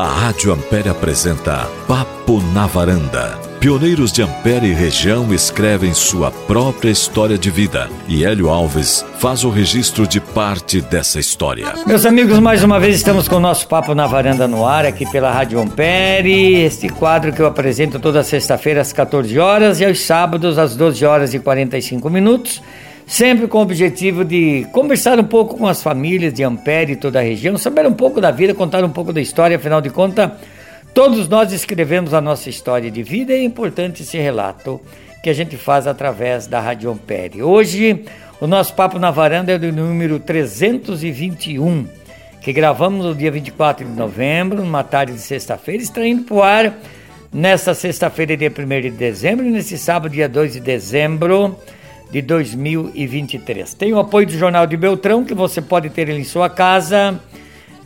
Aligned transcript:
A 0.00 0.06
Rádio 0.06 0.50
Ampere 0.50 0.88
apresenta 0.88 1.68
Papo 1.86 2.40
na 2.54 2.66
Varanda. 2.66 3.38
Pioneiros 3.60 4.10
de 4.10 4.22
Ampere 4.22 4.68
e 4.68 4.72
região 4.72 5.30
escrevem 5.34 5.92
sua 5.92 6.30
própria 6.30 6.88
história 6.88 7.36
de 7.36 7.50
vida 7.50 7.86
e 8.08 8.24
Hélio 8.24 8.48
Alves 8.48 9.04
faz 9.18 9.44
o 9.44 9.50
registro 9.50 10.06
de 10.06 10.18
parte 10.18 10.80
dessa 10.80 11.20
história. 11.20 11.74
Meus 11.86 12.06
amigos, 12.06 12.38
mais 12.38 12.64
uma 12.64 12.80
vez 12.80 12.96
estamos 12.96 13.28
com 13.28 13.36
o 13.36 13.40
nosso 13.40 13.68
Papo 13.68 13.94
na 13.94 14.06
Varanda 14.06 14.48
no 14.48 14.66
ar 14.66 14.86
aqui 14.86 15.04
pela 15.12 15.30
Rádio 15.30 15.60
Ampere. 15.60 16.62
Este 16.62 16.88
quadro 16.88 17.30
que 17.30 17.42
eu 17.42 17.46
apresento 17.46 18.00
toda 18.00 18.24
sexta-feira 18.24 18.80
às 18.80 18.94
14 18.94 19.38
horas 19.38 19.80
e 19.80 19.84
aos 19.84 20.00
sábados 20.00 20.56
às 20.56 20.74
12 20.74 21.04
horas 21.04 21.34
e 21.34 21.38
45 21.38 22.08
minutos 22.08 22.62
sempre 23.10 23.48
com 23.48 23.58
o 23.58 23.62
objetivo 23.62 24.24
de 24.24 24.64
conversar 24.70 25.18
um 25.18 25.24
pouco 25.24 25.58
com 25.58 25.66
as 25.66 25.82
famílias 25.82 26.32
de 26.32 26.44
Ampere 26.44 26.92
e 26.92 26.96
toda 26.96 27.18
a 27.18 27.22
região, 27.22 27.58
saber 27.58 27.84
um 27.84 27.92
pouco 27.92 28.20
da 28.20 28.30
vida, 28.30 28.54
contar 28.54 28.84
um 28.84 28.88
pouco 28.88 29.12
da 29.12 29.20
história, 29.20 29.56
afinal 29.56 29.80
de 29.80 29.90
contas, 29.90 30.30
todos 30.94 31.28
nós 31.28 31.52
escrevemos 31.52 32.14
a 32.14 32.20
nossa 32.20 32.48
história 32.48 32.88
de 32.88 33.02
vida 33.02 33.32
e 33.32 33.40
é 33.40 33.42
importante 33.42 34.04
esse 34.04 34.16
relato 34.16 34.80
que 35.24 35.28
a 35.28 35.32
gente 35.32 35.56
faz 35.56 35.88
através 35.88 36.46
da 36.46 36.60
Rádio 36.60 36.88
Ampere. 36.88 37.42
Hoje, 37.42 38.04
o 38.40 38.46
nosso 38.46 38.74
Papo 38.74 38.96
na 38.96 39.10
Varanda 39.10 39.50
é 39.50 39.58
do 39.58 39.72
número 39.72 40.20
321, 40.20 41.88
que 42.40 42.52
gravamos 42.52 43.04
no 43.04 43.12
dia 43.12 43.32
24 43.32 43.84
de 43.84 43.92
novembro, 43.92 44.62
numa 44.62 44.84
tarde 44.84 45.14
de 45.14 45.20
sexta-feira, 45.20 45.82
está 45.82 46.06
indo 46.06 46.22
para 46.22 46.34
o 46.36 46.42
ar 46.44 46.78
nesta 47.32 47.74
sexta-feira, 47.74 48.36
dia 48.36 48.52
1 48.56 48.82
de 48.82 48.90
dezembro, 48.90 49.44
e 49.44 49.50
nesse 49.50 49.76
sábado, 49.76 50.12
dia 50.12 50.28
2 50.28 50.52
de 50.52 50.60
dezembro 50.60 51.58
de 52.10 52.20
2023. 52.22 53.74
Tem 53.74 53.92
o 53.92 53.98
apoio 53.98 54.26
do 54.26 54.32
Jornal 54.32 54.66
de 54.66 54.76
Beltrão, 54.76 55.24
que 55.24 55.34
você 55.34 55.62
pode 55.62 55.90
ter 55.90 56.08
em 56.08 56.24
sua 56.24 56.50
casa, 56.50 57.20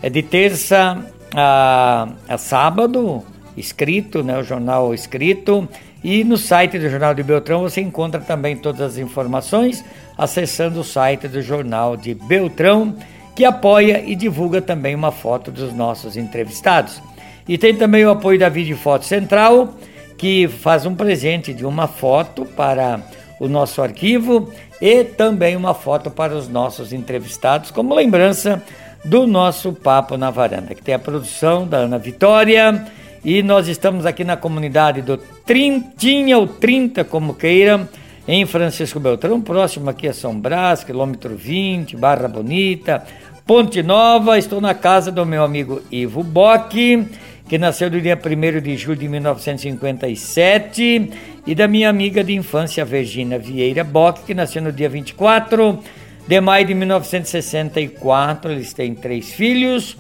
é 0.03 0.09
de 0.09 0.23
terça 0.23 1.05
a, 1.35 2.09
a 2.29 2.39
sábado, 2.39 3.23
escrito, 3.57 4.23
né, 4.23 4.39
o 4.39 4.43
jornal 4.43 4.95
escrito, 4.95 5.69
e 6.03 6.23
no 6.23 6.37
site 6.37 6.79
do 6.79 6.89
Jornal 6.91 7.15
de 7.15 7.23
Beltrão 7.23 7.63
você 7.63 7.81
encontra 7.81 8.21
também 8.21 8.57
todas 8.57 8.81
as 8.81 8.99
informações 8.99 9.83
acessando 10.19 10.81
o 10.81 10.85
site 10.85 11.27
do 11.27 11.41
Jornal 11.41 11.97
de 11.97 12.15
Beltrão, 12.15 12.95
que 13.35 13.45
apoia 13.45 14.03
e 14.07 14.15
divulga 14.15 14.61
também 14.61 14.95
uma 14.95 15.11
foto 15.11 15.51
dos 15.51 15.73
nossos 15.73 16.17
entrevistados. 16.17 17.03
E 17.49 17.59
tem 17.59 17.75
também 17.75 18.05
o 18.05 18.11
apoio 18.11 18.39
da 18.39 18.49
Vídeo 18.49 18.77
Foto 18.77 19.05
Central, 19.05 19.75
que 20.17 20.47
faz 20.47 20.87
um 20.87 20.95
presente 20.95 21.53
de 21.53 21.67
uma 21.67 21.87
foto 21.87 22.45
para 22.45 23.01
o 23.41 23.49
nosso 23.49 23.83
arquivo 23.83 24.53
e 24.81 25.05
também 25.05 25.57
uma 25.57 25.75
foto 25.75 26.11
para 26.11 26.35
os 26.35 26.49
nossos 26.49 26.93
entrevistados, 26.93 27.71
como 27.71 27.95
lembrança 27.95 28.63
do 29.05 29.27
nosso 29.27 29.73
Papo 29.73 30.17
na 30.17 30.31
Varanda, 30.31 30.75
que 30.75 30.83
tem 30.83 30.95
a 30.95 30.99
produção 30.99 31.67
da 31.67 31.79
Ana 31.79 31.99
Vitória. 31.99 32.87
E 33.25 33.43
nós 33.43 33.69
estamos 33.69 34.05
aqui 34.05 34.25
na 34.25 34.37
comunidade 34.37 35.01
do 35.03 35.17
Trintinha 35.17 36.39
ou 36.39 36.47
30, 36.47 37.05
como 37.05 37.35
queira, 37.35 37.89
em 38.27 38.45
Francisco 38.47 39.01
Beltrão, 39.01 39.41
próximo 39.41 39.91
aqui 39.91 40.09
a 40.09 40.13
São 40.15 40.39
Brás, 40.39 40.85
quilômetro 40.85 41.35
20, 41.35 41.97
Barra 41.97 42.29
Bonita, 42.29 43.03
Ponte 43.47 43.83
Nova. 43.83 44.39
Estou 44.39 44.61
na 44.61 44.75
casa 44.75 45.11
do 45.13 45.25
meu 45.27 45.45
amigo 45.45 45.83
Ivo 45.91 46.23
Bock 46.23 47.07
que 47.49 47.59
nasceu 47.59 47.91
no 47.91 48.01
dia 48.01 48.19
1 48.19 48.61
de 48.61 48.77
julho 48.77 48.99
de 48.99 49.09
1957, 49.09 51.11
e 51.47 51.55
da 51.55 51.69
minha 51.69 51.91
amiga 51.91 52.25
de 52.25 52.35
infância, 52.35 52.85
Virginia 52.85 53.39
Vieira 53.39 53.85
Bock, 53.85 54.25
que 54.25 54.35
nasceu 54.35 54.63
no 54.63 54.73
dia 54.73 54.89
24 54.89 55.79
de 56.27 56.41
maio 56.41 56.67
de 56.67 56.75
1964. 56.75 58.53
Eles 58.53 58.73
têm 58.73 58.95
três 58.95 59.31
filhos: 59.31 59.97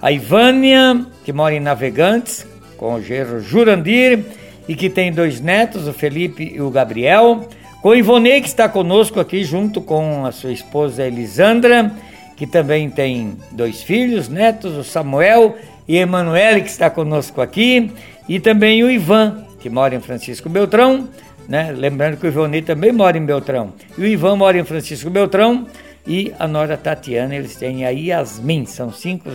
a 0.00 0.12
Ivânia, 0.12 1.04
que 1.24 1.32
mora 1.32 1.54
em 1.54 1.60
Navegantes, 1.60 2.46
com 2.76 2.94
o 2.94 3.02
gerro 3.02 3.40
Jurandir, 3.40 4.24
e 4.68 4.76
que 4.76 4.88
tem 4.88 5.12
dois 5.12 5.40
netos, 5.40 5.88
o 5.88 5.92
Felipe 5.92 6.52
e 6.54 6.60
o 6.60 6.70
Gabriel. 6.70 7.48
Com 7.82 7.90
o 7.90 7.94
Ivonei, 7.94 8.40
que 8.40 8.48
está 8.48 8.68
conosco 8.68 9.20
aqui, 9.20 9.44
junto 9.44 9.80
com 9.80 10.24
a 10.24 10.32
sua 10.32 10.52
esposa 10.52 11.04
Elisandra, 11.04 11.92
que 12.36 12.46
também 12.46 12.90
tem 12.90 13.36
dois 13.52 13.82
filhos, 13.82 14.28
netos, 14.28 14.76
o 14.76 14.84
Samuel 14.84 15.56
e 15.88 15.96
Emanuele, 15.96 16.62
que 16.62 16.68
está 16.68 16.90
conosco 16.90 17.40
aqui, 17.40 17.90
e 18.28 18.40
também 18.40 18.82
o 18.82 18.90
Ivan, 18.90 19.44
que 19.60 19.70
mora 19.70 19.94
em 19.94 20.00
Francisco 20.00 20.48
Beltrão, 20.48 21.08
né? 21.48 21.72
Lembrando 21.72 22.16
que 22.16 22.26
o 22.26 22.28
Ivoni 22.28 22.62
também 22.62 22.92
mora 22.92 23.16
em 23.16 23.24
Beltrão. 23.24 23.72
E 23.96 24.00
o 24.00 24.06
Ivan 24.06 24.36
mora 24.36 24.58
em 24.58 24.64
Francisco 24.64 25.08
Beltrão 25.10 25.66
e 26.06 26.32
a 26.38 26.46
Nora 26.46 26.76
Tatiana, 26.76 27.34
eles 27.34 27.56
têm 27.56 27.84
a 27.84 27.90
Yasmin, 27.90 28.66
são 28.66 28.92
cinco, 28.92 29.30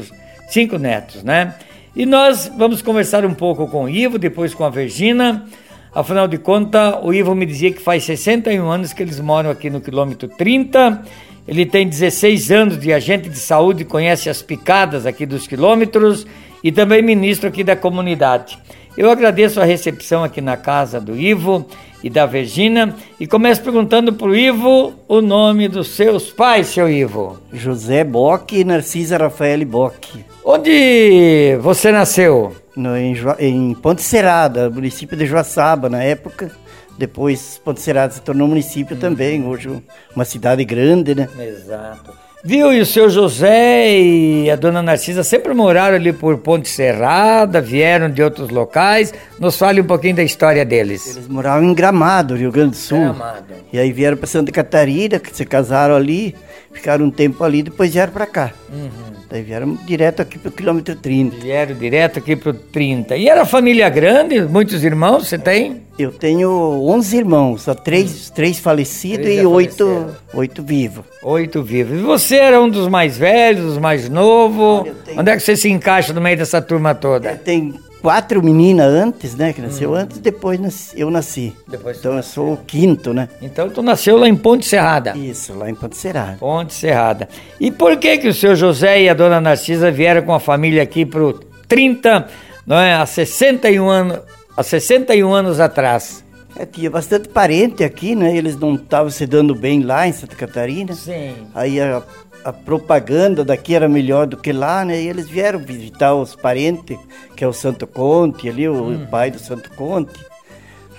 cinco 0.50 0.78
netos, 0.78 1.24
né? 1.24 1.56
E 1.96 2.06
nós 2.06 2.52
vamos 2.58 2.82
conversar 2.82 3.26
um 3.26 3.34
pouco 3.34 3.68
com 3.68 3.86
o 3.86 3.90
Ivo, 3.90 4.18
depois 4.18 4.54
com 4.54 4.64
a 4.64 4.70
Virgina. 4.70 5.46
Afinal 5.94 6.26
de 6.26 6.38
contas, 6.38 6.96
o 7.04 7.14
Ivo 7.14 7.36
me 7.36 7.46
dizia 7.46 7.72
que 7.72 7.82
faz 7.82 8.06
61 8.06 8.70
anos 8.70 8.94
que 8.94 9.04
eles 9.04 9.20
moram 9.20 9.50
aqui 9.50 9.70
no 9.70 9.82
quilômetro 9.82 10.30
30 10.30 11.04
ele 11.48 11.66
tem 11.66 11.88
16 11.88 12.52
anos 12.52 12.80
de 12.80 12.94
agente 12.94 13.30
de 13.30 13.38
saúde, 13.38 13.86
conhece 13.86 14.30
as 14.30 14.42
picadas 14.42 15.06
aqui 15.06 15.26
dos 15.26 15.48
quilômetros 15.48 16.26
e 16.64 16.72
também 16.72 17.02
ministro 17.02 17.48
aqui 17.48 17.64
da 17.64 17.76
comunidade. 17.76 18.58
Eu 18.98 19.10
agradeço 19.10 19.60
a 19.62 19.66
recepção 19.66 20.24
aqui 20.24 20.42
na 20.42 20.58
casa 20.58 21.00
do 21.00 21.16
Ivo 21.16 21.66
e 22.04 22.10
da 22.10 22.26
Virgínia 22.26 22.94
e 23.20 23.26
começo 23.26 23.62
perguntando 23.62 24.14
para 24.14 24.28
o 24.28 24.36
Ivo 24.36 24.94
o 25.08 25.22
nome 25.22 25.68
dos 25.68 25.90
seus 25.90 26.30
pais, 26.30 26.68
seu 26.68 26.90
Ivo. 26.90 27.40
José 27.54 28.04
Bock 28.04 28.58
e 28.58 28.64
Narcisa 28.64 29.18
Rafael 29.18 29.66
Bock. 29.66 30.24
Onde 30.44 31.58
você 31.62 31.92
nasceu? 31.92 32.54
No, 32.76 32.98
em, 32.98 33.16
em 33.40 33.74
Ponte 33.76 34.02
Serada, 34.02 34.70
município 34.70 35.16
de 35.16 35.26
Joaçaba, 35.26 35.90
na 35.90 36.04
época. 36.04 36.52
Depois 37.02 37.60
Ponte 37.66 37.82
Serrada 37.82 38.14
se 38.14 38.22
tornou 38.22 38.48
município 38.48 38.96
hum. 38.96 39.00
também, 39.00 39.44
hoje 39.44 39.82
uma 40.16 40.24
cidade 40.24 40.64
grande, 40.64 41.16
né? 41.16 41.28
Exato. 41.40 42.12
Viu? 42.44 42.72
E 42.72 42.80
o 42.80 42.86
seu 42.86 43.10
José 43.10 44.00
e 44.00 44.52
a 44.52 44.56
dona 44.56 44.84
Narcisa 44.84 45.24
sempre 45.24 45.52
moraram 45.52 45.96
ali 45.96 46.14
por 46.14 46.38
Ponte 46.38 46.70
Serrada, 46.70 47.60
vieram 47.60 48.08
de 48.08 48.22
outros 48.22 48.52
locais. 48.52 49.12
Nos 49.40 49.58
fale 49.58 49.82
um 49.82 49.84
pouquinho 49.84 50.16
da 50.16 50.22
história 50.22 50.64
deles. 50.64 51.16
Eles 51.16 51.28
moravam 51.28 51.72
em 51.72 51.74
Gramado, 51.74 52.36
Rio 52.36 52.52
Grande 52.52 52.72
do 52.72 52.78
Sul. 52.78 53.00
Gramado. 53.00 53.46
E 53.74 53.80
aí 53.80 53.92
vieram 53.92 54.16
para 54.16 54.28
Santa 54.28 54.52
Catarina, 54.52 55.18
que 55.18 55.36
se 55.36 55.44
casaram 55.44 55.96
ali, 55.96 56.36
ficaram 56.72 57.06
um 57.06 57.12
tempo 57.12 57.44
ali, 57.44 57.64
depois 57.64 57.92
vieram 57.92 58.14
para 58.14 58.28
cá. 58.28 58.52
Uhum. 58.72 59.21
Daí 59.32 59.44
vieram 59.44 59.78
direto 59.86 60.22
aqui 60.22 60.38
pro 60.38 60.52
quilômetro 60.52 60.94
30. 60.94 61.38
Vieram 61.38 61.74
direto 61.74 62.20
aqui 62.20 62.36
pro 62.36 62.54
30. 62.54 63.16
E 63.16 63.30
era 63.30 63.46
família 63.46 63.88
grande? 63.88 64.42
Muitos 64.42 64.84
irmãos 64.84 65.30
você 65.30 65.38
tem? 65.38 65.84
Eu 65.98 66.12
tenho 66.12 66.50
11 66.50 67.18
irmãos, 67.18 67.62
só 67.62 67.74
três, 67.74 68.30
três 68.30 68.60
falecidos 68.60 69.26
três 69.26 69.42
e 69.42 69.46
oito, 69.46 70.08
oito 70.34 70.62
vivos. 70.62 71.06
Oito 71.24 71.64
vivos. 71.64 71.98
E 71.98 72.02
você 72.02 72.36
era 72.36 72.62
um 72.62 72.70
dos 72.70 72.90
mais 72.90 73.18
velhos, 73.18 73.64
dos 73.64 73.78
mais 73.78 74.10
novos? 74.10 74.92
Tenho... 75.06 75.22
Onde 75.22 75.32
é 75.32 75.38
que 75.38 75.44
você 75.44 75.56
se 75.56 75.70
encaixa 75.70 76.12
no 76.12 76.20
meio 76.20 76.36
dessa 76.36 76.62
turma 76.62 76.94
toda? 76.94 77.32
Eu 77.32 77.38
tenho 77.38 77.80
quatro 78.02 78.42
meninas 78.44 78.92
antes, 78.92 79.36
né? 79.36 79.54
Que 79.54 79.62
nasceu 79.62 79.92
hum. 79.92 79.96
antes, 79.96 80.18
depois 80.18 80.60
nasci, 80.60 81.00
eu 81.00 81.10
nasci. 81.10 81.56
Depois 81.68 81.98
então 81.98 82.18
eu 82.18 82.24
sou 82.24 82.54
o 82.54 82.58
quinto, 82.58 83.14
né? 83.14 83.30
Então 83.42 83.70
tu 83.70 83.82
nasceu 83.82 84.18
lá 84.18 84.28
em 84.28 84.36
Ponte 84.36 84.66
Serrada. 84.66 85.16
Isso, 85.16 85.54
lá 85.54 85.70
em 85.70 85.76
Ponte 85.76 85.96
Serrada. 85.96 86.38
Ponte 86.40 86.74
Serrada. 86.74 87.30
E 87.60 87.72
por 87.72 87.98
que 87.98 88.18
que 88.18 88.28
o 88.28 88.34
seu 88.34 88.56
José 88.56 89.04
e 89.04 89.10
a 89.10 89.14
dona 89.14 89.40
Narcisa 89.40 89.92
vieram 89.92 90.24
com 90.24 90.34
a 90.34 90.40
família 90.40 90.82
aqui 90.82 91.06
pro 91.06 91.34
30, 91.68 92.28
não 92.66 92.78
é? 92.78 92.96
Há 92.96 93.06
61 93.06 93.88
anos, 93.88 94.20
há 94.58 94.64
61 94.64 95.34
anos 95.34 95.60
atrás. 95.60 96.24
É, 96.58 96.66
tinha 96.66 96.90
bastante 96.90 97.30
parente 97.30 97.84
aqui, 97.84 98.14
né? 98.14 98.36
Eles 98.36 98.58
não 98.58 98.76
estavam 98.76 99.10
se 99.10 99.26
dando 99.26 99.56
bem 99.56 99.84
lá 99.84 100.08
em 100.08 100.12
Santa 100.12 100.36
Catarina. 100.36 100.94
Sim. 100.94 101.34
Aí 101.56 101.80
a 101.80 102.04
a 102.44 102.52
propaganda 102.52 103.44
daqui 103.44 103.76
era 103.76 103.88
melhor 103.88 104.26
do 104.26 104.38
que 104.38 104.52
lá, 104.52 104.84
né? 104.84 105.02
E 105.02 105.08
eles 105.08 105.30
vieram 105.30 105.60
visitar 105.60 106.14
os 106.14 106.36
parentes, 106.36 106.98
que 107.36 107.44
é 107.44 107.48
o 107.48 107.54
Santo 107.54 107.86
Conte 107.86 108.50
ali, 108.50 108.68
o 108.68 108.74
uhum. 108.74 109.06
pai 109.08 109.32
do 109.32 109.40
Santo 109.40 109.70
Conte. 109.72 110.20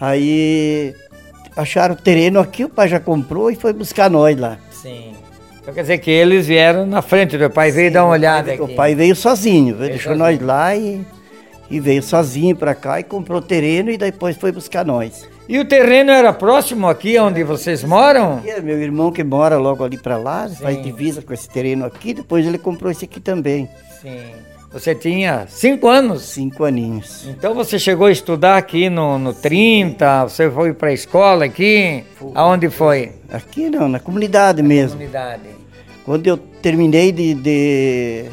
Aí 0.01 0.95
acharam 1.57 1.95
o 1.95 1.99
terreno 1.99 2.41
aqui, 2.41 2.65
o 2.65 2.69
pai 2.69 2.89
já 2.89 3.01
comprou 3.01 3.51
e 3.51 3.57
foi 3.57 3.73
buscar 3.73 4.11
nós 4.11 4.39
lá. 4.39 4.59
Sim. 4.71 5.13
Então 5.61 5.73
quer 5.73 5.83
dizer 5.83 5.99
que 5.99 6.11
eles 6.11 6.47
vieram 6.47 6.85
na 6.87 7.03
frente, 7.03 7.37
o 7.37 7.51
pai 7.51 7.71
veio 7.71 7.89
Sim, 7.89 7.95
dar 7.95 8.05
uma 8.05 8.13
olhada 8.13 8.47
pai, 8.47 8.55
aqui. 8.55 8.63
O 8.63 8.75
pai 8.75 8.95
veio 8.95 9.15
sozinho, 9.15 9.77
veio, 9.77 9.91
deixou 9.91 10.17
sozinho. 10.17 10.19
nós 10.19 10.41
lá 10.41 10.75
e, 10.75 11.01
e 11.71 11.79
veio 11.79 12.03
sozinho 12.03 12.57
para 12.57 12.75
cá 12.75 12.99
e 12.99 13.05
comprou 13.05 13.39
o 13.39 13.43
terreno 13.43 13.91
e 13.91 13.97
depois 13.97 14.37
foi 14.37 14.51
buscar 14.51 14.85
nós. 14.85 15.29
E 15.49 15.59
o 15.59 15.65
terreno 15.65 16.11
era 16.11 16.33
próximo 16.33 16.89
aqui 16.89 17.19
onde 17.19 17.43
vocês 17.43 17.83
moram? 17.83 18.41
É, 18.47 18.61
meu 18.61 18.81
irmão 18.81 19.11
que 19.11 19.25
mora 19.25 19.59
logo 19.59 19.85
ali 19.85 19.99
para 19.99 20.17
lá, 20.17 20.49
Sim. 20.49 20.57
faz 20.57 20.83
divisa 20.83 21.21
com 21.21 21.35
esse 21.35 21.49
terreno 21.49 21.85
aqui, 21.85 22.15
depois 22.15 22.47
ele 22.47 22.59
comprou 22.59 22.91
esse 22.91 23.05
aqui 23.05 23.21
também. 23.21 23.69
Sim. 24.01 24.21
Você 24.73 24.95
tinha 24.95 25.47
cinco 25.49 25.89
anos? 25.89 26.23
Cinco 26.23 26.65
aninhos. 26.65 27.27
Então 27.29 27.55
você 27.55 27.79
chegou 27.79 28.07
a 28.07 28.13
estudar 28.13 28.57
aqui 28.57 28.89
no, 28.89 29.19
no 29.19 29.35
30, 29.35 30.25
você 30.25 30.51
foi 30.51 30.73
para 30.73 30.89
a 30.89 30.93
escola 30.95 31.45
aqui? 31.45 32.05
Foi. 32.15 32.31
Aonde 32.35 32.71
foi? 32.71 33.13
Aqui 33.31 33.69
não, 33.69 33.89
na 33.89 34.01
comunidade 34.01 34.63
na 34.63 34.69
mesmo. 34.69 34.93
comunidade. 34.93 35.43
Quando 36.05 36.27
eu 36.27 36.37
terminei 36.37 37.13
de, 37.13 37.35
de 37.35 38.25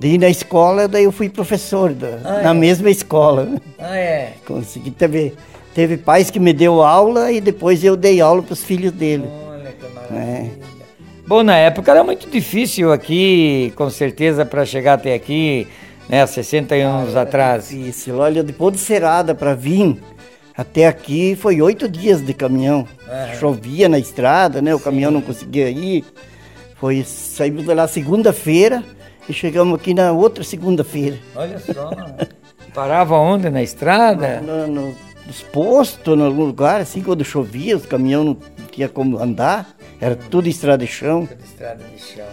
Daí 0.00 0.18
na 0.18 0.28
escola, 0.28 0.88
daí 0.88 1.04
eu 1.04 1.12
fui 1.12 1.28
professor 1.28 1.92
da, 1.92 2.18
ah, 2.24 2.42
na 2.42 2.50
é? 2.50 2.54
mesma 2.54 2.90
escola. 2.90 3.48
Ah, 3.78 3.96
é? 3.96 4.32
Consegui. 4.46 4.90
Teve, 4.90 5.32
teve 5.74 5.96
pais 5.96 6.30
que 6.30 6.38
me 6.38 6.52
deu 6.52 6.82
aula 6.82 7.32
e 7.32 7.40
depois 7.40 7.82
eu 7.82 7.96
dei 7.96 8.20
aula 8.20 8.42
para 8.42 8.52
os 8.52 8.62
filhos 8.62 8.92
dele. 8.92 9.24
Olha 9.48 9.72
que 9.72 9.94
maravilha. 9.94 10.20
É. 10.20 10.74
Bom, 11.26 11.42
na 11.42 11.56
época 11.56 11.90
era 11.90 12.04
muito 12.04 12.28
difícil 12.28 12.92
aqui, 12.92 13.72
com 13.76 13.88
certeza, 13.90 14.44
para 14.44 14.64
chegar 14.64 14.94
até 14.94 15.14
aqui, 15.14 15.66
né, 16.08 16.26
61 16.26 16.86
ah, 16.86 16.98
anos 16.98 17.16
atrás. 17.16 17.70
Difícil. 17.70 18.18
Olha, 18.18 18.42
depois 18.42 18.74
de 18.74 18.80
Serada 18.80 19.34
para 19.34 19.54
vir 19.54 19.98
até 20.56 20.86
aqui 20.86 21.34
foi 21.34 21.60
oito 21.60 21.88
dias 21.88 22.24
de 22.24 22.32
caminhão. 22.32 22.86
Uhum. 23.08 23.38
Chovia 23.40 23.88
na 23.88 23.98
estrada, 23.98 24.62
né? 24.62 24.74
O 24.74 24.78
Sim. 24.78 24.84
caminhão 24.84 25.10
não 25.10 25.20
conseguia 25.20 25.68
ir. 25.68 26.04
Foi, 26.76 27.02
saímos 27.04 27.64
de 27.64 27.74
lá 27.74 27.88
segunda-feira 27.88 28.84
e 29.28 29.32
chegamos 29.32 29.74
aqui 29.74 29.94
na 29.94 30.12
outra 30.12 30.44
segunda-feira. 30.44 31.18
Olha 31.34 31.58
só. 31.58 31.90
Parava 32.74 33.16
onde? 33.16 33.48
Na 33.48 33.62
estrada? 33.62 34.40
No, 34.40 34.66
no, 34.66 34.94
nos 35.26 35.42
postos, 35.42 36.18
em 36.18 36.22
algum 36.22 36.44
lugar, 36.44 36.80
assim, 36.80 37.00
quando 37.02 37.24
chovia, 37.24 37.76
os 37.76 37.86
caminhões 37.86 38.26
não 38.26 38.36
tinha 38.70 38.88
como 38.88 39.18
andar. 39.18 39.74
Era 40.00 40.16
tudo 40.16 40.48
estrada 40.48 40.84
de 40.84 40.90
chão. 40.90 41.26
Tudo 41.26 41.44
estrada 41.44 41.84
de 41.84 42.02
chão. 42.02 42.26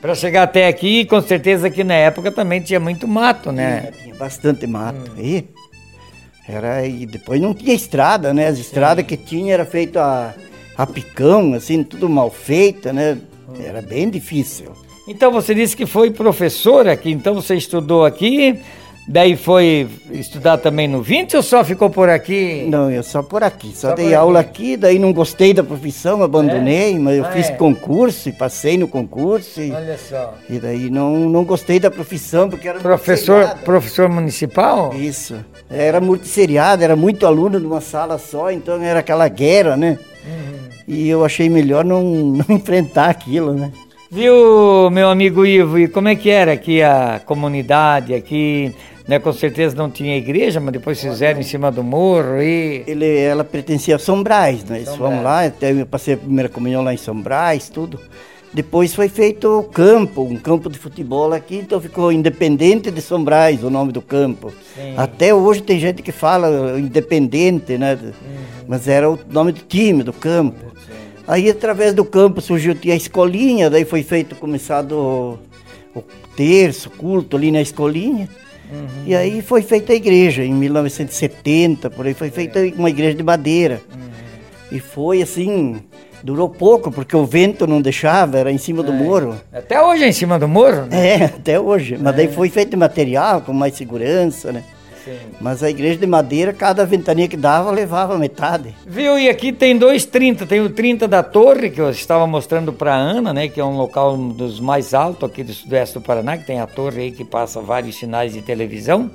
Para 0.00 0.14
chegar 0.14 0.42
até 0.42 0.68
aqui, 0.68 1.04
com 1.04 1.20
certeza 1.22 1.70
que 1.70 1.82
na 1.82 1.94
época 1.94 2.30
também 2.30 2.60
tinha 2.60 2.78
muito 2.78 3.08
mato, 3.08 3.50
né? 3.50 3.80
Tinha, 3.80 3.92
tinha 3.92 4.14
bastante 4.14 4.66
mato. 4.66 5.10
Hum. 5.12 5.20
E 5.20 5.44
era, 6.48 6.86
e 6.86 7.06
depois 7.06 7.40
não 7.40 7.54
tinha 7.54 7.74
estrada, 7.74 8.32
né? 8.32 8.46
As 8.46 8.58
estradas 8.58 9.04
que 9.04 9.16
tinha 9.16 9.54
era 9.54 9.64
feito 9.64 9.98
a, 9.98 10.34
a 10.76 10.86
picão, 10.86 11.54
assim, 11.54 11.82
tudo 11.82 12.08
mal 12.08 12.30
feita, 12.30 12.92
né? 12.92 13.18
Era 13.64 13.80
bem 13.80 14.10
difícil. 14.10 14.72
Então 15.08 15.32
você 15.32 15.54
disse 15.54 15.76
que 15.76 15.86
foi 15.86 16.10
professor 16.10 16.88
aqui, 16.88 17.10
então 17.10 17.34
você 17.34 17.54
estudou 17.54 18.04
aqui, 18.04 18.60
daí 19.08 19.36
foi 19.36 19.88
estudar 20.10 20.58
também 20.58 20.88
no 20.88 21.02
20 21.02 21.36
ou 21.36 21.42
só 21.42 21.62
ficou 21.64 21.88
por 21.88 22.08
aqui? 22.08 22.66
Não, 22.68 22.90
eu 22.90 23.02
só 23.02 23.22
por 23.22 23.42
aqui, 23.42 23.72
só, 23.74 23.90
só 23.90 23.94
dei 23.94 24.14
aula 24.14 24.40
aqui. 24.40 24.74
aqui. 24.74 24.76
daí 24.76 24.98
não 24.98 25.12
gostei 25.12 25.54
da 25.54 25.62
profissão, 25.62 26.22
abandonei, 26.22 26.94
é? 26.94 26.98
mas 26.98 27.18
eu 27.18 27.24
ah, 27.24 27.30
fiz 27.30 27.48
é? 27.48 27.52
concurso 27.52 28.28
e 28.28 28.32
passei 28.32 28.76
no 28.76 28.88
concurso. 28.88 29.60
E, 29.60 29.70
Olha 29.70 29.96
só. 29.96 30.34
E 30.48 30.58
daí 30.58 30.90
não, 30.90 31.14
não 31.28 31.44
gostei 31.44 31.78
da 31.78 31.90
profissão, 31.90 32.48
porque 32.48 32.68
era 32.68 32.80
professor 32.80 33.56
Professor 33.64 34.08
municipal? 34.08 34.94
Isso, 34.94 35.36
era 35.70 36.00
multisseriado, 36.00 36.82
era 36.82 36.96
muito 36.96 37.26
aluno 37.26 37.58
numa 37.58 37.80
sala 37.80 38.18
só, 38.18 38.50
então 38.50 38.82
era 38.82 39.00
aquela 39.00 39.28
guerra, 39.28 39.76
né? 39.76 39.98
Uhum. 40.24 40.56
E 40.88 41.08
eu 41.08 41.24
achei 41.24 41.48
melhor 41.48 41.84
não, 41.84 42.02
não 42.48 42.56
enfrentar 42.56 43.08
aquilo, 43.08 43.52
né? 43.52 43.70
Viu, 44.10 44.88
meu 44.90 45.08
amigo 45.08 45.44
Ivo, 45.44 45.78
e 45.78 45.88
como 45.88 46.08
é 46.08 46.14
que 46.14 46.30
era 46.30 46.52
aqui 46.52 46.80
a 46.80 47.20
comunidade 47.26 48.14
aqui? 48.14 48.72
Né, 49.06 49.20
com 49.20 49.32
certeza 49.32 49.76
não 49.76 49.88
tinha 49.88 50.16
igreja, 50.16 50.58
mas 50.58 50.72
depois 50.72 51.00
fizeram 51.00 51.38
em 51.38 51.44
cima 51.44 51.70
do 51.70 51.84
morro 51.84 52.42
e... 52.42 52.82
Ele, 52.88 53.18
ela 53.18 53.44
pertencia 53.44 53.94
a 53.94 53.98
São 54.00 54.20
Brás, 54.20 54.64
né? 54.64 54.84
São 54.84 54.96
Fomos 54.96 55.22
lá, 55.22 55.44
até 55.44 55.70
eu 55.70 55.86
passei 55.86 56.14
a 56.14 56.16
primeira 56.16 56.48
comunhão 56.48 56.82
lá 56.82 56.92
em 56.92 56.96
São 56.96 57.14
Brás, 57.14 57.68
tudo. 57.68 58.00
Depois 58.52 58.94
foi 58.94 59.08
feito 59.08 59.60
o 59.60 59.62
campo, 59.62 60.22
um 60.22 60.36
campo 60.36 60.68
de 60.68 60.78
futebol 60.78 61.32
aqui, 61.32 61.56
então 61.56 61.80
ficou 61.80 62.10
Independente 62.10 62.90
de 62.90 63.00
São 63.00 63.22
Brás, 63.22 63.62
o 63.62 63.70
nome 63.70 63.92
do 63.92 64.02
campo. 64.02 64.52
Sim. 64.74 64.94
Até 64.96 65.32
hoje 65.32 65.62
tem 65.62 65.78
gente 65.78 66.02
que 66.02 66.10
fala 66.10 66.76
Independente, 66.78 67.76
né? 67.78 67.96
Uhum. 68.02 68.12
Mas 68.66 68.88
era 68.88 69.08
o 69.08 69.18
nome 69.30 69.52
do 69.52 69.60
time, 69.60 70.02
do 70.02 70.12
campo. 70.12 70.72
Aí 71.28 71.50
através 71.50 71.92
do 71.92 72.04
campo 72.04 72.40
surgiu 72.40 72.74
tinha 72.74 72.94
a 72.94 72.96
escolinha, 72.96 73.68
daí 73.68 73.84
foi 73.84 74.02
feito, 74.02 74.34
começado 74.34 74.92
o, 74.92 75.38
o 75.98 76.02
terço, 76.34 76.88
culto 76.90 77.36
ali 77.36 77.52
na 77.52 77.60
escolinha. 77.60 78.28
Uhum. 78.70 79.04
E 79.06 79.14
aí 79.14 79.42
foi 79.42 79.62
feita 79.62 79.92
a 79.92 79.96
igreja, 79.96 80.44
em 80.44 80.54
1970, 80.54 81.90
por 81.90 82.06
aí 82.06 82.14
foi 82.14 82.30
feita 82.30 82.60
uma 82.76 82.90
igreja 82.90 83.14
de 83.14 83.22
madeira. 83.22 83.80
Uhum. 83.92 84.06
E 84.72 84.80
foi 84.80 85.22
assim, 85.22 85.80
durou 86.22 86.48
pouco, 86.48 86.90
porque 86.90 87.16
o 87.16 87.24
vento 87.24 87.66
não 87.66 87.80
deixava, 87.80 88.38
era 88.38 88.50
em 88.50 88.58
cima 88.58 88.82
é. 88.82 88.86
do 88.86 88.92
morro. 88.92 89.36
Até 89.52 89.80
hoje 89.80 90.04
é 90.04 90.08
em 90.08 90.12
cima 90.12 90.38
do 90.38 90.48
morro? 90.48 90.86
Né? 90.86 91.18
É, 91.20 91.24
até 91.24 91.60
hoje. 91.60 91.96
Mas 91.98 92.14
é. 92.14 92.16
daí 92.16 92.28
foi 92.28 92.48
feito 92.48 92.76
material, 92.76 93.42
com 93.42 93.52
mais 93.52 93.74
segurança, 93.74 94.52
né? 94.52 94.64
Mas 95.40 95.62
a 95.62 95.70
igreja 95.70 95.98
de 95.98 96.06
madeira, 96.06 96.52
cada 96.52 96.84
ventania 96.84 97.28
que 97.28 97.36
dava, 97.36 97.70
levava 97.70 98.18
metade. 98.18 98.74
Viu? 98.86 99.18
E 99.18 99.28
aqui 99.28 99.52
tem 99.52 99.76
dois 99.76 100.04
30. 100.04 100.46
Tem 100.46 100.60
o 100.60 100.70
30 100.70 101.06
da 101.06 101.22
Torre, 101.22 101.70
que 101.70 101.80
eu 101.80 101.90
estava 101.90 102.26
mostrando 102.26 102.72
para 102.72 102.94
Ana, 102.94 103.32
né? 103.32 103.48
Que 103.48 103.60
é 103.60 103.64
um 103.64 103.76
local 103.76 104.16
dos 104.16 104.60
mais 104.60 104.94
altos 104.94 105.28
aqui 105.28 105.42
do 105.42 105.52
sudoeste 105.52 105.94
do 105.94 106.00
Paraná, 106.00 106.36
que 106.36 106.46
tem 106.46 106.60
a 106.60 106.66
torre 106.66 107.02
aí 107.02 107.12
que 107.12 107.24
passa 107.24 107.60
vários 107.60 107.96
sinais 107.96 108.32
de 108.32 108.42
televisão. 108.42 109.10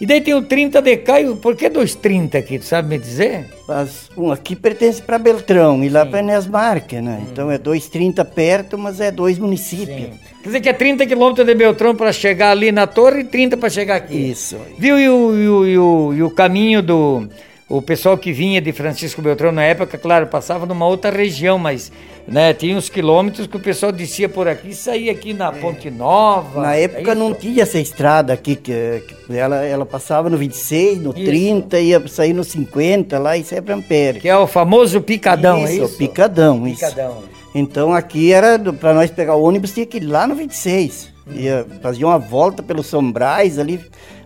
E 0.00 0.06
daí 0.06 0.20
tem 0.20 0.34
o 0.34 0.42
30 0.42 0.82
de 0.82 0.96
Caio, 0.98 1.36
por 1.36 1.54
que 1.54 1.68
dois 1.68 1.94
30 1.94 2.38
aqui, 2.38 2.58
tu 2.58 2.64
sabe 2.64 2.88
me 2.88 2.98
dizer? 2.98 3.46
Mas, 3.66 4.10
um 4.16 4.30
aqui 4.30 4.56
pertence 4.56 5.00
para 5.00 5.18
Beltrão 5.18 5.84
e 5.84 5.88
lá 5.88 6.04
para 6.04 6.18
Enes 6.18 6.46
Marques, 6.46 7.02
né? 7.02 7.20
Hum. 7.20 7.26
Então 7.30 7.50
é 7.50 7.58
dois 7.58 7.88
30 7.88 8.24
perto, 8.24 8.76
mas 8.76 9.00
é 9.00 9.10
dois 9.10 9.38
municípios. 9.38 9.88
Sim. 9.88 10.18
Quer 10.42 10.48
dizer 10.48 10.60
que 10.60 10.68
é 10.68 10.72
30 10.72 11.06
quilômetros 11.06 11.46
de 11.46 11.54
Beltrão 11.54 11.94
para 11.94 12.12
chegar 12.12 12.50
ali 12.50 12.70
na 12.70 12.86
torre 12.86 13.20
e 13.20 13.24
30 13.24 13.56
para 13.56 13.70
chegar 13.70 13.96
aqui. 13.96 14.30
Isso. 14.30 14.58
Viu? 14.78 14.98
E 14.98 15.08
o, 15.08 15.34
e 15.34 15.48
o, 15.48 15.66
e 15.66 15.78
o, 15.78 16.14
e 16.14 16.22
o 16.22 16.30
caminho 16.30 16.82
do 16.82 17.28
o 17.68 17.80
pessoal 17.80 18.18
que 18.18 18.32
vinha 18.32 18.60
de 18.60 18.72
Francisco 18.72 19.22
Beltrão 19.22 19.50
na 19.50 19.62
época, 19.62 19.96
claro, 19.96 20.26
passava 20.26 20.66
numa 20.66 20.86
outra 20.86 21.10
região, 21.10 21.58
mas 21.58 21.90
né, 22.28 22.52
tinha 22.52 22.76
uns 22.76 22.90
quilômetros 22.90 23.46
que 23.46 23.56
o 23.56 23.60
pessoal 23.60 23.90
descia 23.90 24.28
por 24.28 24.46
aqui 24.46 24.68
e 24.68 24.74
saía 24.74 25.12
aqui 25.12 25.32
na 25.32 25.48
é. 25.48 25.52
Ponte 25.52 25.90
Nova. 25.90 26.60
Na 26.60 26.74
época 26.74 27.12
é 27.12 27.14
não 27.14 27.32
tinha 27.32 27.62
essa 27.62 27.78
estrada 27.78 28.34
aqui, 28.34 28.54
que, 28.54 29.02
que, 29.26 29.36
ela, 29.36 29.64
ela 29.64 29.86
passava 29.86 30.28
no 30.28 30.36
26, 30.36 31.00
no 31.00 31.10
isso. 31.10 31.24
30, 31.24 31.80
ia 31.80 32.08
sair 32.08 32.34
no 32.34 32.44
50, 32.44 33.18
lá 33.18 33.36
e 33.36 33.42
sempre 33.42 33.72
Ampere. 33.72 34.20
Que 34.20 34.28
é 34.28 34.36
o 34.36 34.46
famoso 34.46 35.00
picadão, 35.00 35.64
isso, 35.64 35.72
é 35.72 35.76
isso? 35.76 35.96
Picadão, 35.96 36.66
isso. 36.66 36.80
Picadão. 36.80 37.22
Então 37.54 37.94
aqui 37.94 38.32
era, 38.32 38.58
para 38.58 38.92
nós 38.92 39.10
pegar 39.10 39.36
o 39.36 39.42
ônibus, 39.42 39.72
tinha 39.72 39.86
que 39.86 39.96
ir 39.96 40.04
lá 40.04 40.26
no 40.26 40.34
26. 40.34 41.08
Hum. 41.26 41.32
Ia, 41.34 41.66
fazia 41.80 42.06
uma 42.06 42.18
volta 42.18 42.62
pelo 42.62 42.82
Sombrais 42.82 43.58
ali, 43.58 43.80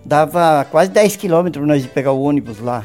dava 0.05 0.67
quase 0.71 0.91
10 0.91 1.15
quilômetros 1.17 1.65
para 1.65 1.75
nós 1.75 1.87
pegar 1.87 2.11
o 2.11 2.21
ônibus 2.21 2.59
lá. 2.59 2.85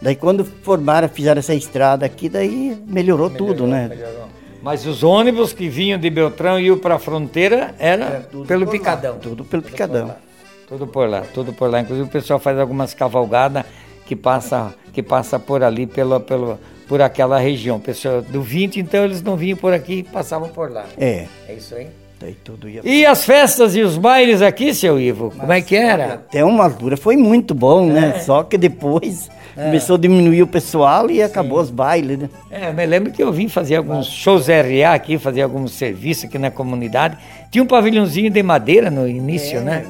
Daí 0.00 0.16
quando 0.16 0.44
formaram, 0.44 1.08
fizeram 1.08 1.38
essa 1.38 1.54
estrada 1.54 2.06
aqui, 2.06 2.28
daí 2.28 2.76
melhorou, 2.86 3.28
melhorou 3.28 3.30
tudo, 3.30 3.66
né? 3.66 3.88
Melhorou. 3.88 4.28
Mas 4.62 4.86
os 4.86 5.02
ônibus 5.02 5.52
que 5.52 5.68
vinham 5.68 5.98
de 5.98 6.10
Beltrão 6.10 6.58
e 6.58 6.66
iam 6.66 6.78
para 6.78 6.96
a 6.96 6.98
fronteira 6.98 7.74
era 7.78 8.28
pelo 8.46 8.66
Picadão. 8.66 9.14
Lá. 9.14 9.18
Tudo 9.20 9.44
pelo 9.44 9.62
tudo 9.62 9.72
Picadão. 9.72 10.08
Por 10.08 10.30
tudo 10.70 10.86
por 10.86 11.08
lá, 11.08 11.22
tudo 11.34 11.52
por 11.52 11.68
lá. 11.68 11.80
Inclusive 11.80 12.06
o 12.06 12.10
pessoal 12.10 12.38
faz 12.38 12.56
algumas 12.58 12.94
cavalgadas 12.94 13.64
que 14.06 14.14
passa, 14.14 14.72
que 14.92 15.02
passa 15.02 15.38
por 15.38 15.64
ali, 15.64 15.84
pelo, 15.84 16.20
pelo, 16.20 16.60
por 16.86 17.02
aquela 17.02 17.40
região. 17.40 17.78
O 17.78 17.80
pessoal 17.80 18.22
do 18.22 18.40
20, 18.40 18.78
então 18.78 19.04
eles 19.04 19.20
não 19.20 19.36
vinham 19.36 19.56
por 19.56 19.72
aqui, 19.72 20.04
passavam 20.04 20.48
por 20.48 20.70
lá. 20.70 20.84
É. 20.96 21.26
É 21.48 21.54
isso 21.54 21.74
aí? 21.74 21.88
Daí 22.20 22.34
tudo 22.44 22.68
ia... 22.68 22.82
E 22.84 23.04
as 23.04 23.24
festas 23.24 23.74
e 23.74 23.80
os 23.80 23.96
bailes 23.96 24.42
aqui, 24.42 24.74
seu 24.74 25.00
Ivo, 25.00 25.28
Mas, 25.28 25.40
como 25.40 25.52
é 25.52 25.60
que 25.60 25.74
era? 25.74 26.14
Até 26.14 26.44
uma 26.44 26.64
altura 26.64 26.96
foi 26.96 27.16
muito 27.16 27.54
bom, 27.54 27.86
né? 27.86 27.98
é. 27.98 28.00
né? 28.12 28.18
Só 28.20 28.44
que 28.44 28.56
depois 28.56 29.28
é. 29.60 29.64
começou 29.66 29.96
a 29.96 29.98
diminuir 29.98 30.42
o 30.42 30.46
pessoal 30.46 31.10
e 31.10 31.22
acabou 31.22 31.58
Sim. 31.58 31.64
os 31.64 31.70
bailes, 31.70 32.18
né? 32.18 32.30
É, 32.50 32.72
me 32.72 32.86
lembro 32.86 33.12
que 33.12 33.22
eu 33.22 33.30
vim 33.30 33.48
fazer 33.48 33.76
alguns 33.76 34.06
shows 34.06 34.46
RA 34.48 34.94
aqui, 34.94 35.18
fazer 35.18 35.42
alguns 35.42 35.72
serviços 35.72 36.24
aqui 36.24 36.38
na 36.38 36.50
comunidade. 36.50 37.18
Tinha 37.50 37.62
um 37.62 37.66
pavilhãozinho 37.66 38.30
de 38.30 38.42
madeira 38.42 38.90
no 38.90 39.06
início, 39.06 39.58
é. 39.58 39.62
né? 39.62 39.86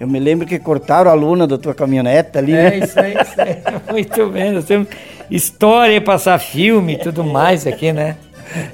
Eu 0.00 0.08
me 0.08 0.18
lembro 0.18 0.46
que 0.46 0.58
cortaram 0.58 1.10
a 1.10 1.14
luna 1.14 1.46
da 1.46 1.56
tua 1.56 1.74
caminhonete 1.74 2.36
ali, 2.36 2.52
é, 2.52 2.70
né? 2.70 2.74
É, 2.74 2.78
isso 2.78 2.98
aí, 2.98 3.14
isso 3.14 3.40
aí. 3.40 3.56
Muito 3.90 4.26
bem. 4.30 4.52
Nós 4.52 4.64
temos 4.64 4.88
história, 5.30 6.00
passar 6.00 6.38
filme 6.38 6.94
e 6.94 6.98
tudo 6.98 7.22
mais 7.22 7.66
aqui, 7.66 7.92
né? 7.92 8.16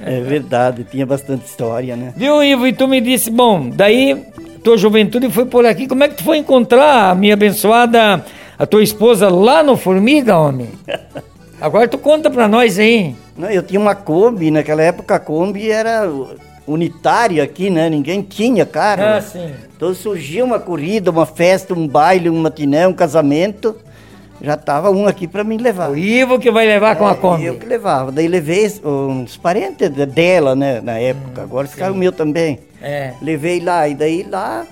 É 0.05 0.21
verdade, 0.21 0.85
tinha 0.85 1.07
bastante 1.07 1.47
história, 1.47 1.95
né? 1.95 2.13
Viu, 2.17 2.43
Ivo? 2.43 2.67
E 2.67 2.73
tu 2.73 2.89
me 2.89 3.01
disse, 3.01 3.31
bom, 3.31 3.69
daí 3.69 4.25
tua 4.63 4.77
juventude 4.77 5.31
foi 5.31 5.47
por 5.47 5.65
aqui. 5.67 5.87
Como 5.87 6.03
é 6.03 6.09
que 6.09 6.17
tu 6.17 6.25
foi 6.25 6.39
encontrar 6.39 7.11
a 7.11 7.15
minha 7.15 7.35
abençoada, 7.35 8.25
a 8.59 8.67
tua 8.67 8.83
esposa 8.83 9.29
lá 9.29 9.63
no 9.63 9.77
Formiga, 9.77 10.37
homem? 10.37 10.71
Agora 11.61 11.89
tu 11.89 11.99
conta 11.99 12.31
pra 12.31 12.49
nós 12.49 12.79
aí. 12.79 13.15
Não, 13.37 13.51
eu 13.51 13.63
tinha 13.63 13.81
uma 13.81 13.95
Kombi, 13.95 14.51
naquela 14.51 14.83
época 14.83 15.15
a 15.15 15.19
Kombi 15.19 15.71
era 15.71 16.09
unitária 16.67 17.43
aqui, 17.43 17.71
né? 17.71 17.89
Ninguém 17.89 18.21
tinha 18.23 18.67
carro. 18.67 19.03
Ah, 19.03 19.21
sim. 19.21 19.53
Então 19.77 19.95
surgia 19.95 20.45
uma 20.45 20.59
corrida, 20.59 21.11
uma 21.11 21.27
festa, 21.27 21.75
um 21.75 21.87
baile, 21.87 22.29
um 22.29 22.41
matiné, 22.41 22.87
um 22.87 22.93
casamento. 22.93 23.77
Já 24.41 24.57
tava 24.57 24.91
um 24.91 25.09
aqui 25.09 25.27
para 25.27 25.43
me 25.43 25.57
levar. 25.57 25.91
O 25.91 25.97
Ivo 25.97 26.39
que 26.39 26.51
vai 26.51 26.67
levar 26.67 26.97
com 26.97 27.07
a 27.07 27.13
é, 27.13 27.15
Kombi. 27.15 27.45
Eu 27.45 27.57
que 27.57 27.67
levava. 27.67 28.13
Daí 28.13 28.29
levei 28.29 28.73
uns 28.85 29.37
parentes 29.37 29.91
dela, 29.91 30.55
né, 30.55 30.81
na 30.81 30.99
época. 30.99 31.41
Hum, 31.41 31.45
Agora 31.45 31.67
ficaram 31.67 31.95
meu 31.95 32.13
também. 32.13 32.61
É. 32.81 33.15
Levei 33.21 33.59
lá, 33.59 33.89
e 33.89 33.95
daí 33.97 34.23
lá 34.23 34.65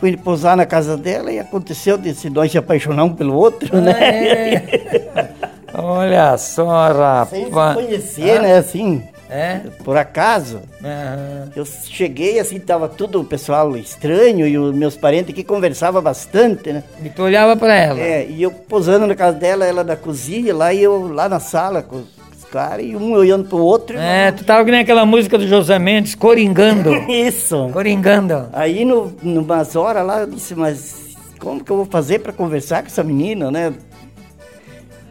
fui 0.00 0.16
pousar 0.16 0.56
na 0.56 0.64
casa 0.64 0.96
dela 0.96 1.30
e 1.30 1.38
aconteceu 1.38 1.98
de 1.98 2.30
nós 2.30 2.50
se 2.50 2.56
apaixonar 2.56 3.04
um 3.04 3.14
pelo 3.14 3.36
outro, 3.36 3.76
ah, 3.76 3.80
né? 3.80 4.54
É. 4.54 5.28
Olha 5.78 6.36
só, 6.38 6.88
rapaz. 6.88 7.28
Sem 7.28 7.44
se 7.44 7.50
conhecer, 7.50 8.38
ah. 8.38 8.42
né, 8.42 8.56
assim. 8.56 9.02
É? 9.28 9.60
Por 9.84 9.96
acaso. 9.96 10.56
Uhum. 10.82 11.50
Eu 11.54 11.64
cheguei 11.64 12.40
assim, 12.40 12.58
tava 12.58 12.88
tudo 12.88 13.20
o 13.20 13.24
pessoal 13.24 13.76
estranho 13.76 14.44
e 14.44 14.58
os 14.58 14.74
meus 14.74 14.96
parentes 14.96 15.32
que 15.32 15.44
conversavam 15.44 16.02
bastante, 16.02 16.72
né? 16.72 16.82
E 17.04 17.08
tu 17.10 17.22
olhava 17.22 17.56
para 17.56 17.72
ela? 17.72 18.00
É, 18.00 18.26
e 18.26 18.42
eu 18.42 18.50
posando 18.50 19.06
na 19.06 19.14
casa 19.14 19.38
dela, 19.38 19.64
ela 19.64 19.84
na 19.84 19.94
cozinha, 19.94 20.52
lá 20.52 20.72
e 20.74 20.82
eu 20.82 21.12
lá 21.12 21.28
na 21.28 21.38
sala 21.38 21.80
com 21.80 21.96
os 21.96 22.19
caras, 22.50 22.84
e 22.84 22.96
um 22.96 23.12
olhando 23.12 23.48
pro 23.48 23.58
outro. 23.58 23.98
É, 23.98 24.32
tu 24.32 24.44
tava 24.44 24.64
que 24.64 24.70
nem 24.70 24.80
aquela 24.80 25.06
música 25.06 25.38
do 25.38 25.46
José 25.46 25.78
Mendes, 25.78 26.14
coringando. 26.14 26.92
Isso. 27.10 27.70
Coringando. 27.72 28.48
Aí, 28.52 28.84
no, 28.84 29.12
numas 29.22 29.76
horas 29.76 30.06
lá, 30.06 30.20
eu 30.20 30.26
disse, 30.26 30.54
mas 30.54 31.16
como 31.38 31.62
que 31.64 31.70
eu 31.70 31.76
vou 31.76 31.86
fazer 31.86 32.18
para 32.18 32.32
conversar 32.32 32.82
com 32.82 32.88
essa 32.88 33.02
menina, 33.02 33.50
né? 33.50 33.72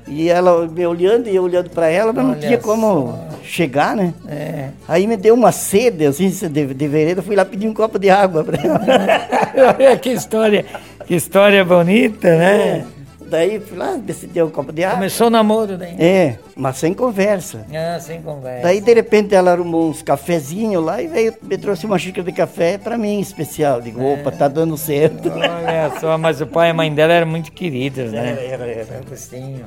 E 0.07 0.27
ela 0.27 0.67
me 0.67 0.85
olhando 0.87 1.29
e 1.29 1.35
eu 1.35 1.43
olhando 1.43 1.69
para 1.69 1.87
ela, 1.87 2.11
mas 2.11 2.25
Olha 2.25 2.33
não 2.33 2.39
tinha 2.39 2.57
como 2.57 3.11
só. 3.11 3.37
chegar, 3.43 3.95
né? 3.95 4.13
É. 4.27 4.69
Aí 4.87 5.05
me 5.05 5.15
deu 5.15 5.35
uma 5.35 5.51
sede, 5.51 6.05
assim, 6.05 6.29
de, 6.29 6.73
de 6.73 6.87
vereda, 6.87 7.21
fui 7.21 7.35
lá 7.35 7.45
pedir 7.45 7.67
um 7.67 7.73
copo 7.73 7.99
de 7.99 8.09
água 8.09 8.43
para 8.43 8.57
ela. 8.59 8.81
Olha 9.77 9.97
que 9.97 10.09
história, 10.09 10.65
que 11.05 11.13
história 11.13 11.63
bonita, 11.63 12.35
né? 12.35 12.57
É. 12.95 12.98
Daí 13.29 13.59
fui 13.59 13.77
lá, 13.77 13.95
decidi 13.95 14.41
um 14.41 14.49
copo 14.49 14.71
de 14.71 14.83
água. 14.83 14.97
Começou 14.97 15.27
o 15.27 15.29
namoro 15.29 15.77
daí? 15.77 15.95
É, 15.99 16.39
mas 16.55 16.77
sem 16.77 16.93
conversa. 16.93 17.65
Ah, 17.73 17.99
sem 17.99 18.21
conversa. 18.21 18.63
Daí 18.63 18.81
de 18.81 18.93
repente 18.93 19.35
ela 19.35 19.51
arrumou 19.51 19.89
uns 19.89 20.01
cafezinhos 20.01 20.83
lá 20.83 21.01
e 21.01 21.07
veio, 21.07 21.35
me 21.41 21.57
trouxe 21.57 21.85
uma 21.85 21.99
xícara 21.99 22.25
de 22.25 22.31
café 22.31 22.77
para 22.77 22.97
mim 22.97 23.19
especial. 23.19 23.81
Digo, 23.81 24.01
é. 24.01 24.13
opa, 24.13 24.31
tá 24.31 24.47
dando 24.47 24.75
certo. 24.75 25.29
Olha 25.29 25.99
só, 25.99 26.17
mas 26.17 26.41
o 26.41 26.47
pai 26.47 26.69
e 26.69 26.71
a 26.71 26.73
mãe 26.73 26.93
dela 26.93 27.13
eram 27.13 27.27
muito 27.27 27.51
queridos, 27.51 28.11
né? 28.11 28.31
Era, 28.31 28.65
era, 28.65 28.65
era. 28.65 28.97
Agostinho. 29.05 29.65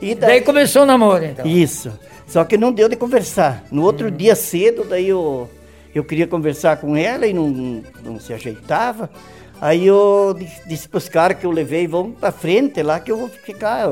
E 0.00 0.14
daí, 0.14 0.30
daí, 0.30 0.40
começou 0.40 0.82
o 0.82 0.86
namoro, 0.86 1.24
então. 1.24 1.46
Isso. 1.46 1.90
Só 2.26 2.44
que 2.44 2.56
não 2.56 2.72
deu 2.72 2.88
de 2.88 2.96
conversar. 2.96 3.64
No 3.70 3.82
outro 3.82 4.08
uhum. 4.08 4.16
dia 4.16 4.34
cedo, 4.34 4.84
daí 4.84 5.08
eu, 5.08 5.50
eu 5.94 6.04
queria 6.04 6.26
conversar 6.26 6.76
com 6.76 6.96
ela 6.96 7.26
e 7.26 7.32
não, 7.32 7.82
não 8.02 8.20
se 8.20 8.32
ajeitava. 8.32 9.10
Aí 9.60 9.86
eu 9.86 10.34
disse 10.66 10.88
para 10.88 10.98
os 10.98 11.08
caras 11.08 11.38
que 11.38 11.44
eu 11.44 11.50
levei, 11.50 11.86
vamos 11.86 12.18
para 12.18 12.32
frente 12.32 12.82
lá 12.82 12.98
que 12.98 13.12
eu 13.12 13.18
vou 13.18 13.28
ficar. 13.28 13.88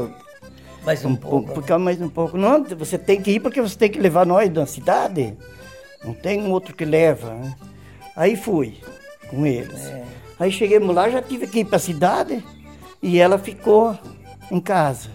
Mais 0.83 1.05
um, 1.05 1.11
um 1.11 1.17
pouco. 1.17 1.61
Ficar 1.61 1.79
mais 1.79 2.01
um 2.01 2.09
pouco. 2.09 2.39
Não, 2.39 2.65
você 2.65 2.97
tem 2.97 3.21
que 3.21 3.33
ir 3.33 3.41
porque 3.41 3.61
você 3.61 3.77
tem 3.77 3.91
que 3.91 3.99
levar 3.99 4.25
nós 4.25 4.49
da 4.49 4.65
cidade. 4.65 5.37
Não 6.03 6.15
tem 6.15 6.41
um 6.41 6.51
outro 6.51 6.75
que 6.75 6.85
leva. 6.85 7.35
Né? 7.35 7.55
Aí 8.17 8.35
fui 8.35 8.79
com 9.29 9.45
eles. 9.45 9.87
É. 9.87 10.05
Aí 10.39 10.51
chegamos 10.51 10.95
lá, 10.95 11.11
já 11.11 11.21
tive 11.21 11.47
que 11.47 11.61
ir 11.61 11.65
para 11.67 11.77
a 11.77 11.81
cidade 11.81 12.43
e 13.03 13.19
ela 13.19 13.39
ficou 13.39 13.99
em 14.51 14.61
casa. 14.61 15.11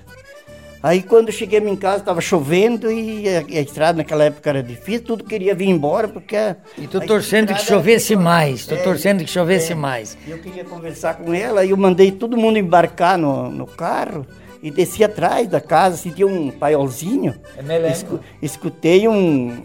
Aí 0.83 1.01
quando 1.01 1.31
cheguei 1.31 1.61
em 1.61 1.77
casa 1.77 1.99
estava 1.99 2.19
chovendo 2.19 2.91
e 2.91 3.25
a, 3.29 3.39
a, 3.39 3.61
estrada 3.61 3.99
naquela 3.99 4.25
época 4.25 4.49
era 4.49 4.61
difícil, 4.61 5.05
tudo 5.05 5.23
queria 5.23 5.55
vir 5.55 5.69
embora 5.69 6.09
porque... 6.09 6.35
E 6.77 6.85
tu 6.87 6.99
torcendo 6.99 7.53
que 7.53 7.61
chovesse 7.61 8.17
mais, 8.17 8.65
tu 8.65 8.73
é, 8.73 8.77
torcendo 8.77 9.23
que 9.23 9.29
chovesse 9.29 9.71
é, 9.71 9.75
mais. 9.75 10.17
Eu 10.27 10.39
queria 10.39 10.65
conversar 10.65 11.13
com 11.13 11.33
ela 11.33 11.63
e 11.63 11.69
eu 11.69 11.77
mandei 11.77 12.11
todo 12.11 12.35
mundo 12.35 12.59
embarcar 12.59 13.17
no, 13.17 13.49
no 13.49 13.65
carro 13.65 14.27
e 14.61 14.69
desci 14.69 15.05
atrás 15.05 15.47
da 15.47 15.61
casa, 15.61 16.09
tinha 16.09 16.27
um 16.27 16.51
paiolzinho. 16.51 17.33
É 17.55 17.91
escu, 17.91 18.19
escutei 18.41 19.07
um, 19.07 19.63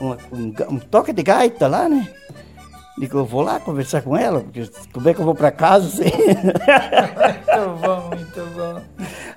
um, 0.00 0.10
um, 0.32 0.54
um 0.70 0.78
toque 0.78 1.12
de 1.12 1.22
gaita 1.22 1.68
lá, 1.68 1.90
né? 1.90 2.08
Digo, 2.96 3.18
eu 3.18 3.26
vou 3.26 3.42
lá 3.42 3.60
conversar 3.60 4.00
com 4.00 4.16
ela, 4.16 4.40
porque 4.40 4.66
como 4.94 5.08
é 5.10 5.14
que 5.14 5.20
eu 5.20 5.24
vou 5.26 5.34
para 5.34 5.50
casa? 5.50 6.02
Muito 7.52 7.80
bom, 7.80 8.08
muito 8.10 8.46
bom. 8.54 8.82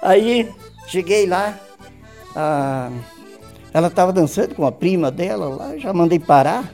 Aí 0.01 0.49
Cheguei 0.87 1.25
lá, 1.25 1.57
a, 2.35 2.89
ela 3.73 3.87
estava 3.87 4.13
dançando 4.13 4.55
com 4.55 4.65
a 4.65 4.71
prima 4.71 5.11
dela 5.11 5.47
lá, 5.47 5.77
já 5.77 5.91
mandei 5.91 6.19
parar. 6.19 6.71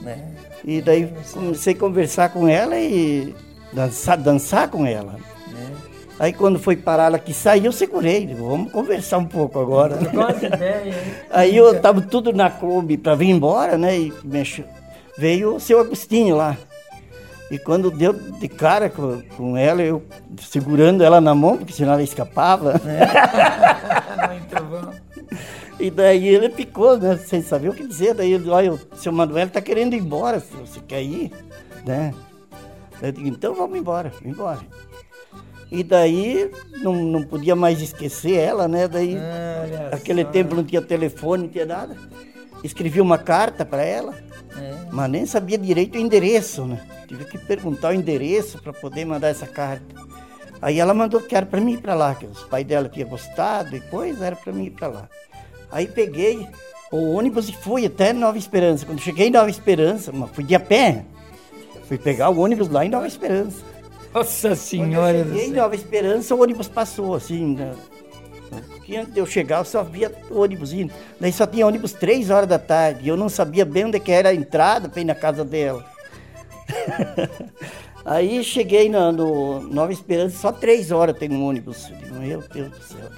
Né? 0.00 0.24
E 0.64 0.80
daí 0.80 1.12
comecei 1.32 1.74
a 1.74 1.76
conversar 1.76 2.30
com 2.30 2.46
ela 2.46 2.78
e 2.78 3.34
dançar, 3.72 4.16
dançar 4.16 4.68
com 4.68 4.86
ela. 4.86 5.12
Né? 5.48 5.72
Aí 6.18 6.32
quando 6.32 6.58
foi 6.58 6.76
parar, 6.76 7.06
ela 7.06 7.18
que 7.18 7.34
saiu, 7.34 7.66
eu 7.66 7.72
segurei. 7.72 8.26
Digo, 8.26 8.48
vamos 8.48 8.72
conversar 8.72 9.18
um 9.18 9.24
pouco 9.24 9.58
agora. 9.58 9.96
Né? 9.96 10.10
Ideia, 10.42 10.94
Aí 11.30 11.56
eu 11.56 11.74
estava 11.74 12.00
tudo 12.00 12.32
na 12.32 12.50
Kombi 12.50 12.96
para 12.96 13.14
vir 13.14 13.30
embora, 13.30 13.76
né? 13.76 13.98
E 13.98 14.12
veio 15.16 15.56
o 15.56 15.60
seu 15.60 15.80
Agostinho 15.80 16.36
lá. 16.36 16.56
E 17.50 17.58
quando 17.58 17.90
deu 17.90 18.12
de 18.12 18.48
cara 18.48 18.90
com, 18.90 19.22
com 19.36 19.56
ela, 19.56 19.82
eu 19.82 20.02
segurando 20.38 21.02
ela 21.02 21.20
na 21.20 21.34
mão, 21.34 21.56
porque 21.56 21.72
senão 21.72 21.94
ela 21.94 22.02
escapava. 22.02 22.74
É. 22.84 24.28
Muito 24.28 24.64
bom. 24.64 24.92
E 25.80 25.90
daí 25.90 26.28
ele 26.28 26.50
ficou, 26.50 26.98
né? 26.98 27.16
Sem 27.16 27.40
saber 27.40 27.68
o 27.70 27.74
que 27.74 27.86
dizer. 27.86 28.14
Daí 28.14 28.32
ele 28.32 28.50
olha, 28.50 28.74
o 28.74 28.80
seu 28.96 29.12
Manuel 29.12 29.46
está 29.46 29.60
querendo 29.60 29.94
ir 29.94 30.00
embora, 30.00 30.40
você 30.40 30.80
quer 30.80 31.02
ir, 31.02 31.32
né? 31.86 32.12
Eu 33.00 33.12
digo, 33.12 33.28
então 33.28 33.54
vamos 33.54 33.78
embora, 33.78 34.10
vamos 34.10 34.36
embora. 34.36 34.60
E 35.70 35.82
daí 35.82 36.50
não, 36.82 36.94
não 36.94 37.22
podia 37.22 37.54
mais 37.54 37.80
esquecer 37.80 38.34
ela, 38.34 38.66
né? 38.66 38.88
Daí, 38.88 39.16
Olha 39.16 39.88
aquele 39.92 40.24
só. 40.24 40.30
tempo 40.30 40.54
não 40.54 40.64
tinha 40.64 40.82
telefone, 40.82 41.44
não 41.44 41.50
tinha 41.50 41.66
nada. 41.66 41.96
Escrevi 42.64 43.00
uma 43.00 43.18
carta 43.18 43.64
para 43.64 43.82
ela, 43.82 44.14
é. 44.56 44.74
mas 44.90 45.10
nem 45.10 45.26
sabia 45.26 45.58
direito 45.58 45.96
o 45.96 46.00
endereço, 46.00 46.64
né? 46.64 46.80
Tive 47.06 47.24
que 47.24 47.38
perguntar 47.38 47.90
o 47.90 47.94
endereço 47.94 48.60
para 48.62 48.72
poder 48.72 49.04
mandar 49.04 49.28
essa 49.28 49.46
carta. 49.46 49.94
Aí 50.60 50.80
ela 50.80 50.92
mandou 50.92 51.20
que 51.20 51.34
era 51.34 51.46
para 51.46 51.60
mim 51.60 51.74
ir 51.74 51.78
para 51.78 51.94
lá, 51.94 52.14
que 52.14 52.26
os 52.26 52.42
pais 52.44 52.66
dela 52.66 52.88
tinham 52.88 53.08
gostado 53.08 53.76
e 53.76 53.80
coisa, 53.80 54.26
era 54.26 54.36
para 54.36 54.52
mim 54.52 54.64
ir 54.64 54.70
para 54.70 54.88
lá. 54.88 55.08
Aí 55.70 55.86
peguei 55.86 56.46
o 56.90 57.12
ônibus 57.12 57.48
e 57.48 57.52
fui 57.52 57.86
até 57.86 58.12
Nova 58.12 58.38
Esperança. 58.38 58.84
Quando 58.84 59.00
cheguei 59.00 59.28
em 59.28 59.30
Nova 59.30 59.50
Esperança, 59.50 60.12
fui 60.32 60.44
de 60.44 60.54
a 60.54 60.60
pé, 60.60 61.04
fui 61.86 61.98
pegar 61.98 62.30
o 62.30 62.40
ônibus 62.40 62.68
lá 62.68 62.84
em 62.84 62.88
Nova 62.88 63.06
Esperança. 63.06 63.64
Nossa 64.12 64.56
Senhora! 64.56 65.18
Quando 65.18 65.28
eu 65.28 65.34
cheguei 65.34 65.48
em 65.48 65.52
Nova 65.52 65.74
Esperança, 65.74 66.34
o 66.34 66.42
ônibus 66.42 66.68
passou 66.68 67.14
assim, 67.14 67.54
né? 67.54 67.74
Antes 68.96 69.12
de 69.12 69.20
eu 69.20 69.26
chegar, 69.26 69.58
eu 69.58 69.64
só 69.64 69.82
via 69.82 70.12
ônibus 70.30 70.72
indo. 70.72 70.92
Daí 71.20 71.32
só 71.32 71.46
tinha 71.46 71.66
ônibus 71.66 71.92
três 71.92 72.30
horas 72.30 72.48
da 72.48 72.58
tarde. 72.58 73.00
E 73.04 73.08
eu 73.08 73.16
não 73.16 73.28
sabia 73.28 73.64
bem 73.64 73.86
onde 73.86 74.00
que 74.00 74.10
era 74.10 74.30
a 74.30 74.34
entrada 74.34 74.88
para 74.88 75.00
ir 75.00 75.04
na 75.04 75.14
casa 75.14 75.44
dela. 75.44 75.84
Aí 78.04 78.42
cheguei 78.42 78.88
no, 78.88 79.12
no, 79.12 79.60
Nova 79.60 79.92
Esperança, 79.92 80.38
só 80.38 80.50
três 80.50 80.90
horas 80.90 81.18
tem 81.18 81.30
um 81.30 81.44
ônibus. 81.44 81.90
Meu 82.10 82.42
Deus 82.48 82.70
do 82.70 82.82
céu. 82.82 83.10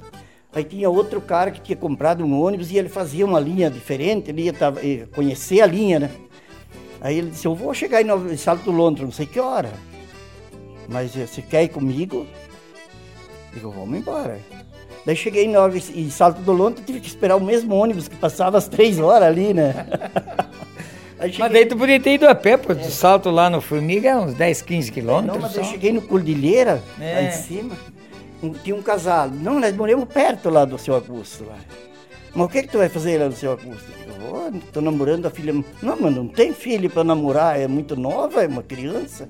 Aí 0.53 0.65
tinha 0.65 0.89
outro 0.89 1.21
cara 1.21 1.49
que 1.49 1.61
tinha 1.61 1.77
comprado 1.77 2.25
um 2.25 2.41
ônibus 2.41 2.71
e 2.71 2.77
ele 2.77 2.89
fazia 2.89 3.25
uma 3.25 3.39
linha 3.39 3.69
diferente, 3.69 4.29
ele 4.29 4.43
ia, 4.43 4.53
tava, 4.53 4.81
ia 4.81 5.07
conhecer 5.07 5.61
a 5.61 5.65
linha, 5.65 5.97
né? 5.97 6.11
Aí 6.99 7.17
ele 7.17 7.29
disse, 7.29 7.47
eu 7.47 7.55
vou 7.55 7.73
chegar 7.73 8.01
em, 8.01 8.05
Nova, 8.05 8.33
em 8.33 8.37
Salto 8.37 8.69
Londres, 8.69 9.05
não 9.05 9.13
sei 9.13 9.25
que 9.25 9.39
hora. 9.39 9.71
Mas 10.89 11.15
eh, 11.15 11.25
você 11.25 11.41
quer 11.41 11.63
ir 11.63 11.69
comigo? 11.69 12.27
Digo, 13.53 13.71
vamos 13.71 13.97
embora. 13.97 14.39
Daí 15.05 15.15
cheguei 15.15 15.45
em, 15.45 15.55
em 15.95 16.09
Salto 16.09 16.41
do 16.41 16.51
Londres, 16.51 16.83
tive 16.85 16.99
que 16.99 17.07
esperar 17.07 17.35
o 17.35 17.41
mesmo 17.41 17.75
ônibus 17.75 18.07
que 18.07 18.15
passava 18.15 18.57
às 18.57 18.67
três 18.67 18.99
horas 18.99 19.27
ali, 19.27 19.53
né? 19.53 19.87
Cheguei... 21.21 21.39
Mas 21.39 21.51
daí 21.51 21.65
tu 21.67 21.77
podia 21.77 21.99
ter 21.99 22.15
ido 22.15 22.27
a 22.27 22.33
pé, 22.33 22.57
pô, 22.57 22.73
de 22.73 22.89
salto 22.89 23.29
lá 23.29 23.47
no 23.47 23.61
Formiga, 23.61 24.09
é 24.09 24.17
uns 24.17 24.33
10, 24.33 24.63
15 24.63 24.91
quilômetros. 24.91 25.35
Não, 25.35 25.41
mas 25.41 25.55
eu 25.55 25.63
cheguei 25.63 25.91
no 25.91 26.01
Cordilheira, 26.01 26.81
é. 26.99 27.13
lá 27.13 27.21
em 27.21 27.31
cima, 27.31 27.77
tinha 28.63 28.75
um 28.75 28.81
casal. 28.81 29.29
Não, 29.29 29.59
nós 29.59 29.75
moramos 29.75 30.07
perto 30.11 30.49
lá 30.49 30.65
do 30.65 30.79
seu 30.79 30.95
Augusto. 30.95 31.45
Lá. 31.45 31.57
Mas 32.33 32.45
o 32.45 32.49
que, 32.49 32.63
que 32.63 32.69
tu 32.69 32.79
vai 32.79 32.89
fazer 32.89 33.19
lá 33.19 33.25
no 33.25 33.35
seu 33.35 33.51
Augusto? 33.51 33.91
Eu 34.07 34.33
oh, 34.33 34.51
tô 34.71 34.81
namorando 34.81 35.27
a 35.27 35.29
filha. 35.29 35.53
Não, 35.53 35.97
mas 35.99 36.15
não 36.15 36.27
tem 36.27 36.53
filho 36.53 36.89
para 36.89 37.03
namorar, 37.03 37.59
é 37.59 37.67
muito 37.67 37.95
nova, 37.95 38.43
é 38.43 38.47
uma 38.47 38.63
criança. 38.63 39.29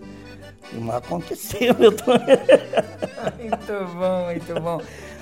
Mas 0.73 0.95
aconteceu, 0.95 1.75
eu 1.77 1.91
tô... 1.97 2.11
muito 2.11 3.95
bom, 3.95 4.25
muito 4.25 4.61
bom. 4.61 4.81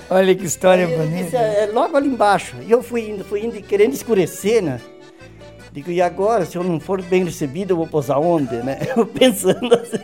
Olha 0.09 0.33
que 0.33 0.45
história 0.45 0.87
bonita. 0.87 1.23
Disse, 1.23 1.35
é, 1.35 1.69
logo 1.71 1.95
ali 1.95 2.07
embaixo. 2.07 2.55
E 2.65 2.71
eu 2.71 2.81
fui 2.81 3.09
indo, 3.09 3.23
fui 3.23 3.45
indo 3.45 3.61
querendo 3.61 3.93
escurecer, 3.93 4.61
né? 4.61 4.81
Digo, 5.71 5.91
e 5.91 6.01
agora, 6.01 6.45
se 6.45 6.57
eu 6.57 6.63
não 6.63 6.79
for 6.79 7.01
bem 7.01 7.23
recebido, 7.23 7.71
eu 7.71 7.77
vou 7.77 7.87
posar 7.87 8.19
onde, 8.19 8.55
né? 8.57 8.79
Eu 8.97 9.05
pensando 9.05 9.73
assim. 9.75 9.99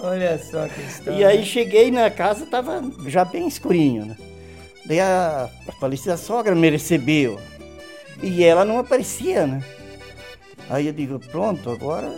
Olha 0.00 0.38
só 0.38 0.68
que 0.68 0.80
história. 0.82 1.18
E 1.18 1.24
aí 1.24 1.44
cheguei 1.44 1.90
na 1.90 2.10
casa, 2.10 2.46
tava 2.46 2.82
já 3.06 3.24
bem 3.24 3.48
escurinho, 3.48 4.04
né? 4.04 4.16
Daí 4.86 5.00
a, 5.00 5.48
a 5.66 5.72
falecida 5.72 6.16
sogra 6.16 6.54
me 6.54 6.70
recebeu. 6.70 7.40
E 8.22 8.44
ela 8.44 8.64
não 8.64 8.78
aparecia, 8.78 9.46
né? 9.46 9.62
Aí 10.68 10.86
eu 10.86 10.92
digo, 10.92 11.18
pronto, 11.18 11.70
agora. 11.70 12.14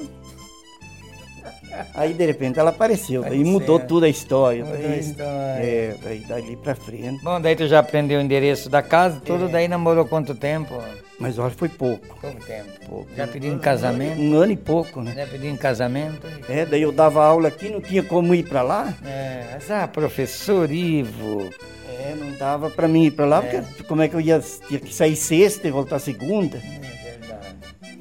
Aí 1.95 2.13
de 2.15 2.27
repente 2.27 2.59
ela 2.59 2.71
apareceu, 2.71 3.23
daí 3.23 3.45
mudou 3.45 3.79
tudo 3.79 4.05
a 4.05 4.09
história. 4.09 4.65
Mudou 4.65 4.79
daí, 4.79 4.93
a 4.93 4.97
história. 4.97 5.63
É, 5.63 5.95
daí 6.03 6.21
dali 6.21 6.57
pra 6.57 6.75
frente. 6.75 7.23
Bom, 7.23 7.41
daí 7.41 7.57
tu 7.57 7.67
já 7.67 7.79
aprendeu 7.79 8.19
o 8.19 8.23
endereço 8.23 8.69
da 8.69 8.83
casa, 8.83 9.21
tudo, 9.21 9.47
é. 9.47 9.49
daí 9.49 9.69
namorou 9.69 10.05
quanto 10.05 10.35
tempo? 10.35 10.81
Mas 11.19 11.39
olha, 11.39 11.51
foi 11.51 11.69
pouco. 11.69 12.19
Pouco 12.19 12.45
tempo. 12.47 12.71
Pouco. 12.89 13.09
Já 13.15 13.27
pediu 13.27 13.53
em 13.53 13.59
casamento? 13.59 14.19
Um 14.19 14.37
ano 14.37 14.53
e 14.53 14.57
pouco, 14.57 15.03
né? 15.03 15.13
Já 15.15 15.27
pediu 15.27 15.51
em 15.51 15.57
casamento? 15.57 16.27
É, 16.49 16.65
daí 16.65 16.81
eu 16.81 16.91
dava 16.91 17.23
aula 17.23 17.49
aqui, 17.49 17.69
não 17.69 17.81
tinha 17.81 18.03
como 18.03 18.35
ir 18.35 18.49
para 18.49 18.63
lá. 18.63 18.95
É, 19.05 19.51
mas 19.53 19.71
ah, 19.71 19.87
professor 19.87 20.71
Ivo. 20.71 21.51
É, 21.89 22.15
não 22.15 22.33
dava 22.39 22.71
para 22.71 22.89
mim 22.89 23.05
ir 23.05 23.11
para 23.11 23.27
lá, 23.27 23.45
é. 23.45 23.61
porque 23.61 23.83
como 23.85 24.01
é 24.01 24.09
que 24.09 24.15
eu 24.15 24.21
ia, 24.21 24.41
tinha 24.67 24.81
que 24.81 24.95
sair 24.95 25.15
sexta 25.15 25.69
e 25.69 25.71
voltar 25.71 25.99
segunda? 25.99 26.57
É. 26.57 27.00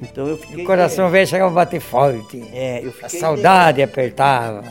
Então 0.00 0.26
eu 0.26 0.36
fiquei. 0.36 0.64
O 0.64 0.66
coração 0.66 1.06
é, 1.06 1.10
velho 1.10 1.26
chegava 1.26 1.50
a 1.50 1.54
bater 1.54 1.80
forte. 1.80 2.42
É, 2.52 2.80
eu 2.84 2.92
fiquei. 2.92 3.18
A 3.18 3.20
saudade 3.20 3.76
de... 3.76 3.82
apertava. 3.82 4.64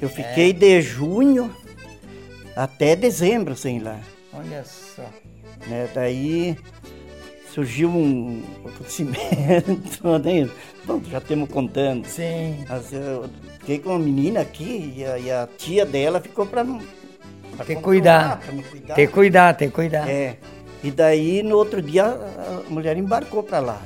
Eu 0.00 0.08
fiquei 0.08 0.50
é. 0.50 0.52
de 0.52 0.82
junho 0.82 1.54
até 2.56 2.96
dezembro 2.96 3.54
sem 3.54 3.76
ir 3.76 3.80
lá. 3.80 3.98
Olha 4.32 4.64
só. 4.64 5.04
Né, 5.66 5.88
daí 5.94 6.56
surgiu 7.52 7.88
um 7.88 8.42
acontecimento, 8.64 10.18
né? 10.18 10.50
Bom, 10.84 11.00
já 11.08 11.20
temos 11.20 11.48
contando. 11.48 12.06
Sim. 12.06 12.64
Mas 12.68 12.92
eu 12.92 13.28
fiquei 13.60 13.78
com 13.78 13.90
uma 13.90 13.98
menina 13.98 14.40
aqui 14.40 14.94
e 14.96 15.04
a, 15.04 15.18
e 15.18 15.30
a 15.30 15.48
tia 15.56 15.86
dela 15.86 16.20
ficou 16.20 16.46
para 16.46 16.64
que 17.64 17.76
cuidar. 17.76 18.40
cuidar. 18.68 18.94
Tem 18.94 19.06
que 19.06 19.12
cuidar, 19.12 19.54
tem 19.54 19.68
que 19.68 19.74
cuidar. 19.74 20.08
É. 20.08 20.36
E 20.82 20.90
daí 20.90 21.42
no 21.42 21.56
outro 21.56 21.80
dia 21.80 22.06
a 22.06 22.70
mulher 22.70 22.96
embarcou 22.96 23.42
para 23.42 23.60
lá. 23.60 23.82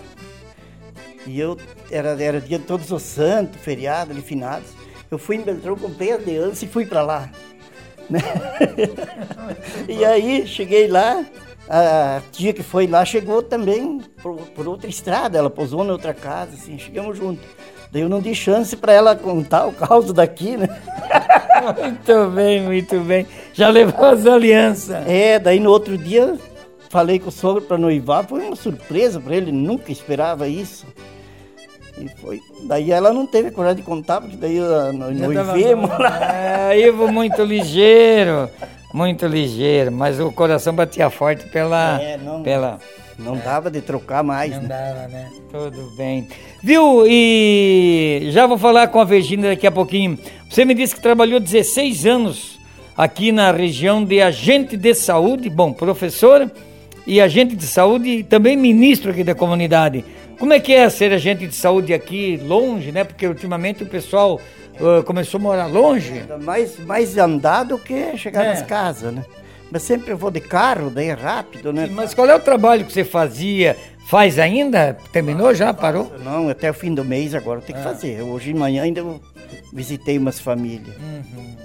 E 1.27 1.39
eu 1.39 1.57
era, 1.91 2.11
era 2.23 2.41
dia 2.41 2.59
de 2.59 2.65
todos 2.65 2.91
os 2.91 3.03
santos, 3.03 3.61
feriado, 3.61 4.13
ali 4.13 4.23
finados. 4.23 4.69
Eu 5.11 5.19
fui 5.19 5.37
em 5.37 5.43
Beltrão, 5.43 5.77
comprei 5.77 6.13
a 6.13 6.17
aliança 6.17 6.65
e 6.65 6.69
fui 6.69 6.87
para 6.87 7.03
lá. 7.03 7.31
Né? 8.09 8.21
e 9.89 10.05
aí 10.05 10.47
cheguei 10.47 10.89
lá, 10.89 11.25
a 11.69 12.21
tia 12.33 12.53
que 12.53 12.63
foi 12.63 12.87
lá 12.87 13.05
chegou 13.05 13.43
também 13.43 14.01
por, 14.23 14.37
por, 14.37 14.69
outra 14.69 14.89
estrada, 14.89 15.39
ela 15.39 15.51
pousou 15.51 15.83
na 15.85 15.93
outra 15.93 16.15
casa, 16.15 16.55
assim, 16.55 16.79
chegamos 16.79 17.17
juntos. 17.17 17.45
Daí 17.91 18.03
eu 18.03 18.09
não 18.09 18.21
dei 18.21 18.35
chance 18.35 18.77
para 18.77 18.93
ela 18.93 19.17
contar 19.17 19.67
o 19.67 19.73
caos 19.73 20.13
daqui, 20.13 20.57
né? 20.57 20.69
muito 21.81 22.31
bem, 22.31 22.63
muito 22.63 23.01
bem. 23.01 23.27
Já 23.53 23.69
levou 23.69 24.05
as 24.05 24.27
alianças. 24.27 25.07
É, 25.07 25.39
daí 25.39 25.61
no 25.61 25.71
outro 25.71 25.97
dia 25.97 26.37
falei 26.89 27.19
com 27.19 27.29
o 27.29 27.33
sogro 27.33 27.63
para 27.63 27.79
noivar, 27.79 28.27
foi 28.27 28.43
uma 28.43 28.57
surpresa 28.57 29.21
para 29.21 29.37
ele, 29.37 29.53
nunca 29.53 29.93
esperava 29.93 30.49
isso. 30.49 30.87
E 31.99 32.09
foi. 32.21 32.41
Daí 32.65 32.93
ela 32.93 33.13
não 33.13 33.27
teve 33.27 33.51
coragem 33.51 33.77
de 33.77 33.83
contar, 33.83 34.21
porque 34.21 34.37
daí 34.37 34.59
nós 34.59 35.19
noivemos 35.19 35.91
lá. 35.91 36.71
É, 36.73 36.79
Ivo 36.79 37.09
muito 37.09 37.43
ligeiro 37.43 38.51
muito 38.97 39.27
ligeiro, 39.27 39.93
mas 39.93 40.19
o 40.19 40.33
coração 40.33 40.75
batia 40.75 41.11
forte 41.11 41.47
pela. 41.49 42.01
É, 42.01 42.17
não, 42.17 42.43
pela 42.43 42.79
não 43.19 43.37
é, 43.37 43.39
dava 43.39 43.71
de 43.71 43.81
trocar 43.81 44.23
mais. 44.23 44.53
Não 44.53 44.63
né? 44.63 44.69
dava, 44.69 45.09
né? 45.09 45.31
Tudo 45.51 45.91
bem. 45.97 46.29
Viu? 46.63 47.05
E 47.07 48.29
já 48.31 48.47
vou 48.47 48.59
falar 48.59 48.89
com 48.89 49.01
a 49.01 49.05
Virginia 49.05 49.51
daqui 49.51 49.67
a 49.67 49.71
pouquinho. 49.71 50.19
Você 50.49 50.65
me 50.65 50.75
disse 50.75 50.95
que 50.95 51.01
trabalhou 51.01 51.41
16 51.41 52.07
anos 52.07 52.59
aqui 52.97 53.33
na 53.33 53.51
região 53.53 54.05
de 54.05 54.21
agente 54.21 54.77
de 54.77 54.95
saúde, 54.95 55.51
bom, 55.51 55.73
professor 55.73 56.51
e 57.07 57.21
agente 57.21 57.55
de 57.55 57.67
saúde 57.67 58.09
e 58.09 58.25
também 58.25 58.57
ministro 58.57 59.11
aqui 59.11 59.23
da 59.23 59.35
comunidade. 59.35 60.05
Como 60.39 60.53
é 60.53 60.61
que 60.61 60.73
é 60.73 60.89
ser 60.89 61.13
agente 61.13 61.47
de 61.47 61.55
saúde 61.55 61.95
aqui 61.95 62.37
longe, 62.37 62.93
né? 62.93 63.05
Porque 63.05 63.27
ultimamente 63.27 63.83
o 63.83 63.87
pessoal 63.87 64.41
uh, 64.81 65.03
começou 65.05 65.39
a 65.39 65.43
morar 65.43 65.67
longe. 65.67 66.25
Mais, 66.43 66.79
mais 66.79 67.17
andado 67.17 67.79
que 67.79 68.17
chegar 68.17 68.45
é. 68.45 68.49
nas 68.51 68.63
casas, 68.63 69.13
né? 69.15 69.25
Mas 69.71 69.83
sempre 69.83 70.13
eu 70.13 70.17
vou 70.17 70.31
de 70.31 70.41
carro, 70.41 70.91
daí 70.91 71.09
é 71.09 71.13
rápido, 71.13 71.73
né? 71.73 71.87
Sim, 71.87 71.95
mas 71.95 72.15
qual 72.15 72.29
é 72.29 72.35
o 72.35 72.41
trabalho 72.41 72.85
que 72.85 72.93
você 72.93 73.05
fazia? 73.05 73.77
Faz 74.07 74.39
ainda? 74.39 74.97
Terminou 75.11 75.53
já? 75.53 75.75
Parou? 75.75 76.13
Não, 76.23 76.49
até 76.49 76.71
o 76.71 76.75
fim 76.75 76.95
do 76.95 77.05
mês 77.05 77.35
agora 77.35 77.61
tenho 77.61 77.79
que 77.79 77.85
ah. 77.85 77.91
fazer. 77.91 78.23
Hoje 78.23 78.53
de 78.53 78.59
manhã 78.59 78.85
ainda 78.85 79.01
eu 79.01 79.21
visitei 79.73 80.19
umas 80.19 80.39
famílias. 80.39 80.95
Uhum. 80.97 81.57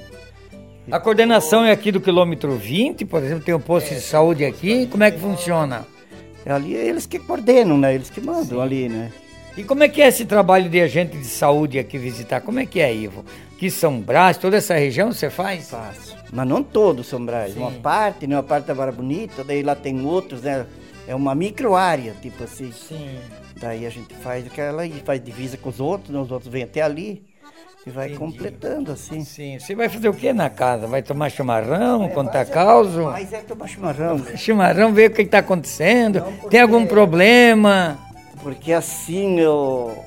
A 0.89 0.99
coordenação 0.99 1.63
é 1.63 1.71
aqui 1.71 1.91
do 1.91 2.01
quilômetro 2.01 2.55
20, 2.55 3.05
por 3.05 3.21
exemplo, 3.21 3.43
tem 3.43 3.53
um 3.53 3.59
posto 3.59 3.91
é, 3.91 3.95
de 3.95 4.01
saúde 4.01 4.43
aqui. 4.43 4.87
Como 4.87 5.03
é 5.03 5.11
que 5.11 5.19
funciona? 5.19 5.85
É 6.45 6.51
ali 6.51 6.75
é 6.75 6.85
eles 6.85 7.05
que 7.05 7.19
coordenam, 7.19 7.77
né? 7.77 7.93
Eles 7.93 8.09
que 8.09 8.21
mandam 8.21 8.57
Sim. 8.57 8.61
ali, 8.61 8.89
né? 8.89 9.11
E 9.57 9.63
como 9.63 9.83
é 9.83 9.89
que 9.89 10.01
é 10.01 10.07
esse 10.07 10.25
trabalho 10.25 10.69
de 10.69 10.79
agente 10.79 11.17
de 11.17 11.25
saúde 11.25 11.77
aqui 11.77 11.97
visitar? 11.97 12.41
Como 12.41 12.59
é 12.59 12.65
que 12.65 12.79
é, 12.79 12.93
Ivo? 12.93 13.25
Que 13.57 13.69
São 13.69 13.99
Brás, 13.99 14.37
toda 14.37 14.57
essa 14.57 14.75
região 14.75 15.11
você 15.11 15.29
faz? 15.29 15.69
Faço. 15.69 16.15
Mas 16.31 16.47
não 16.47 16.63
todo 16.63 17.03
São 17.03 17.23
Brás. 17.23 17.53
Sim. 17.53 17.59
Uma 17.59 17.71
parte, 17.71 18.25
né? 18.25 18.35
Uma 18.35 18.43
parte 18.43 18.65
da 18.65 18.73
Vara 18.73 18.91
Bonita, 18.91 19.43
daí 19.43 19.61
lá 19.61 19.75
tem 19.75 20.05
outros, 20.05 20.41
né? 20.41 20.65
É 21.07 21.13
uma 21.13 21.35
micro 21.35 21.75
área, 21.75 22.15
tipo 22.21 22.43
assim. 22.43 22.71
Sim. 22.71 23.17
Daí 23.59 23.85
a 23.85 23.89
gente 23.89 24.13
faz 24.15 24.47
aquela 24.47 24.85
e 24.85 24.93
faz 25.05 25.23
divisa 25.23 25.57
com 25.57 25.69
os 25.69 25.79
outros, 25.79 26.09
né? 26.09 26.19
os 26.19 26.31
outros 26.31 26.51
vêm 26.51 26.63
até 26.63 26.81
ali. 26.81 27.21
E 27.85 27.89
vai 27.89 28.07
Entendi. 28.07 28.19
completando 28.19 28.91
assim. 28.91 29.23
Sim. 29.23 29.57
Você 29.57 29.73
vai 29.73 29.89
fazer 29.89 30.07
o 30.07 30.13
que 30.13 30.31
na 30.31 30.49
casa? 30.51 30.85
Vai 30.85 31.01
tomar 31.01 31.29
chimarrão, 31.31 32.03
é, 32.05 32.09
contar 32.09 32.45
causa? 32.45 33.01
Mas 33.03 33.33
é 33.33 33.39
tomar 33.39 33.67
chimarrão. 33.67 34.23
Chimarrão, 34.37 34.93
ver 34.93 35.09
o 35.09 35.13
que 35.13 35.23
está 35.23 35.39
acontecendo. 35.39 36.19
Não, 36.19 36.49
Tem 36.49 36.61
algum 36.61 36.85
problema? 36.85 37.97
Porque 38.43 38.71
assim, 38.71 39.39
eu... 39.39 39.97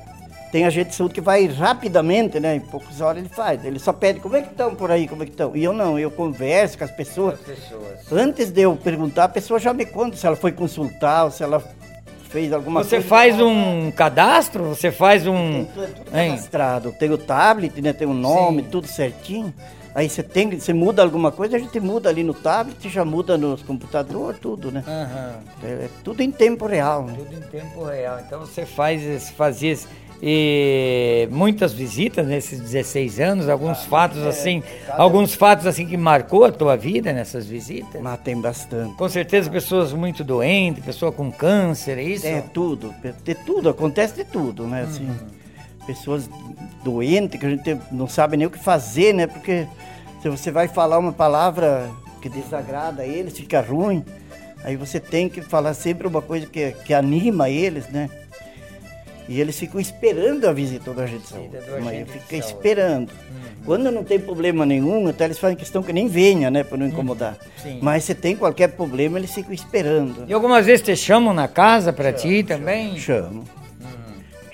tem 0.53 0.65
a 0.65 0.69
gente 0.69 0.89
de 0.89 0.95
saúde 0.95 1.15
que 1.15 1.21
vai 1.21 1.45
rapidamente, 1.47 2.39
né? 2.39 2.55
Em 2.55 2.61
poucas 2.61 3.01
horas 3.01 3.19
ele 3.19 3.29
faz. 3.29 3.65
Ele 3.65 3.77
só 3.79 3.91
pede 3.91 4.21
como 4.21 4.37
é 4.37 4.41
que 4.41 4.51
estão 4.51 4.73
por 4.73 4.89
aí, 4.89 5.05
como 5.05 5.23
é 5.23 5.25
que 5.25 5.31
estão. 5.33 5.53
E 5.53 5.61
eu 5.61 5.73
não, 5.73 5.99
eu 5.99 6.09
converso 6.09 6.77
com 6.77 6.85
as 6.85 6.91
pessoas. 6.91 7.33
As 7.33 7.41
pessoas. 7.41 8.11
Antes 8.11 8.51
de 8.51 8.61
eu 8.61 8.75
perguntar, 8.77 9.25
a 9.25 9.29
pessoa 9.29 9.59
já 9.59 9.73
me 9.73 9.85
conta 9.85 10.15
se 10.15 10.25
ela 10.25 10.37
foi 10.37 10.53
consultar, 10.53 11.25
ou 11.25 11.31
se 11.31 11.43
ela 11.43 11.61
fez 12.35 12.51
alguma 12.51 12.83
você 12.83 12.97
coisa. 12.97 13.03
Você 13.03 13.09
faz 13.09 13.41
um 13.41 13.91
cadastro? 13.91 14.65
Você 14.65 14.91
faz 14.91 15.25
um. 15.25 15.63
Tem 15.63 15.65
tudo, 15.65 15.95
tudo 15.95 16.11
cadastrado. 16.11 16.91
Tem 16.91 17.09
o 17.09 17.17
tablet, 17.17 17.81
né? 17.81 17.93
Tem 17.93 18.07
o 18.07 18.13
nome, 18.13 18.63
Sim. 18.63 18.69
tudo 18.69 18.87
certinho. 18.87 19.53
Aí 19.93 20.09
você 20.09 20.21
tem, 20.21 20.59
você 20.59 20.73
muda 20.73 21.01
alguma 21.01 21.31
coisa, 21.31 21.55
a 21.55 21.59
gente 21.59 21.79
muda 21.79 22.09
ali 22.09 22.21
no 22.21 22.33
tablet, 22.33 22.89
já 22.89 23.05
muda 23.05 23.37
nos 23.37 23.63
computadores, 23.63 24.37
tudo, 24.41 24.69
né? 24.69 24.83
Uhum. 24.85 25.69
É, 25.69 25.85
é, 25.85 25.89
tudo 26.03 26.19
em 26.19 26.29
tempo 26.29 26.65
real. 26.65 27.05
Né? 27.05 27.13
Tudo 27.17 27.33
em 27.33 27.41
tempo 27.49 27.85
real. 27.85 28.19
Então 28.19 28.41
você 28.41 28.65
faz, 28.65 29.29
fazia 29.29 29.73
e 30.21 31.27
muitas 31.31 31.73
visitas 31.73 32.25
nesses 32.25 32.59
16 32.59 33.19
anos, 33.19 33.49
alguns 33.49 33.79
ah, 33.79 33.87
fatos 33.89 34.19
é, 34.19 34.29
assim, 34.29 34.63
cada... 34.85 35.01
alguns 35.01 35.35
fatos 35.35 35.65
assim 35.67 35.85
que 35.85 35.97
marcou 35.97 36.45
a 36.45 36.51
tua 36.51 36.75
vida 36.75 37.11
nessas 37.11 37.45
visitas? 37.45 38.01
Mas 38.01 38.19
tem 38.21 38.39
bastante. 38.39 38.95
Com 38.95 39.09
certeza 39.09 39.49
pessoas 39.49 39.93
muito 39.93 40.23
doentes, 40.23 40.83
pessoa 40.83 41.11
com 41.11 41.31
câncer, 41.31 41.97
é 41.97 42.03
isso? 42.03 42.27
É 42.27 42.41
tudo, 42.41 42.93
de 43.23 43.35
tudo, 43.35 43.69
acontece 43.69 44.15
de 44.15 44.23
tudo, 44.23 44.65
né? 44.65 44.83
Assim, 44.83 45.05
uhum. 45.05 45.85
pessoas 45.85 46.29
doentes 46.83 47.39
que 47.39 47.45
a 47.45 47.49
gente 47.49 47.77
não 47.91 48.07
sabe 48.07 48.37
nem 48.37 48.47
o 48.47 48.51
que 48.51 48.59
fazer, 48.59 49.13
né? 49.13 49.27
Porque 49.27 49.67
se 50.21 50.29
você 50.29 50.49
vai 50.49 50.67
falar 50.67 50.97
uma 50.97 51.13
palavra 51.13 51.91
que 52.21 52.29
desagrada 52.29 53.03
a 53.03 53.05
eles, 53.05 53.37
fica 53.37 53.61
ruim. 53.61 54.03
Aí 54.63 54.75
você 54.75 54.99
tem 54.99 55.29
que 55.29 55.41
falar 55.41 55.75
sempre 55.75 56.07
uma 56.07 56.21
coisa 56.21 56.47
que, 56.47 56.71
que 56.71 56.93
anima 56.93 57.49
eles, 57.49 57.87
né? 57.89 58.09
E 59.27 59.41
eles 59.41 59.57
ficam 59.57 59.79
esperando 59.79 60.45
a 60.45 60.53
visita 60.53 60.93
do 60.93 61.01
agente 61.01 61.23
de 61.23 61.29
saúde. 61.29 61.57
Mas 61.83 62.09
fica 62.09 62.35
esperando. 62.35 63.09
Uhum. 63.09 63.63
Quando 63.65 63.91
não 63.91 64.03
tem 64.03 64.19
problema 64.19 64.65
nenhum, 64.65 65.07
até 65.07 65.25
eles 65.25 65.39
fazem 65.39 65.57
questão 65.57 65.81
que 65.81 65.91
nem 65.91 66.07
venha, 66.07 66.51
né? 66.51 66.63
Para 66.63 66.77
não 66.77 66.85
incomodar. 66.85 67.37
Uhum. 67.65 67.79
Mas 67.81 68.03
se 68.03 68.13
tem 68.13 68.35
qualquer 68.35 68.69
problema, 68.69 69.17
eles 69.17 69.33
ficam 69.33 69.53
esperando. 69.53 70.25
E 70.27 70.33
algumas 70.33 70.65
vezes 70.65 70.85
te 70.85 70.95
chamam 70.95 71.33
na 71.33 71.47
casa 71.47 71.91
para 71.91 72.13
ti 72.13 72.43
também? 72.43 72.97
Chamam. 72.99 73.43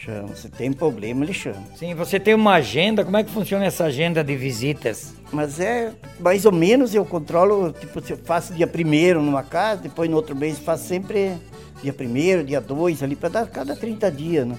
Chama. 0.04 0.36
Se 0.36 0.50
tem 0.50 0.74
problema, 0.74 1.24
ele 1.24 1.34
chama. 1.34 1.62
Sim, 1.76 1.94
você 1.94 2.20
tem 2.20 2.34
uma 2.34 2.56
agenda, 2.56 3.06
como 3.06 3.18
é 3.18 3.24
que 3.24 3.30
funciona 3.30 3.66
essa 3.66 3.84
agenda 3.84 4.24
de 4.24 4.36
visitas? 4.36 5.14
Mas 5.32 5.60
é, 5.60 5.92
mais 6.20 6.44
ou 6.44 6.52
menos 6.52 6.96
eu 6.96 7.06
controlo, 7.06 7.72
tipo, 7.72 8.02
eu 8.10 8.18
faço 8.18 8.52
dia 8.52 8.66
primeiro 8.66 9.22
numa 9.22 9.44
casa, 9.44 9.84
depois 9.84 10.10
no 10.10 10.16
outro 10.16 10.36
mês 10.36 10.58
faço 10.58 10.86
sempre 10.86 11.34
dia 11.82 11.94
primeiro, 11.94 12.44
dia 12.44 12.62
dois, 12.62 13.02
ali, 13.02 13.16
para 13.16 13.30
dar 13.30 13.48
cada 13.48 13.76
30 13.76 14.12
dias, 14.12 14.48
né? 14.48 14.58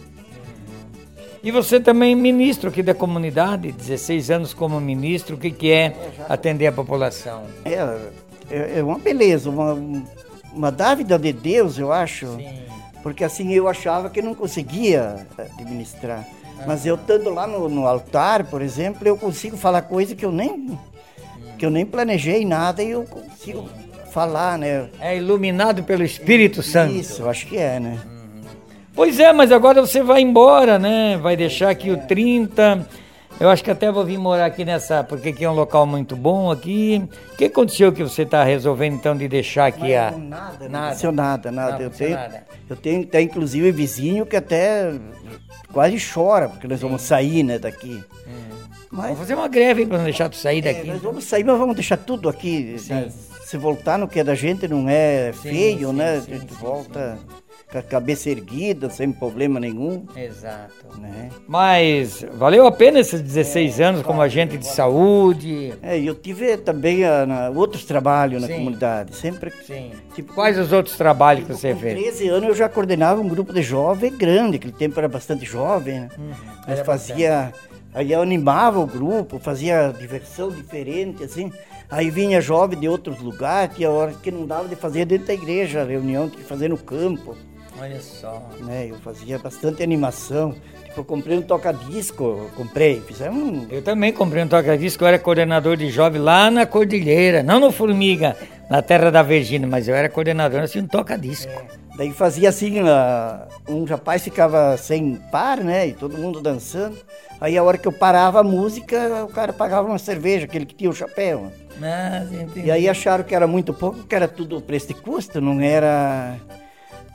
E 1.42 1.50
você 1.50 1.80
também 1.80 2.14
ministro 2.14 2.68
aqui 2.70 2.82
da 2.82 2.94
comunidade, 2.94 3.72
16 3.72 4.30
anos 4.30 4.54
como 4.54 4.80
ministro, 4.80 5.34
o 5.34 5.38
que, 5.38 5.50
que 5.50 5.72
é, 5.72 5.86
é 5.86 5.96
atender 6.28 6.68
a 6.68 6.72
população? 6.72 7.44
É, 7.64 7.74
é, 8.48 8.78
é 8.78 8.82
uma 8.82 8.98
beleza, 8.98 9.50
uma, 9.50 9.76
uma 10.52 10.70
dávida 10.70 11.18
de 11.18 11.32
Deus, 11.32 11.78
eu 11.78 11.92
acho. 11.92 12.26
Sim 12.36 12.62
porque 13.02 13.24
assim 13.24 13.52
eu 13.52 13.68
achava 13.68 14.08
que 14.08 14.22
não 14.22 14.34
conseguia 14.34 15.26
administrar. 15.36 16.26
Mas 16.66 16.86
eu 16.86 16.94
estando 16.94 17.28
lá 17.30 17.46
no, 17.46 17.68
no, 17.68 17.86
altar, 17.86 18.44
por 18.44 18.62
exemplo, 18.62 19.06
eu 19.06 19.16
consigo 19.16 19.56
falar 19.56 19.82
coisa 19.82 20.14
que 20.14 20.24
eu 20.24 20.30
nem 20.30 20.78
que 21.58 21.66
eu 21.66 21.70
nem 21.70 21.84
planejei 21.84 22.44
nada 22.44 22.82
e 22.82 22.90
eu 22.90 23.04
consigo 23.04 23.68
falar, 24.12 24.58
né? 24.58 24.88
É 25.00 25.16
iluminado 25.16 25.82
pelo 25.82 26.04
Espírito 26.04 26.62
Santo. 26.62 26.94
Isso, 26.94 27.26
acho 27.28 27.46
que 27.46 27.56
é, 27.56 27.80
né? 27.80 27.98
Pois 28.94 29.18
é, 29.18 29.32
mas 29.32 29.50
agora 29.50 29.80
você 29.80 30.02
vai 30.02 30.20
embora, 30.20 30.78
né? 30.78 31.16
Vai 31.16 31.34
deixar 31.34 31.70
aqui 31.70 31.88
é. 31.88 31.92
o 31.92 31.96
30 31.96 32.86
Eu 33.40 33.48
acho 33.48 33.64
que 33.64 33.70
até 33.70 33.90
vou 33.90 34.04
vir 34.04 34.18
morar 34.18 34.44
aqui 34.44 34.66
nessa, 34.66 35.02
porque 35.02 35.30
aqui 35.30 35.44
é 35.44 35.50
um 35.50 35.54
local 35.54 35.86
muito 35.86 36.14
bom 36.14 36.50
aqui. 36.50 37.02
O 37.32 37.36
que 37.36 37.46
aconteceu 37.46 37.90
que 37.90 38.02
você 38.02 38.22
está 38.22 38.44
resolvendo 38.44 38.94
então 38.94 39.16
de 39.16 39.26
deixar 39.26 39.66
aqui 39.66 39.96
Mas 39.96 40.14
a. 40.14 40.18
Nada, 40.18 40.68
nada. 40.68 40.98
Não 41.02 41.12
nada, 41.12 41.50
nada. 41.50 41.82
eu, 41.82 41.90
tenho, 41.90 42.14
nada. 42.14 42.44
eu 42.68 42.76
tenho 42.76 43.02
até 43.02 43.22
inclusive 43.22 43.72
vizinho 43.72 44.26
que 44.26 44.36
até 44.36 44.92
quase 45.72 45.96
chora, 46.12 46.50
porque 46.50 46.68
nós 46.68 46.80
Sim. 46.80 46.86
vamos 46.86 47.00
sair 47.00 47.42
né, 47.42 47.58
daqui. 47.58 48.04
Hum. 48.28 48.62
Mas, 48.90 49.04
vamos 49.04 49.20
fazer 49.20 49.34
uma 49.34 49.48
greve 49.48 49.86
para 49.86 49.96
não 49.96 50.04
deixar 50.04 50.28
tu 50.28 50.36
sair 50.36 50.58
é, 50.58 50.72
daqui. 50.74 50.90
É, 50.90 50.92
nós 50.92 51.00
vamos 51.00 51.24
sair, 51.24 51.44
mas 51.44 51.58
vamos 51.58 51.74
deixar 51.74 51.96
tudo 51.96 52.28
aqui. 52.28 52.76
Né? 52.90 53.08
Se 53.52 53.58
voltar 53.58 53.98
no 53.98 54.08
que 54.08 54.18
é 54.18 54.24
da 54.24 54.34
gente 54.34 54.66
não 54.66 54.88
é 54.88 55.30
sim, 55.34 55.50
feio, 55.50 55.90
sim, 55.90 55.94
né? 55.94 56.20
Sim, 56.22 56.32
a 56.32 56.38
gente 56.38 56.54
volta 56.54 57.18
com 57.70 57.76
a 57.76 57.82
cabeça 57.82 58.30
erguida, 58.30 58.88
sem 58.88 59.12
problema 59.12 59.60
nenhum. 59.60 60.06
Exato. 60.16 60.98
Né? 60.98 61.28
Mas 61.46 62.24
valeu 62.32 62.66
a 62.66 62.72
pena 62.72 62.98
esses 62.98 63.20
16 63.20 63.78
é, 63.78 63.84
anos 63.84 64.02
como 64.04 64.22
agente 64.22 64.56
de 64.56 64.66
saúde? 64.66 65.74
É, 65.82 65.98
eu 65.98 66.14
tive 66.14 66.56
também 66.56 67.04
a, 67.04 67.20
ah, 67.20 67.26
na, 67.26 67.50
outros 67.50 67.84
trabalhos 67.84 68.40
na 68.40 68.48
comunidade, 68.48 69.14
sempre. 69.14 69.52
Sim. 69.66 69.90
Tipo, 70.14 70.32
Quais 70.32 70.58
os 70.58 70.72
outros 70.72 70.96
trabalhos 70.96 71.44
que 71.46 71.52
você 71.52 71.74
fez? 71.74 71.94
Com 71.94 72.04
13 72.04 72.28
anos 72.28 72.48
eu 72.48 72.54
já 72.54 72.70
coordenava 72.70 73.20
um 73.20 73.28
grupo 73.28 73.52
de 73.52 73.60
jovem 73.60 74.16
grande, 74.16 74.56
aquele 74.56 74.72
tempo 74.72 74.98
era 74.98 75.08
bastante 75.08 75.44
jovem, 75.44 76.00
né? 76.00 76.08
Uhum. 76.16 76.32
Mas 76.66 76.80
fazia... 76.80 77.52
Bastante 77.52 77.72
Aí 77.94 78.10
eu 78.10 78.22
animava 78.22 78.80
o 78.80 78.86
grupo, 78.86 79.38
fazia 79.38 79.94
diversão 79.98 80.50
diferente, 80.50 81.22
assim. 81.22 81.52
Aí 81.92 82.08
vinha 82.08 82.40
jovem 82.40 82.80
de 82.80 82.88
outros 82.88 83.20
lugares, 83.20 83.76
que 83.76 83.84
a 83.84 83.90
hora 83.90 84.14
que 84.14 84.30
não 84.30 84.46
dava 84.46 84.66
de 84.66 84.74
fazer 84.74 85.04
dentro 85.04 85.26
da 85.26 85.34
igreja, 85.34 85.82
a 85.82 85.84
reunião 85.84 86.26
tinha 86.26 86.42
que 86.42 86.48
fazer 86.48 86.68
no 86.68 86.78
campo. 86.78 87.36
Olha 87.78 88.00
só. 88.00 88.48
Né, 88.60 88.86
eu 88.88 88.96
fazia 88.96 89.38
bastante 89.38 89.82
animação. 89.82 90.54
Tipo, 90.84 91.00
eu 91.00 91.04
comprei 91.04 91.36
um 91.36 91.42
toca-disco, 91.42 92.50
comprei, 92.56 93.02
fizemos 93.02 93.42
um... 93.42 93.66
Eu 93.68 93.82
também 93.82 94.10
comprei 94.10 94.42
um 94.42 94.48
toca-disco, 94.48 95.04
eu 95.04 95.08
era 95.08 95.18
coordenador 95.18 95.76
de 95.76 95.90
jovem 95.90 96.22
lá 96.22 96.50
na 96.50 96.64
Cordilheira, 96.64 97.42
não 97.42 97.60
no 97.60 97.70
Formiga, 97.70 98.38
na 98.70 98.80
terra 98.80 99.10
da 99.10 99.22
Virgínia, 99.22 99.68
mas 99.68 99.86
eu 99.86 99.94
era 99.94 100.08
coordenador, 100.08 100.60
assim, 100.60 100.80
um 100.80 100.86
toca-disco. 100.86 101.52
É. 101.52 101.81
Daí 101.96 102.12
fazia 102.12 102.48
assim, 102.48 102.76
um 103.68 103.84
rapaz 103.84 104.22
ficava 104.22 104.76
sem 104.76 105.16
par, 105.30 105.58
né? 105.58 105.88
E 105.88 105.92
todo 105.92 106.16
mundo 106.16 106.40
dançando. 106.40 106.96
Aí 107.40 107.58
a 107.58 107.62
hora 107.62 107.76
que 107.76 107.86
eu 107.86 107.92
parava 107.92 108.40
a 108.40 108.44
música, 108.44 109.24
o 109.24 109.28
cara 109.28 109.52
pagava 109.52 109.88
uma 109.88 109.98
cerveja, 109.98 110.44
aquele 110.44 110.64
que 110.64 110.74
tinha 110.74 110.88
o 110.88 110.94
chapéu. 110.94 111.52
Ah, 111.82 112.22
e 112.56 112.70
aí 112.70 112.88
acharam 112.88 113.24
que 113.24 113.34
era 113.34 113.46
muito 113.46 113.74
pouco, 113.74 114.04
que 114.04 114.14
era 114.14 114.28
tudo 114.28 114.60
preço 114.60 114.88
de 114.88 114.94
custo, 114.94 115.40
não 115.40 115.60
era 115.60 116.36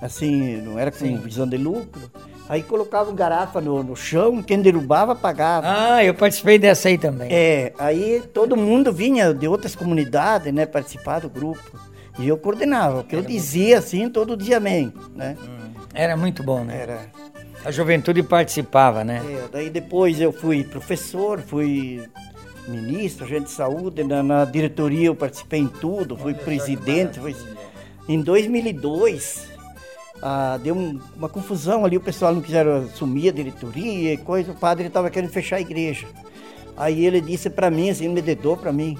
assim, 0.02 0.58
não 0.58 0.78
era 0.78 0.92
com 0.92 0.98
Sim. 0.98 1.18
visão 1.18 1.48
de 1.48 1.58
lucro. 1.58 2.12
Aí 2.50 2.64
colocavam 2.64 3.14
garrafa 3.14 3.60
no, 3.60 3.84
no 3.84 3.96
chão, 3.96 4.42
quem 4.42 4.62
derrubava 4.62 5.14
pagava. 5.16 5.68
Ah, 5.68 6.04
eu 6.04 6.14
participei 6.14 6.58
dessa 6.58 6.88
aí 6.88 6.98
também. 6.98 7.30
É, 7.32 7.74
aí 7.78 8.24
todo 8.34 8.56
mundo 8.56 8.92
vinha 8.92 9.34
de 9.34 9.48
outras 9.48 9.76
comunidades, 9.76 10.54
né, 10.54 10.66
participar 10.66 11.20
do 11.20 11.30
grupo. 11.30 11.78
E 12.20 12.28
eu 12.28 12.38
coordenava, 12.38 13.04
que 13.04 13.16
eu 13.16 13.22
dizia 13.22 13.78
assim, 13.78 14.10
todo 14.10 14.36
dia 14.36 14.58
amém, 14.58 14.92
né? 15.16 15.38
Hum, 15.40 15.72
era 15.94 16.18
muito 16.18 16.42
bom, 16.42 16.64
né? 16.64 16.82
Era. 16.82 17.00
A 17.64 17.72
juventude 17.72 18.24
participava, 18.24 19.04
né? 19.04 19.22
É, 19.30 19.48
daí 19.52 19.70
depois 19.70 20.20
eu 20.20 20.32
fui 20.32 20.64
professor, 20.64 21.40
fui 21.42 22.04
ministro, 22.68 23.26
agente 23.26 23.46
de 23.46 23.52
saúde, 23.52 24.04
na, 24.04 24.22
na 24.24 24.46
diretoria 24.46 25.08
eu 25.08 25.16
participei 25.16 25.62
em 25.62 25.68
tudo, 25.68 26.18
fui 26.18 26.34
Olha 26.34 26.44
presidente. 26.44 27.20
Fui... 27.20 27.36
Em 28.08 28.22
2002, 28.22 29.48
ah, 30.22 30.60
deu 30.62 30.76
um, 30.76 31.00
uma 31.16 31.30
confusão 31.30 31.86
ali, 31.86 31.98
o 31.98 32.02
pessoal 32.02 32.34
não 32.34 32.42
quiseram 32.42 32.78
assumir 32.78 33.30
a 33.30 33.34
diretoria 33.34 34.14
e 34.14 34.18
coisa, 34.18 34.52
o 34.52 34.56
padre 34.56 34.88
estava 34.88 35.10
querendo 35.10 35.30
fechar 35.30 35.58
a 35.58 35.62
igreja. 35.62 36.08
Aí 36.76 37.06
ele 37.06 37.22
disse 37.22 37.50
para 37.50 37.70
mim, 37.70 37.90
assim, 37.90 38.08
me 38.08 38.22
dedou 38.22 38.56
para 38.56 38.72
mim, 38.72 38.98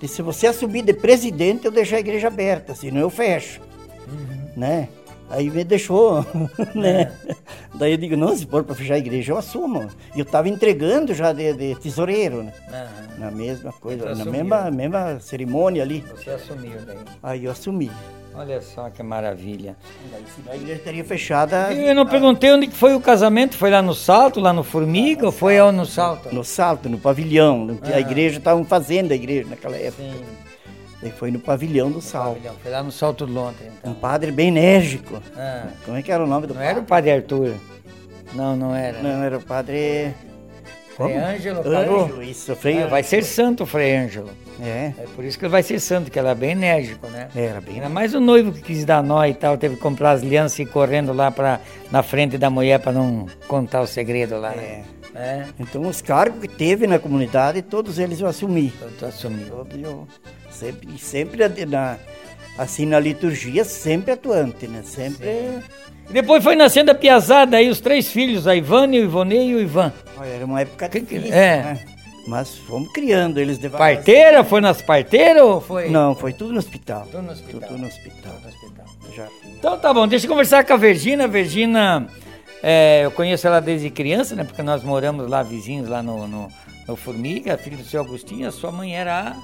Disse, 0.00 0.16
se 0.16 0.22
você 0.22 0.46
assumir 0.46 0.82
de 0.82 0.94
presidente, 0.94 1.66
eu 1.66 1.70
deixo 1.70 1.94
a 1.94 2.00
igreja 2.00 2.28
aberta, 2.28 2.74
senão 2.74 3.00
eu 3.00 3.10
fecho. 3.10 3.60
Uhum. 4.08 4.48
Né? 4.56 4.88
Aí 5.28 5.48
me 5.48 5.62
deixou, 5.62 6.26
né? 6.74 7.12
É. 7.28 7.36
Daí 7.74 7.92
eu 7.92 7.98
digo, 7.98 8.16
não, 8.16 8.36
se 8.36 8.46
for 8.46 8.64
para 8.64 8.74
fechar 8.74 8.94
a 8.94 8.98
igreja, 8.98 9.32
eu 9.32 9.36
assumo. 9.36 9.88
E 10.14 10.18
eu 10.18 10.24
estava 10.24 10.48
entregando 10.48 11.14
já 11.14 11.32
de, 11.32 11.52
de 11.52 11.74
tesoureiro, 11.76 12.42
né? 12.42 12.52
Uhum. 12.68 13.20
Na 13.20 13.30
mesma 13.30 13.72
coisa, 13.72 14.14
na 14.14 14.24
mesma, 14.24 14.70
mesma 14.70 15.20
cerimônia 15.20 15.82
ali. 15.82 16.04
Você 16.16 16.30
assumiu 16.30 16.80
daí? 16.84 16.98
Aí 17.22 17.44
eu 17.44 17.52
assumi. 17.52 17.90
Olha 18.34 18.60
só 18.60 18.88
que 18.88 19.02
maravilha. 19.02 19.76
A 20.48 20.56
igreja 20.56 20.80
teria 20.84 21.04
fechada. 21.04 21.72
Eu 21.72 21.94
não 21.94 22.06
perguntei 22.06 22.52
onde 22.52 22.70
foi 22.70 22.94
o 22.94 23.00
casamento. 23.00 23.56
Foi 23.56 23.70
lá 23.70 23.82
no 23.82 23.94
Salto, 23.94 24.40
lá 24.40 24.52
no 24.52 24.62
Formiga, 24.62 25.26
ou 25.26 25.32
foi 25.32 25.60
no 25.72 25.84
Salto? 25.84 26.32
No 26.34 26.44
Salto, 26.44 26.88
no 26.88 26.98
pavilhão. 26.98 27.78
Ah. 27.82 27.96
A 27.96 28.00
igreja 28.00 28.38
estavam 28.38 28.64
fazendo 28.64 29.12
a 29.12 29.14
igreja 29.14 29.48
naquela 29.48 29.76
época. 29.76 30.02
Sim. 30.02 30.24
Daí 31.02 31.10
foi 31.10 31.30
no 31.30 31.40
pavilhão 31.40 31.88
do 31.88 31.96
no 31.96 32.02
Salto. 32.02 32.34
Pavilhão. 32.34 32.54
Foi 32.62 32.70
lá 32.70 32.82
no 32.82 32.92
Salto 32.92 33.26
do 33.26 33.32
Londres, 33.32 33.72
então. 33.78 33.92
Um 33.92 33.94
padre 33.94 34.30
bem 34.30 34.48
enérgico. 34.48 35.20
Ah. 35.36 35.68
Como 35.84 35.96
é 35.96 36.02
que 36.02 36.12
era 36.12 36.22
o 36.22 36.26
nome 36.26 36.46
do 36.46 36.54
não 36.54 36.60
padre? 36.60 36.74
Não 36.74 36.78
era 36.78 36.80
o 36.80 36.86
padre 36.86 37.10
Arthur. 37.10 37.54
Não, 38.34 38.56
não 38.56 38.74
era. 38.74 39.02
Não, 39.02 39.22
era 39.22 39.38
o 39.38 39.42
padre. 39.42 40.14
Frei 41.06 41.16
Ângelo 41.16 41.62
parou? 41.62 42.04
Ângelo, 42.04 42.22
isso, 42.22 42.56
Frei 42.56 42.82
ah, 42.82 42.86
Vai 42.86 43.02
ser 43.02 43.24
santo 43.24 43.64
o 43.64 43.66
Frei 43.66 43.96
Ângelo. 43.96 44.30
É. 44.60 44.92
É 44.98 45.06
por 45.14 45.24
isso 45.24 45.38
que 45.38 45.44
ele 45.44 45.52
vai 45.52 45.62
ser 45.62 45.80
santo, 45.80 46.10
que 46.10 46.18
ela 46.18 46.30
é 46.30 46.34
bem 46.34 46.50
enérgico, 46.50 47.06
né? 47.08 47.28
Era 47.34 47.60
bem. 47.60 47.76
Ainda 47.76 47.88
mais 47.88 48.14
o 48.14 48.20
noivo 48.20 48.52
que 48.52 48.60
quis 48.60 48.84
dar 48.84 49.02
nó 49.02 49.24
e 49.24 49.34
tal, 49.34 49.56
teve 49.56 49.76
que 49.76 49.80
comprar 49.80 50.12
as 50.12 50.22
alianças 50.22 50.58
e 50.58 50.62
ir 50.62 50.66
correndo 50.66 51.12
lá 51.12 51.30
pra, 51.30 51.60
na 51.90 52.02
frente 52.02 52.36
da 52.36 52.50
mulher 52.50 52.78
para 52.80 52.92
não 52.92 53.26
contar 53.48 53.80
o 53.80 53.86
segredo 53.86 54.38
lá, 54.38 54.50
né? 54.50 54.84
É. 54.96 55.00
É. 55.14 55.44
Então 55.58 55.82
os 55.82 56.00
cargos 56.00 56.40
que 56.40 56.48
teve 56.48 56.86
na 56.86 56.98
comunidade, 56.98 57.62
todos 57.62 57.98
eles 57.98 58.20
eu 58.20 58.26
assumi. 58.26 58.72
Eu 59.00 59.08
assumi. 59.08 59.44
Todos 59.44 59.80
eu, 59.80 60.06
sempre, 60.50 60.98
sempre 60.98 61.66
na, 61.66 61.96
assim 62.60 62.84
na 62.84 63.00
liturgia, 63.00 63.64
sempre 63.64 64.12
atuante, 64.12 64.68
né? 64.68 64.82
Sempre. 64.84 65.26
Sim. 65.26 65.62
Depois 66.10 66.44
foi 66.44 66.54
nascendo 66.54 66.90
a 66.90 66.94
piazada 66.94 67.56
aí, 67.56 67.70
os 67.70 67.80
três 67.80 68.08
filhos, 68.08 68.46
a 68.46 68.54
Ivane, 68.54 69.00
o 69.00 69.04
Ivonei 69.04 69.48
e 69.48 69.54
o 69.54 69.62
Ivan. 69.62 69.92
Olha, 70.18 70.28
era 70.28 70.44
uma 70.44 70.60
época 70.60 70.88
difícil, 70.88 71.32
é. 71.32 71.62
né? 71.62 71.84
Mas 72.26 72.54
fomos 72.58 72.92
criando 72.92 73.38
eles 73.38 73.58
devagar. 73.58 73.96
Parteira? 73.96 74.44
Foi 74.44 74.60
nas 74.60 74.82
parteiras 74.82 75.42
ou 75.42 75.60
foi? 75.60 75.88
Não, 75.88 76.14
foi 76.14 76.34
tudo 76.34 76.52
no 76.52 76.58
hospital. 76.58 77.06
Tudo 77.10 77.22
no 77.22 77.32
hospital. 77.32 77.60
Tudo, 77.60 77.78
no 77.78 77.86
hospital. 77.86 78.32
Tudo 78.34 78.42
no 78.42 78.48
hospital. 78.48 78.86
Já. 79.16 79.28
Então 79.58 79.78
tá 79.78 79.94
bom, 79.94 80.06
deixa 80.06 80.26
eu 80.26 80.30
conversar 80.30 80.64
com 80.64 80.74
a 80.74 80.76
Virgínia. 80.76 81.26
Virgínia, 81.26 82.06
é, 82.62 83.02
eu 83.04 83.10
conheço 83.10 83.46
ela 83.46 83.60
desde 83.60 83.88
criança, 83.88 84.36
né? 84.36 84.44
Porque 84.44 84.62
nós 84.62 84.84
moramos 84.84 85.28
lá 85.30 85.42
vizinhos, 85.42 85.88
lá 85.88 86.02
no, 86.02 86.28
no, 86.28 86.48
no 86.86 86.96
Formiga, 86.96 87.56
filho 87.56 87.78
do 87.78 87.84
seu 87.84 88.02
Agostinho. 88.02 88.46
A 88.46 88.52
sua 88.52 88.70
mãe 88.70 88.94
era 88.94 89.34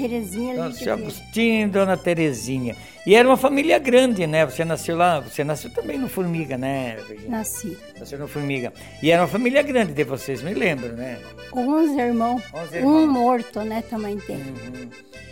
Terezinha 0.00 0.54
Dona 0.54 0.72
Seu 0.72 0.92
Agostinho 0.92 1.66
e 1.66 1.70
Dona 1.70 1.96
Terezinha. 1.96 2.76
E 3.06 3.14
era 3.14 3.28
uma 3.28 3.36
família 3.36 3.78
grande, 3.78 4.26
né? 4.26 4.44
Você 4.44 4.64
nasceu 4.64 4.96
lá, 4.96 5.20
você 5.20 5.42
nasceu 5.42 5.70
também 5.70 5.98
no 5.98 6.08
Formiga, 6.08 6.56
né, 6.58 6.96
Virginia? 7.08 7.30
Nasci. 7.30 7.78
Nasceu 7.98 8.18
no 8.18 8.28
Formiga. 8.28 8.72
E 9.02 9.10
era 9.10 9.22
uma 9.22 9.28
família 9.28 9.62
grande 9.62 9.92
de 9.92 10.04
vocês, 10.04 10.42
me 10.42 10.52
lembro, 10.52 10.92
né? 10.92 11.18
Onze 11.54 11.98
irmãos. 11.98 12.42
Onze 12.52 12.76
irmãos. 12.76 12.92
Um 12.92 13.06
morto, 13.06 13.60
né, 13.60 13.82
também 13.82 14.18
tem. 14.18 14.36
Uhum. 14.36 14.88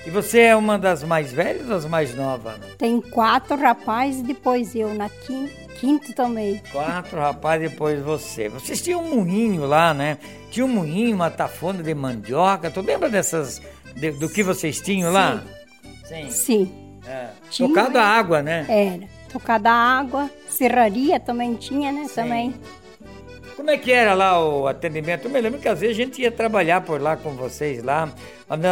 E 0.06 0.10
você 0.10 0.40
é 0.40 0.56
uma 0.56 0.78
das 0.78 1.02
mais 1.02 1.32
velhas 1.32 1.62
ou 1.62 1.68
das 1.68 1.84
mais 1.84 2.14
novas? 2.14 2.58
Tem 2.78 3.00
quatro 3.00 3.56
rapazes 3.56 4.20
e 4.20 4.22
depois 4.22 4.74
eu, 4.74 4.94
na 4.94 5.10
quinta, 5.10 5.52
quinto 5.78 6.14
também. 6.14 6.62
Quatro 6.72 7.18
rapazes 7.18 7.70
depois 7.70 8.00
você. 8.00 8.48
Vocês 8.48 8.80
tinham 8.80 9.04
um 9.04 9.16
moinho 9.16 9.66
lá, 9.66 9.92
né? 9.92 10.16
Tinha 10.50 10.64
um 10.64 10.68
moinho, 10.68 11.14
uma 11.14 11.30
tafona 11.30 11.82
de 11.82 11.94
mandioca. 11.94 12.70
Tu 12.70 12.80
lembra 12.80 13.10
dessas 13.10 13.60
de, 13.98 14.12
do 14.12 14.28
que 14.28 14.42
vocês 14.42 14.80
tinham 14.80 15.12
lá? 15.12 15.42
Sim. 16.04 16.30
Sim. 16.30 16.72
É. 17.06 17.28
Tocada 17.56 18.02
a 18.02 18.06
água, 18.06 18.42
né? 18.42 18.66
Era. 18.68 19.08
Tocada 19.30 19.70
a 19.70 19.98
água. 19.98 20.30
Serraria 20.48 21.20
também 21.20 21.54
tinha, 21.54 21.92
né? 21.92 22.04
Sim. 22.08 22.14
Também. 22.14 22.54
Como 23.56 23.70
é 23.70 23.76
que 23.76 23.90
era 23.90 24.14
lá 24.14 24.40
o 24.42 24.68
atendimento? 24.68 25.24
Eu 25.26 25.30
me 25.30 25.40
lembro 25.40 25.58
que 25.58 25.68
às 25.68 25.80
vezes 25.80 25.96
a 25.96 26.02
gente 26.04 26.22
ia 26.22 26.30
trabalhar 26.30 26.80
por 26.82 27.00
lá 27.00 27.16
com 27.16 27.30
vocês 27.30 27.82
lá, 27.82 28.08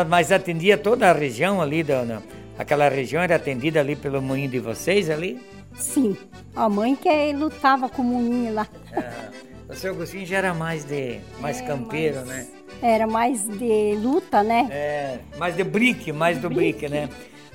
mas 0.09 0.31
atendia 0.31 0.79
toda 0.79 1.11
a 1.11 1.13
região 1.13 1.61
ali, 1.61 1.83
dona. 1.83 2.23
Aquela 2.57 2.89
região 2.89 3.21
era 3.23 3.35
atendida 3.37 3.81
ali 3.81 3.97
pelo 3.97 4.23
moinho 4.23 4.49
de 4.49 4.61
vocês 4.61 5.11
ali? 5.11 5.41
Sim. 5.75 6.17
A 6.55 6.69
mãe 6.69 6.95
que 6.95 7.33
lutava 7.33 7.89
com 7.89 8.01
o 8.01 8.05
moinho 8.05 8.55
lá. 8.55 8.67
É. 8.93 9.46
O 9.69 9.75
seu 9.75 9.93
Agostinho 9.93 10.25
já 10.25 10.39
era 10.39 10.55
mais 10.55 10.85
de 10.85 11.21
mais 11.41 11.61
é, 11.61 11.67
campeiro, 11.67 12.25
mais, 12.25 12.29
né? 12.29 12.47
Era 12.83 13.07
mais 13.07 13.47
de 13.47 13.97
luta, 13.97 14.43
né? 14.43 14.69
É, 14.71 15.19
mais 15.39 15.57
de 15.57 15.65
brique, 15.65 16.13
mais 16.13 16.39
do 16.39 16.49
brique, 16.49 16.89
né? 16.89 17.09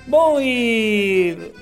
Bom, 0.08 0.40
e 0.42 1.54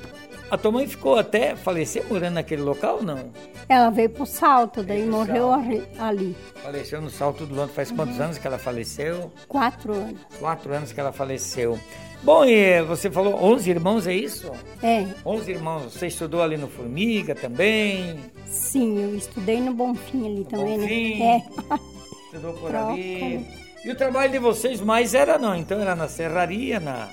a 0.50 0.58
tua 0.58 0.72
mãe 0.72 0.88
ficou 0.88 1.18
até 1.20 1.56
falecer 1.56 2.04
morando 2.10 2.34
naquele 2.34 2.64
local 2.64 2.98
ou 2.98 3.04
não? 3.04 3.32
Ela 3.68 3.92
veio 3.92 4.10
pro 4.10 4.26
salto, 4.26 4.82
daí 4.82 5.02
veio 5.02 5.12
morreu 5.12 5.50
salto. 5.50 5.88
ali. 6.00 6.36
Faleceu 6.64 7.00
no 7.02 7.10
salto 7.10 7.46
do 7.46 7.54
Londres. 7.54 7.76
Faz 7.76 7.92
quantos 7.92 8.18
uhum. 8.18 8.24
anos 8.24 8.38
que 8.40 8.48
ela 8.48 8.58
faleceu? 8.58 9.32
Quatro 9.48 9.94
anos. 9.94 10.20
Quatro 10.40 10.74
anos 10.74 10.92
que 10.92 11.00
ela 11.00 11.12
faleceu. 11.12 11.80
Bom, 12.22 12.44
e 12.44 12.82
você 12.84 13.10
falou 13.10 13.36
11 13.42 13.70
irmãos, 13.70 14.06
é 14.08 14.14
isso? 14.14 14.52
É. 14.84 15.06
11 15.26 15.52
irmãos. 15.52 15.94
Você 15.94 16.08
estudou 16.08 16.42
ali 16.42 16.58
no 16.58 16.68
Formiga 16.68 17.34
também? 17.34 18.20
Sim, 18.46 19.02
eu 19.02 19.16
estudei 19.16 19.62
no 19.62 19.74
Bonfim 19.74 20.26
ali 20.26 20.40
no 20.40 20.46
também, 20.46 20.78
né? 20.78 20.84
Bonfim. 20.84 21.20
né? 21.20 21.44
É. 21.72 21.76
Estudou 22.30 22.54
por 22.54 22.70
Troca. 22.70 22.92
ali. 22.94 23.46
E 23.84 23.90
o 23.90 23.96
trabalho 23.96 24.32
de 24.32 24.38
vocês 24.40 24.82
mais 24.82 25.14
era 25.14 25.38
não, 25.38 25.56
então 25.56 25.80
era 25.80 25.96
na 25.96 26.08
serraria, 26.08 26.80
na 26.80 27.10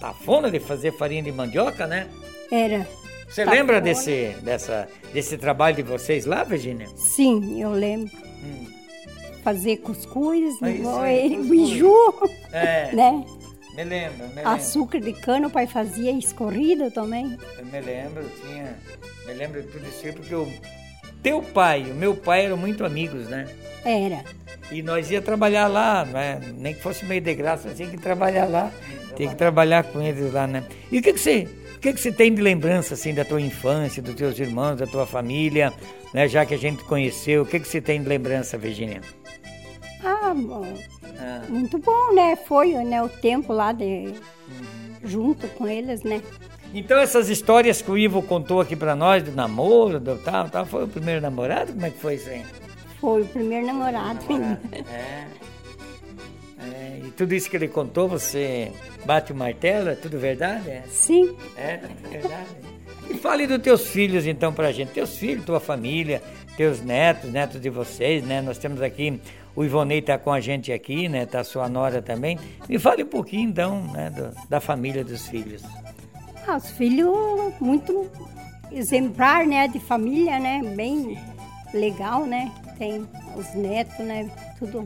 tafona 0.00 0.50
de 0.50 0.58
fazer 0.58 0.92
farinha 0.92 1.22
de 1.22 1.30
mandioca, 1.30 1.86
né? 1.86 2.08
Era. 2.50 2.88
Você 3.28 3.44
tafona. 3.44 3.60
lembra 3.60 3.80
desse, 3.80 4.34
dessa, 4.42 4.88
desse 5.12 5.36
trabalho 5.36 5.76
de 5.76 5.82
vocês 5.82 6.24
lá, 6.24 6.42
Virginia? 6.42 6.88
Sim, 6.96 7.62
eu 7.62 7.70
lembro. 7.70 8.10
Hum. 8.42 8.66
Fazer 9.44 9.76
cuscuz, 9.76 10.60
é, 10.62 11.28
biju, 11.28 11.94
é. 12.52 12.90
né? 12.96 13.24
Me 13.78 13.84
lembro, 13.84 14.26
me 14.26 14.34
lembro. 14.34 14.50
Açúcar 14.50 15.00
de 15.00 15.12
cana 15.12 15.46
o 15.46 15.50
pai 15.50 15.68
fazia 15.68 16.10
escorrida 16.10 16.90
também. 16.90 17.38
Eu 17.56 17.64
me 17.64 17.80
lembro, 17.80 18.24
tinha. 18.42 18.76
Me 19.24 19.32
lembro 19.32 19.62
de 19.62 19.68
tudo 19.68 19.86
isso 19.86 20.04
aí, 20.04 20.12
porque 20.12 20.34
o 20.34 20.52
teu 21.22 21.40
pai 21.40 21.84
e 21.86 21.92
o 21.92 21.94
meu 21.94 22.16
pai 22.16 22.46
eram 22.46 22.56
muito 22.56 22.84
amigos, 22.84 23.28
né? 23.28 23.46
Era. 23.84 24.24
E 24.72 24.82
nós 24.82 25.12
ia 25.12 25.22
trabalhar 25.22 25.68
lá, 25.68 26.04
né? 26.04 26.40
nem 26.56 26.74
que 26.74 26.82
fosse 26.82 27.04
meio 27.04 27.20
de 27.20 27.32
graça, 27.36 27.72
tinha 27.72 27.88
que 27.88 27.96
trabalhar 27.96 28.46
lá. 28.46 28.72
Tinha 29.14 29.28
que 29.28 29.36
trabalhar 29.36 29.84
com 29.84 30.02
eles 30.02 30.32
lá, 30.32 30.48
né? 30.48 30.64
E 30.90 30.98
o 30.98 31.02
que, 31.02 31.12
que 31.12 31.20
você. 31.20 31.46
O 31.76 31.78
que, 31.78 31.92
que 31.92 32.00
você 32.00 32.10
tem 32.10 32.34
de 32.34 32.42
lembrança 32.42 32.94
assim 32.94 33.14
da 33.14 33.24
tua 33.24 33.40
infância, 33.40 34.02
dos 34.02 34.16
teus 34.16 34.36
irmãos, 34.40 34.74
da 34.74 34.88
tua 34.88 35.06
família, 35.06 35.72
né? 36.12 36.26
Já 36.26 36.44
que 36.44 36.52
a 36.52 36.58
gente 36.58 36.82
conheceu, 36.82 37.42
o 37.42 37.46
que, 37.46 37.60
que 37.60 37.68
você 37.68 37.80
tem 37.80 38.02
de 38.02 38.08
lembrança, 38.08 38.58
Virginia? 38.58 39.00
Ah, 40.04 40.34
bom, 40.34 40.64
ah. 41.18 41.42
Muito 41.48 41.78
bom, 41.78 42.14
né? 42.14 42.36
Foi 42.36 42.72
né, 42.84 43.02
o 43.02 43.08
tempo 43.08 43.52
lá 43.52 43.72
de 43.72 43.84
uhum. 43.84 44.14
junto 45.02 45.48
com 45.48 45.66
eles, 45.66 46.02
né? 46.02 46.22
Então 46.72 46.98
essas 46.98 47.28
histórias 47.28 47.80
que 47.80 47.90
o 47.90 47.96
Ivo 47.96 48.22
contou 48.22 48.60
aqui 48.60 48.76
para 48.76 48.94
nós 48.94 49.22
do 49.22 49.32
namoro, 49.32 49.98
do 49.98 50.16
tal, 50.18 50.48
tal, 50.48 50.66
foi 50.66 50.84
o 50.84 50.88
primeiro 50.88 51.20
namorado? 51.20 51.72
Como 51.72 51.86
é 51.86 51.90
que 51.90 51.98
foi 51.98 52.14
isso 52.14 52.28
aí? 52.28 52.44
Foi 53.00 53.22
o 53.22 53.26
primeiro 53.26 53.66
namorado. 53.66 54.24
namorado. 54.28 54.60
É. 54.90 55.26
é. 56.60 57.00
E 57.06 57.10
tudo 57.12 57.34
isso 57.34 57.48
que 57.48 57.56
ele 57.56 57.68
contou, 57.68 58.06
você 58.06 58.70
bate 59.06 59.32
o 59.32 59.34
martelo, 59.34 59.88
é 59.88 59.94
tudo 59.94 60.18
verdade? 60.18 60.68
É? 60.68 60.82
Sim. 60.88 61.34
É, 61.56 61.80
é 62.04 62.08
verdade. 62.10 62.48
E 63.08 63.14
fale 63.14 63.46
dos 63.46 63.58
teus 63.62 63.86
filhos 63.86 64.26
então 64.26 64.52
pra 64.52 64.70
gente, 64.70 64.92
teus 64.92 65.16
filhos, 65.16 65.44
tua 65.46 65.60
família, 65.60 66.22
teus 66.58 66.82
netos, 66.82 67.30
netos 67.30 67.60
de 67.60 67.70
vocês, 67.70 68.24
né? 68.24 68.42
Nós 68.42 68.58
temos 68.58 68.82
aqui 68.82 69.20
o 69.54 69.64
Ivonei 69.64 70.00
está 70.00 70.18
com 70.18 70.32
a 70.32 70.40
gente 70.40 70.72
aqui, 70.72 71.08
né? 71.08 71.24
Tá 71.24 71.44
sua 71.44 71.68
nora 71.68 72.02
também. 72.02 72.36
Me 72.68 72.80
fale 72.80 73.04
um 73.04 73.06
pouquinho, 73.06 73.48
então, 73.48 73.80
né, 73.92 74.10
do, 74.10 74.34
da 74.48 74.60
família 74.60 75.04
dos 75.04 75.28
filhos. 75.28 75.62
Ah, 76.48 76.56
os 76.56 76.68
filhos 76.72 77.16
muito 77.60 78.10
exemplar, 78.72 79.46
né? 79.46 79.68
De 79.68 79.78
família, 79.78 80.40
né? 80.40 80.60
Bem 80.74 81.16
legal, 81.72 82.26
né? 82.26 82.52
Tem 82.76 83.06
os 83.36 83.54
netos, 83.54 84.04
né? 84.04 84.28
Tudo. 84.58 84.84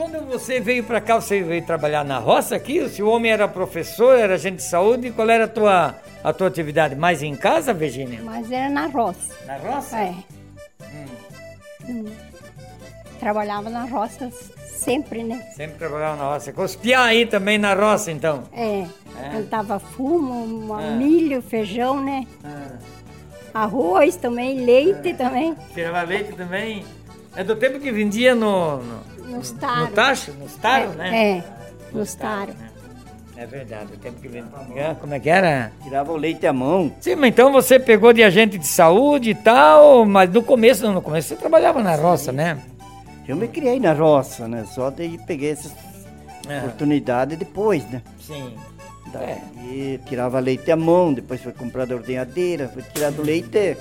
Quando 0.00 0.18
você 0.24 0.60
veio 0.60 0.82
para 0.82 0.98
cá, 0.98 1.20
você 1.20 1.42
veio 1.42 1.62
trabalhar 1.62 2.02
na 2.06 2.18
roça 2.18 2.56
aqui? 2.56 2.88
Se 2.88 3.02
o 3.02 3.08
homem 3.10 3.30
era 3.30 3.46
professor, 3.46 4.18
era 4.18 4.32
agente 4.32 4.56
de 4.56 4.62
saúde, 4.62 5.10
qual 5.10 5.28
era 5.28 5.44
a 5.44 5.48
tua, 5.48 5.94
a 6.24 6.32
tua 6.32 6.46
atividade? 6.46 6.96
Mais 6.96 7.22
em 7.22 7.36
casa, 7.36 7.74
Virginia? 7.74 8.18
Mas 8.24 8.50
era 8.50 8.70
na 8.70 8.86
roça. 8.86 9.34
Na 9.46 9.58
roça? 9.58 9.98
É. 9.98 10.14
Hum. 10.80 11.06
Hum 11.86 12.06
trabalhava 13.18 13.68
na 13.68 13.84
roça 13.84 14.32
sempre, 14.64 15.22
né? 15.22 15.46
Sempre 15.54 15.76
trabalhava 15.76 16.16
na 16.16 16.32
roça. 16.32 16.54
Cuspia 16.54 17.02
aí 17.02 17.26
também 17.26 17.58
na 17.58 17.74
roça, 17.74 18.10
então? 18.10 18.44
É. 18.54 18.80
é. 18.80 19.28
Plantava 19.32 19.78
fumo, 19.78 20.72
ah. 20.72 20.92
milho, 20.92 21.42
feijão, 21.42 22.02
né? 22.02 22.26
Ah. 22.42 22.78
Arroz 23.52 24.16
também, 24.16 24.64
leite 24.64 25.12
também. 25.12 25.54
Tirava 25.74 26.00
leite 26.00 26.32
também? 26.32 26.86
É 27.36 27.44
do 27.44 27.54
tempo 27.54 27.78
que 27.78 27.92
vendia 27.92 28.34
no... 28.34 28.78
No, 28.78 29.09
no 29.30 29.42
taro. 29.42 29.86
No 29.86 29.92
tacho? 29.92 30.32
No 30.32 30.48
taro, 30.48 30.92
é, 30.92 30.96
né? 30.96 31.28
É, 31.38 31.44
no 31.92 32.06
taro. 32.06 32.52
Né? 32.52 32.70
É 33.36 33.46
verdade, 33.46 33.94
o 33.94 33.96
tempo 33.96 34.20
que 34.20 34.28
vendia. 34.28 34.94
Como 35.00 35.14
é 35.14 35.18
que 35.18 35.30
era? 35.30 35.72
Tirava 35.82 36.12
o 36.12 36.16
leite 36.16 36.46
à 36.46 36.52
mão. 36.52 36.92
Sim, 37.00 37.16
mas 37.16 37.30
então 37.30 37.50
você 37.50 37.78
pegou 37.80 38.12
de 38.12 38.22
agente 38.22 38.58
de 38.58 38.66
saúde 38.66 39.30
e 39.30 39.34
tal, 39.34 40.04
mas 40.04 40.30
no 40.30 40.42
começo, 40.42 40.84
não, 40.84 40.92
no 40.92 41.00
começo 41.00 41.28
você 41.28 41.36
trabalhava 41.36 41.82
na 41.82 41.96
roça, 41.96 42.32
né? 42.32 42.58
Eu 43.26 43.36
me 43.36 43.48
criei 43.48 43.80
na 43.80 43.94
roça, 43.94 44.46
né? 44.46 44.66
Só 44.66 44.90
daí 44.90 45.16
peguei 45.26 45.52
essa 45.52 45.70
é. 46.46 46.58
oportunidade 46.58 47.34
depois, 47.34 47.88
né? 47.88 48.02
Sim. 48.20 48.54
Daí 49.10 49.94
é. 49.94 49.98
tirava 50.06 50.38
leite 50.38 50.70
à 50.70 50.76
mão, 50.76 51.10
depois 51.10 51.40
foi 51.40 51.52
comprada 51.52 51.94
a 51.94 51.96
ordenhadeira, 51.96 52.68
foi 52.68 52.82
tirado 52.82 53.22
leite 53.22 53.76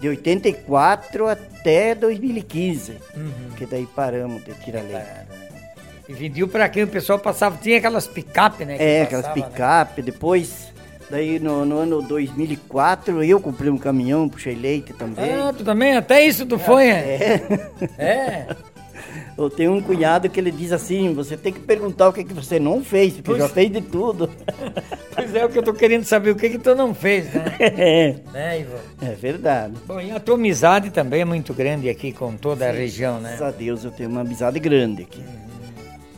de 0.00 0.08
84 0.08 1.28
até 1.28 1.94
2015. 1.94 2.92
Uhum. 3.14 3.30
Que 3.56 3.66
daí 3.66 3.86
paramos 3.86 4.44
de 4.44 4.54
tirar 4.54 4.82
leite. 4.82 5.40
E 6.08 6.12
vendiu 6.12 6.48
para 6.48 6.68
quem 6.68 6.82
o 6.82 6.88
pessoal 6.88 7.18
passava, 7.18 7.56
tinha 7.58 7.78
aquelas 7.78 8.06
picape, 8.06 8.64
né? 8.64 8.76
É, 8.78 9.02
aquelas 9.02 9.26
né? 9.26 9.34
picape, 9.34 10.00
né? 10.00 10.06
depois 10.06 10.70
Daí 11.10 11.40
no, 11.40 11.64
no, 11.66 11.78
ano 11.78 12.02
2004 12.02 13.24
eu 13.24 13.40
comprei 13.40 13.68
um 13.68 13.76
caminhão, 13.76 14.28
puxei 14.28 14.54
leite 14.54 14.92
também. 14.92 15.34
Ah, 15.34 15.52
tu 15.52 15.64
também? 15.64 15.96
Até 15.96 16.24
isso 16.24 16.46
tu 16.46 16.56
foi, 16.56 16.88
é? 16.88 17.42
É. 17.98 18.02
é. 18.02 18.46
Eu 19.44 19.50
tenho 19.50 19.72
um 19.72 19.80
cunhado 19.80 20.28
que 20.28 20.38
ele 20.38 20.50
diz 20.50 20.72
assim, 20.72 21.12
você 21.14 21.36
tem 21.36 21.52
que 21.52 21.60
perguntar 21.60 22.08
o 22.08 22.12
que, 22.12 22.24
que 22.24 22.34
você 22.34 22.58
não 22.58 22.84
fez, 22.84 23.14
porque 23.14 23.30
pois... 23.30 23.38
já 23.38 23.48
fez 23.48 23.70
de 23.70 23.80
tudo. 23.80 24.28
Pois 25.12 25.34
é, 25.34 25.44
o 25.44 25.50
que 25.50 25.58
eu 25.58 25.62
tô 25.62 25.74
querendo 25.74 26.04
saber, 26.04 26.30
o 26.30 26.36
que 26.36 26.48
que 26.48 26.58
tu 26.58 26.74
não 26.74 26.94
fez, 26.94 27.26
né? 27.34 27.44
É. 27.60 28.14
Né, 28.32 28.60
Ivo? 28.60 28.76
É 29.02 29.12
verdade. 29.12 29.74
Bom, 29.86 30.00
e 30.00 30.10
a 30.10 30.20
tua 30.20 30.36
amizade 30.36 30.90
também 30.90 31.20
é 31.20 31.24
muito 31.24 31.52
grande 31.52 31.90
aqui 31.90 32.10
com 32.12 32.36
toda 32.36 32.64
Sim, 32.64 32.70
a 32.70 32.72
região, 32.72 33.20
né? 33.20 33.36
Graças 33.36 33.42
a 33.42 33.50
Deus 33.50 33.84
eu 33.84 33.90
tenho 33.90 34.08
uma 34.08 34.22
amizade 34.22 34.58
grande 34.58 35.02
aqui. 35.02 35.18
Uhum 35.18 35.49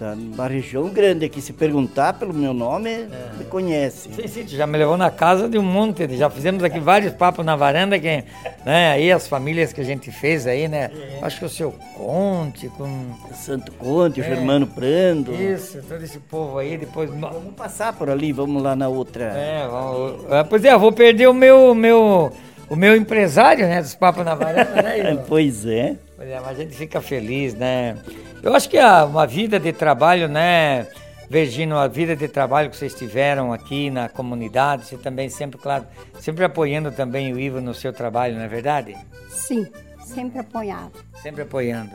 tá 0.02 0.16
numa 0.16 0.48
região 0.48 0.88
grande 0.88 1.24
aqui. 1.24 1.40
Se 1.40 1.52
perguntar 1.52 2.14
pelo 2.14 2.34
meu 2.34 2.52
nome, 2.52 2.90
é. 2.90 3.08
me 3.38 3.44
conhece. 3.44 4.12
Sim, 4.12 4.26
sim, 4.26 4.44
tu 4.44 4.56
já 4.56 4.66
me 4.66 4.76
levou 4.76 4.96
na 4.96 5.10
casa 5.10 5.48
de 5.48 5.56
um 5.56 5.62
monte. 5.62 6.16
Já 6.16 6.28
fizemos 6.28 6.64
aqui 6.64 6.80
vários 6.80 7.12
papos 7.12 7.44
na 7.44 7.54
varanda, 7.54 7.98
que, 7.98 8.24
né? 8.64 8.92
Aí 8.92 9.12
as 9.12 9.28
famílias 9.28 9.72
que 9.72 9.80
a 9.80 9.84
gente 9.84 10.10
fez 10.10 10.46
aí, 10.46 10.66
né? 10.66 10.90
É. 10.94 11.18
Acho 11.22 11.38
que 11.38 11.44
o 11.44 11.48
seu 11.48 11.72
Conte, 11.94 12.68
com. 12.68 12.84
O 13.30 13.34
Santo 13.34 13.70
Conte, 13.72 14.20
é. 14.20 14.24
o 14.24 14.26
Germano 14.26 14.66
Prando. 14.66 15.32
Isso, 15.32 15.80
todo 15.88 16.02
esse 16.02 16.18
povo 16.18 16.58
aí, 16.58 16.76
depois. 16.76 17.08
Vamos 17.10 17.54
passar 17.54 17.92
por 17.92 18.10
ali, 18.10 18.32
vamos 18.32 18.62
lá 18.62 18.74
na 18.74 18.88
outra. 18.88 19.24
É, 19.24 19.66
vamos... 19.68 20.32
É, 20.32 20.42
pois 20.42 20.64
é, 20.64 20.72
eu 20.72 20.80
vou 20.80 20.92
perder 20.92 21.28
o 21.28 21.34
meu. 21.34 21.74
meu 21.74 22.32
o 22.68 22.76
meu 22.76 22.96
empresário, 22.96 23.66
né, 23.66 23.82
dos 23.82 23.94
papos 23.94 24.24
na 24.24 24.34
varanda, 24.34 24.80
né? 24.80 25.22
pois 25.28 25.66
é. 25.66 25.94
Pois 26.16 26.26
é, 26.26 26.40
mas 26.40 26.58
a 26.58 26.62
gente 26.62 26.74
fica 26.74 27.02
feliz, 27.02 27.52
né? 27.52 27.98
Eu 28.42 28.54
acho 28.56 28.68
que 28.68 28.76
a, 28.76 29.04
uma 29.04 29.26
vida 29.26 29.60
de 29.60 29.72
trabalho, 29.72 30.28
né, 30.28 30.88
Virgínio, 31.30 31.76
a 31.76 31.86
vida 31.86 32.16
de 32.16 32.26
trabalho 32.26 32.68
que 32.68 32.76
vocês 32.76 32.92
tiveram 32.92 33.52
aqui 33.52 33.88
na 33.88 34.08
comunidade, 34.08 34.84
você 34.84 34.96
também 34.96 35.28
sempre, 35.28 35.58
claro, 35.60 35.86
sempre 36.18 36.44
apoiando 36.44 36.90
também 36.90 37.32
o 37.32 37.38
Ivo 37.38 37.60
no 37.60 37.72
seu 37.72 37.92
trabalho, 37.92 38.34
não 38.34 38.42
é 38.42 38.48
verdade? 38.48 38.96
Sim, 39.28 39.66
sempre 40.04 40.40
apoiado. 40.40 40.92
Sempre 41.22 41.42
apoiando. 41.42 41.92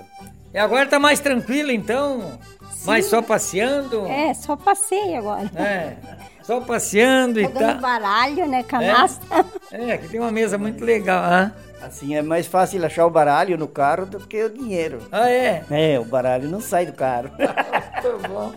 E 0.54 0.58
agora 0.58 0.88
tá 0.88 0.98
mais 0.98 1.20
tranquilo, 1.20 1.70
então? 1.70 2.40
Sim. 2.72 2.88
Mais 2.88 3.06
só 3.06 3.22
passeando? 3.22 4.08
É, 4.08 4.34
só 4.34 4.56
passei 4.56 5.16
agora. 5.16 5.52
É, 5.54 5.98
só 6.48 6.62
passeando 6.62 7.42
e 7.42 7.48
tal. 7.50 7.78
baralho, 7.80 8.48
né, 8.48 8.64
canastra. 8.64 9.46
É, 9.70 9.90
é, 9.90 9.94
aqui 9.94 10.08
tem 10.08 10.20
uma 10.20 10.32
mesa 10.32 10.58
muito 10.58 10.84
legal, 10.84 11.22
ah. 11.22 11.52
Assim 11.82 12.16
é 12.16 12.22
mais 12.22 12.48
fácil 12.48 12.84
achar 12.86 13.06
o 13.06 13.10
baralho 13.10 13.58
no 13.58 13.68
carro 13.68 14.06
do 14.06 14.20
que 14.20 14.42
o 14.44 14.50
dinheiro. 14.50 15.00
Ah, 15.12 15.30
é? 15.30 15.64
É, 15.70 16.00
o 16.00 16.06
baralho 16.06 16.50
não 16.50 16.62
sai 16.62 16.86
do 16.86 16.94
carro. 16.94 17.30
Muito 17.38 18.28
bom. 18.30 18.54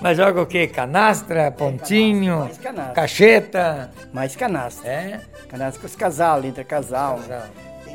Mas 0.00 0.16
joga 0.16 0.40
o 0.42 0.46
quê? 0.46 0.66
Canastra, 0.66 1.52
pontinho, 1.52 2.40
mais 2.40 2.58
canastra. 2.58 2.94
cacheta? 2.94 3.90
Mais 4.12 4.34
canastra. 4.34 4.90
É? 4.90 5.20
Canastra 5.48 5.80
com 5.80 5.86
os 5.86 5.94
casal, 5.94 6.44
entre 6.44 6.64
casal. 6.64 7.18
casal. 7.18 7.42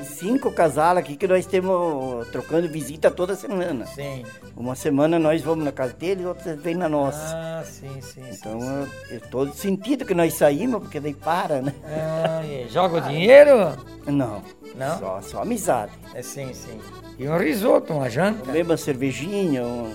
Cinco 0.04 0.52
casal 0.52 0.98
aqui 0.98 1.16
que 1.16 1.28
nós 1.28 1.46
temos 1.46 2.28
trocando 2.30 2.68
visita 2.68 3.10
toda 3.10 3.36
semana. 3.36 3.86
Sim. 3.86 4.26
Uma 4.56 4.76
semana 4.76 5.18
nós 5.20 5.42
vamos 5.42 5.64
na 5.64 5.72
casa 5.72 5.94
deles, 5.94 6.26
outra 6.26 6.56
vem 6.56 6.76
na 6.76 6.90
nossa. 6.90 7.36
Ah, 7.36 7.64
sim, 7.66 8.02
sim. 8.02 8.22
Então 8.32 8.60
sim, 8.60 8.88
sim. 9.08 9.16
é 9.16 9.20
todo 9.20 9.54
sentido 9.54 10.06
que 10.06 10.14
nós 10.14 10.34
saímos, 10.34 10.82
porque 10.82 11.00
daí 11.00 11.14
para, 11.14 11.62
né? 11.62 11.74
Ah, 11.86 12.42
joga 12.70 12.98
o 12.98 13.02
dinheiro? 13.02 13.78
Não. 14.06 14.42
Não? 14.76 15.00
Só, 15.00 15.22
só 15.22 15.42
amizade. 15.42 15.92
É 16.14 16.22
sim, 16.22 16.54
sim. 16.54 16.80
E 17.18 17.28
um 17.28 17.38
risoto, 17.38 17.94
uma 17.94 18.10
janta? 18.10 18.52
Mesmo 18.52 18.72
uma 18.72 18.78
cervejinha, 18.78 19.64
um... 19.64 19.92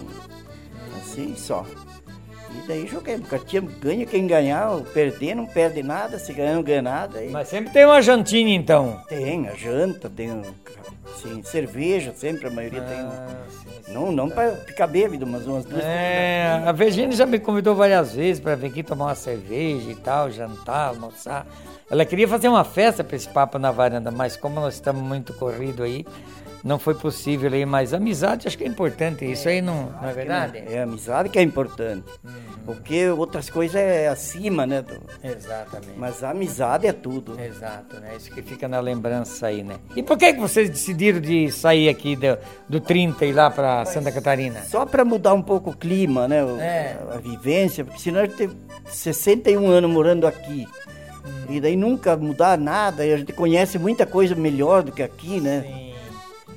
assim 0.99 1.35
só. 1.37 1.65
E 2.65 2.67
daí 2.67 2.87
joguei. 2.87 3.19
Porque 3.19 3.61
ganha 3.61 4.07
quem 4.07 4.27
ganhar, 4.27 4.81
perder 4.95 5.35
não 5.35 5.47
perde 5.47 5.83
nada, 5.83 6.19
se 6.19 6.33
ganhar 6.33 6.55
não 6.55 6.63
ganha 6.63 6.81
nada. 6.81 7.23
E... 7.23 7.31
Mas 7.31 7.49
sempre 7.49 7.73
tem 7.73 7.85
uma 7.85 8.01
jantinha 8.01 8.55
então? 8.55 9.03
Tem, 9.07 9.49
a 9.49 9.55
janta, 9.55 10.09
tem 10.09 10.43
assim, 11.13 11.43
cerveja, 11.43 12.13
sempre 12.17 12.49
a 12.49 12.51
maioria 12.51 12.83
ah, 12.83 12.87
tem. 12.87 13.49
Sim, 13.51 13.85
sim, 13.85 13.93
não 13.93 14.11
não 14.11 14.29
tá. 14.29 14.37
para 14.37 14.57
ficar 14.57 14.87
bêbado, 14.87 15.27
mas 15.27 15.47
umas 15.47 15.67
duas. 15.67 15.85
É, 15.85 16.63
a 16.65 16.73
Virginia 16.73 17.13
já 17.13 17.27
me 17.27 17.39
convidou 17.39 17.75
várias 17.75 18.15
vezes 18.15 18.41
para 18.41 18.55
vir 18.55 18.69
aqui 18.69 18.83
tomar 18.83 19.07
uma 19.07 19.15
cerveja 19.15 19.91
e 19.91 19.97
tal, 19.97 20.31
jantar, 20.31 20.89
almoçar. 20.89 21.47
Ela 21.91 22.07
queria 22.07 22.27
fazer 22.27 22.49
uma 22.49 22.65
festa 22.65 23.05
para 23.05 23.15
esse 23.15 23.29
papo 23.29 23.59
na 23.59 23.71
varanda, 23.71 24.11
mas 24.11 24.37
como 24.37 24.59
nós 24.59 24.75
estamos 24.75 25.03
muito 25.03 25.35
corrido 25.35 25.83
aí, 25.83 26.07
não 26.65 26.79
foi 26.79 26.95
possível 26.95 27.53
aí, 27.53 27.67
mas 27.67 27.93
amizade 27.93 28.49
acho 28.49 28.57
que 28.57 28.65
é 28.65 28.67
importante, 28.67 29.31
isso 29.31 29.47
aí 29.47 29.61
não, 29.61 29.91
não 29.91 30.09
é 30.09 30.13
verdade? 30.15 30.59
É, 30.59 30.77
é 30.77 30.83
amizade 30.83 31.29
que 31.29 31.39
é 31.39 31.43
importante. 31.43 32.07
Uhum. 32.25 32.55
Porque 32.65 33.11
outras 33.11 33.51
coisas 33.51 33.77
é 33.77 34.09
acima, 34.09 34.67
né? 34.67 34.81
Do... 34.81 34.95
Exatamente. 35.23 35.93
Mas 35.99 36.25
a 36.25 36.31
amizade 36.31 36.87
é 36.87 36.93
tudo. 36.93 37.39
Exato, 37.39 38.01
né? 38.01 38.15
Isso 38.17 38.31
que 38.31 38.41
fica 38.41 38.67
na 38.67 38.81
lembrança 38.81 39.49
aí, 39.49 39.63
né? 39.63 39.77
E 39.95 40.03
por 40.03 40.17
que, 40.17 40.33
que 40.33 40.41
vocês 40.41 40.71
decidiram 40.71 41.21
de 41.21 41.53
sair 41.53 41.91
aqui 41.91 42.17
do, 42.17 42.39
do 42.67 42.81
30 42.81 43.27
e 43.27 43.29
ir 43.29 43.33
lá 43.35 43.51
para 43.51 43.85
Santa 43.85 44.11
Catarina? 44.11 44.63
Só 44.63 44.87
para 44.87 45.05
mudar 45.05 45.35
um 45.35 45.43
pouco 45.43 45.71
o 45.71 45.77
clima, 45.77 46.27
né? 46.27 46.43
O, 46.43 46.59
é. 46.59 46.97
a, 47.11 47.17
a, 47.17 47.19
vivência, 47.19 47.85
porque 47.85 48.01
senão 48.01 48.21
a 48.21 48.25
gente 48.25 48.37
tem 48.37 48.51
61 48.87 49.67
anos 49.69 49.91
morando 49.91 50.27
aqui. 50.27 50.67
Hum. 51.27 51.53
E 51.53 51.61
daí 51.61 51.77
nunca 51.77 52.17
mudar 52.17 52.57
nada, 52.57 53.05
e 53.05 53.13
a 53.13 53.19
gente 53.19 53.35
conhece 53.35 53.79
muita 53.79 54.07
coisa 54.07 54.35
melhor 54.35 54.83
do 54.83 54.91
que 54.91 55.03
aqui, 55.03 55.39
né? 55.39 55.67
Sim. 55.67 55.84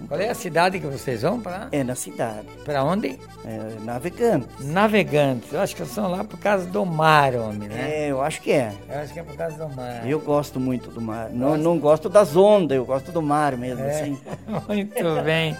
Qual 0.07 0.19
é 0.19 0.29
a 0.29 0.35
cidade 0.35 0.79
que 0.79 0.87
vocês 0.87 1.21
vão 1.21 1.39
para? 1.39 1.67
É 1.71 1.83
na 1.83 1.93
cidade. 1.93 2.47
Para 2.63 2.83
onde? 2.83 3.19
É, 3.45 3.83
Navegantes. 3.83 4.65
Navegantes. 4.65 5.51
Eu 5.51 5.59
acho 5.59 5.75
que 5.75 5.85
são 5.85 6.09
lá 6.09 6.23
por 6.23 6.39
causa 6.39 6.65
do 6.65 6.85
mar, 6.85 7.35
homem, 7.35 7.67
né? 7.67 8.05
É, 8.05 8.11
eu 8.11 8.21
acho 8.21 8.41
que 8.41 8.51
é. 8.51 8.73
Eu 8.89 8.99
acho 8.99 9.13
que 9.13 9.19
é 9.19 9.23
por 9.23 9.35
causa 9.35 9.57
do 9.57 9.75
mar. 9.75 10.07
Eu 10.09 10.19
gosto 10.19 10.59
muito 10.59 10.89
do 10.89 11.01
mar. 11.01 11.29
Não, 11.29 11.57
não 11.57 11.77
gosto 11.77 12.07
das 12.07 12.37
ondas, 12.37 12.77
eu 12.77 12.85
gosto 12.85 13.11
do 13.11 13.21
mar 13.21 13.57
mesmo, 13.57 13.83
é. 13.83 13.89
assim. 13.89 14.17
muito 14.69 15.23
bem. 15.25 15.57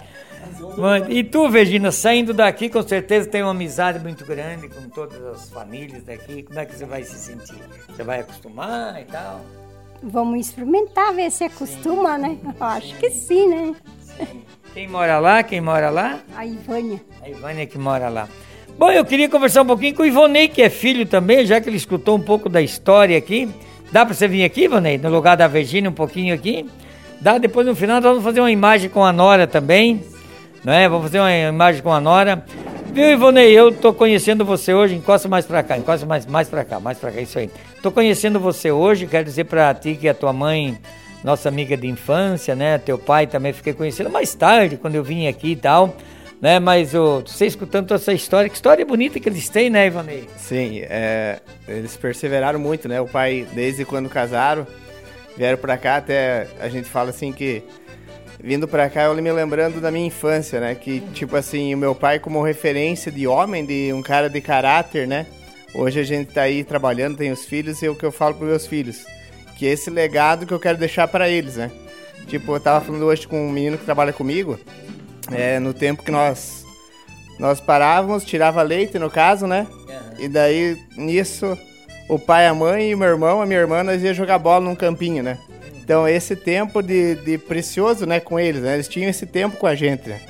E 1.10 1.24
tu, 1.24 1.50
Virginia, 1.50 1.92
saindo 1.92 2.32
daqui, 2.32 2.70
com 2.70 2.82
certeza 2.82 3.28
tem 3.28 3.42
uma 3.42 3.50
amizade 3.50 3.98
muito 3.98 4.24
grande 4.24 4.68
com 4.68 4.88
todas 4.88 5.22
as 5.26 5.50
famílias 5.50 6.02
daqui. 6.04 6.42
Como 6.42 6.58
é 6.58 6.64
que 6.64 6.74
você 6.74 6.86
vai 6.86 7.02
se 7.02 7.18
sentir? 7.18 7.60
Você 7.86 8.02
vai 8.02 8.20
acostumar 8.20 9.00
e 9.00 9.04
tal? 9.04 9.40
Vamos 10.02 10.46
experimentar, 10.46 11.12
ver 11.12 11.30
se 11.30 11.44
acostuma, 11.44 12.16
sim. 12.16 12.22
né? 12.22 12.38
Eu 12.44 12.66
acho 12.66 12.96
que 12.98 13.10
sim, 13.10 13.48
né? 13.48 13.74
Quem 14.74 14.86
mora 14.86 15.18
lá? 15.18 15.42
Quem 15.42 15.60
mora 15.60 15.90
lá? 15.90 16.20
A 16.36 16.46
Ivânia. 16.46 17.00
A 17.22 17.28
Ivânia 17.28 17.66
que 17.66 17.78
mora 17.78 18.08
lá. 18.08 18.28
Bom, 18.78 18.92
eu 18.92 19.04
queria 19.04 19.28
conversar 19.28 19.62
um 19.62 19.66
pouquinho 19.66 19.94
com 19.94 20.02
o 20.02 20.06
Ivonei, 20.06 20.46
que 20.46 20.62
é 20.62 20.70
filho 20.70 21.04
também, 21.04 21.44
já 21.44 21.60
que 21.60 21.68
ele 21.68 21.76
escutou 21.76 22.16
um 22.16 22.20
pouco 22.20 22.48
da 22.48 22.62
história 22.62 23.18
aqui. 23.18 23.48
Dá 23.90 24.04
para 24.04 24.14
você 24.14 24.28
vir 24.28 24.44
aqui, 24.44 24.64
Ivonei, 24.64 24.98
no 24.98 25.08
lugar 25.08 25.36
da 25.36 25.48
Virgínia, 25.48 25.90
um 25.90 25.94
pouquinho 25.94 26.34
aqui? 26.34 26.64
Dá, 27.20 27.38
depois 27.38 27.66
no 27.66 27.74
final 27.74 27.96
nós 27.96 28.10
vamos 28.10 28.22
fazer 28.22 28.38
uma 28.40 28.52
imagem 28.52 28.88
com 28.88 29.04
a 29.04 29.12
Nora 29.12 29.46
também, 29.46 30.04
não 30.62 30.72
é? 30.72 30.88
Vamos 30.88 31.06
fazer 31.06 31.18
uma 31.18 31.32
imagem 31.32 31.82
com 31.82 31.92
a 31.92 32.00
Nora. 32.00 32.44
Viu, 32.92 33.10
Ivonei, 33.10 33.50
eu 33.50 33.72
tô 33.72 33.92
conhecendo 33.92 34.44
você 34.44 34.72
hoje, 34.72 34.94
encosta 34.94 35.28
mais 35.28 35.44
para 35.44 35.62
cá, 35.62 35.76
encosta 35.76 36.06
mais, 36.06 36.24
mais 36.26 36.48
para 36.48 36.64
cá, 36.64 36.78
mais 36.78 36.98
para 36.98 37.10
cá, 37.10 37.20
isso 37.20 37.38
aí. 37.38 37.50
Tô 37.82 37.90
conhecendo 37.90 38.38
você 38.38 38.70
hoje, 38.70 39.06
quero 39.06 39.24
dizer 39.24 39.44
para 39.44 39.74
ti 39.74 39.96
que 39.96 40.08
a 40.08 40.14
tua 40.14 40.32
mãe 40.32 40.78
nossa 41.22 41.48
amiga 41.48 41.76
de 41.76 41.86
infância, 41.86 42.54
né? 42.54 42.78
Teu 42.78 42.98
pai 42.98 43.26
também 43.26 43.52
fiquei 43.52 43.72
conhecendo 43.72 44.10
mais 44.10 44.34
tarde, 44.34 44.76
quando 44.76 44.94
eu 44.94 45.02
vim 45.02 45.26
aqui 45.26 45.52
e 45.52 45.56
tal. 45.56 45.96
Né, 46.40 46.60
mas 46.60 46.94
oh, 46.94 47.20
você 47.20 47.46
escutando 47.46 47.88
toda 47.88 48.00
essa 48.00 48.12
história, 48.12 48.48
que 48.48 48.54
história 48.54 48.86
bonita 48.86 49.18
que 49.18 49.28
eles 49.28 49.48
têm, 49.48 49.68
né, 49.68 49.88
Ivanei? 49.88 50.28
Sim, 50.36 50.82
é, 50.84 51.40
eles 51.66 51.96
perseveraram 51.96 52.60
muito, 52.60 52.88
né? 52.88 53.00
O 53.00 53.08
pai, 53.08 53.44
desde 53.54 53.84
quando 53.84 54.08
casaram, 54.08 54.64
vieram 55.36 55.58
para 55.58 55.76
cá, 55.76 55.96
até 55.96 56.46
a 56.60 56.68
gente 56.68 56.88
fala 56.88 57.10
assim 57.10 57.32
que 57.32 57.64
vindo 58.40 58.68
para 58.68 58.88
cá 58.88 59.06
eu 59.06 59.16
me 59.16 59.32
lembrando 59.32 59.80
da 59.80 59.90
minha 59.90 60.06
infância, 60.06 60.60
né? 60.60 60.76
Que 60.76 61.00
tipo 61.12 61.34
assim, 61.34 61.74
o 61.74 61.78
meu 61.78 61.92
pai 61.92 62.20
como 62.20 62.40
referência 62.40 63.10
de 63.10 63.26
homem, 63.26 63.66
de 63.66 63.92
um 63.92 64.00
cara 64.00 64.30
de 64.30 64.40
caráter, 64.40 65.08
né? 65.08 65.26
Hoje 65.74 65.98
a 65.98 66.04
gente 66.04 66.32
tá 66.32 66.42
aí 66.42 66.62
trabalhando, 66.62 67.16
tem 67.16 67.32
os 67.32 67.44
filhos 67.44 67.82
e 67.82 67.86
é 67.86 67.90
o 67.90 67.96
que 67.96 68.06
eu 68.06 68.12
falo 68.12 68.36
para 68.36 68.46
meus 68.46 68.64
filhos 68.64 69.04
que 69.58 69.66
é 69.66 69.70
esse 69.70 69.90
legado 69.90 70.46
que 70.46 70.54
eu 70.54 70.60
quero 70.60 70.78
deixar 70.78 71.08
para 71.08 71.28
eles, 71.28 71.56
né? 71.56 71.70
Tipo, 72.28 72.54
eu 72.54 72.60
tava 72.60 72.84
falando 72.84 73.04
hoje 73.04 73.26
com 73.26 73.48
um 73.48 73.50
menino 73.50 73.76
que 73.76 73.84
trabalha 73.84 74.12
comigo, 74.12 74.58
é, 75.32 75.58
no 75.58 75.74
tempo 75.74 76.02
que 76.02 76.10
nós 76.10 76.64
nós 77.38 77.60
parávamos, 77.60 78.24
tirava 78.24 78.62
leite 78.62 78.98
no 78.98 79.10
caso, 79.10 79.46
né? 79.46 79.66
Uhum. 79.70 80.24
E 80.24 80.28
daí 80.28 80.76
nisso 80.96 81.58
o 82.08 82.18
pai, 82.18 82.46
a 82.46 82.54
mãe 82.54 82.90
e 82.90 82.94
o 82.94 82.98
meu 82.98 83.08
irmão, 83.08 83.42
a 83.42 83.46
minha 83.46 83.60
irmã, 83.60 83.82
nós 83.82 84.02
ia 84.02 84.14
jogar 84.14 84.38
bola 84.38 84.64
num 84.64 84.74
campinho, 84.74 85.22
né? 85.22 85.38
Então 85.82 86.06
esse 86.06 86.36
tempo 86.36 86.82
de, 86.82 87.16
de 87.16 87.38
precioso, 87.38 88.06
né, 88.06 88.20
com 88.20 88.38
eles, 88.38 88.62
né? 88.62 88.74
Eles 88.74 88.88
tinham 88.88 89.08
esse 89.08 89.26
tempo 89.26 89.56
com 89.56 89.66
a 89.66 89.74
gente, 89.74 90.08
né? 90.08 90.20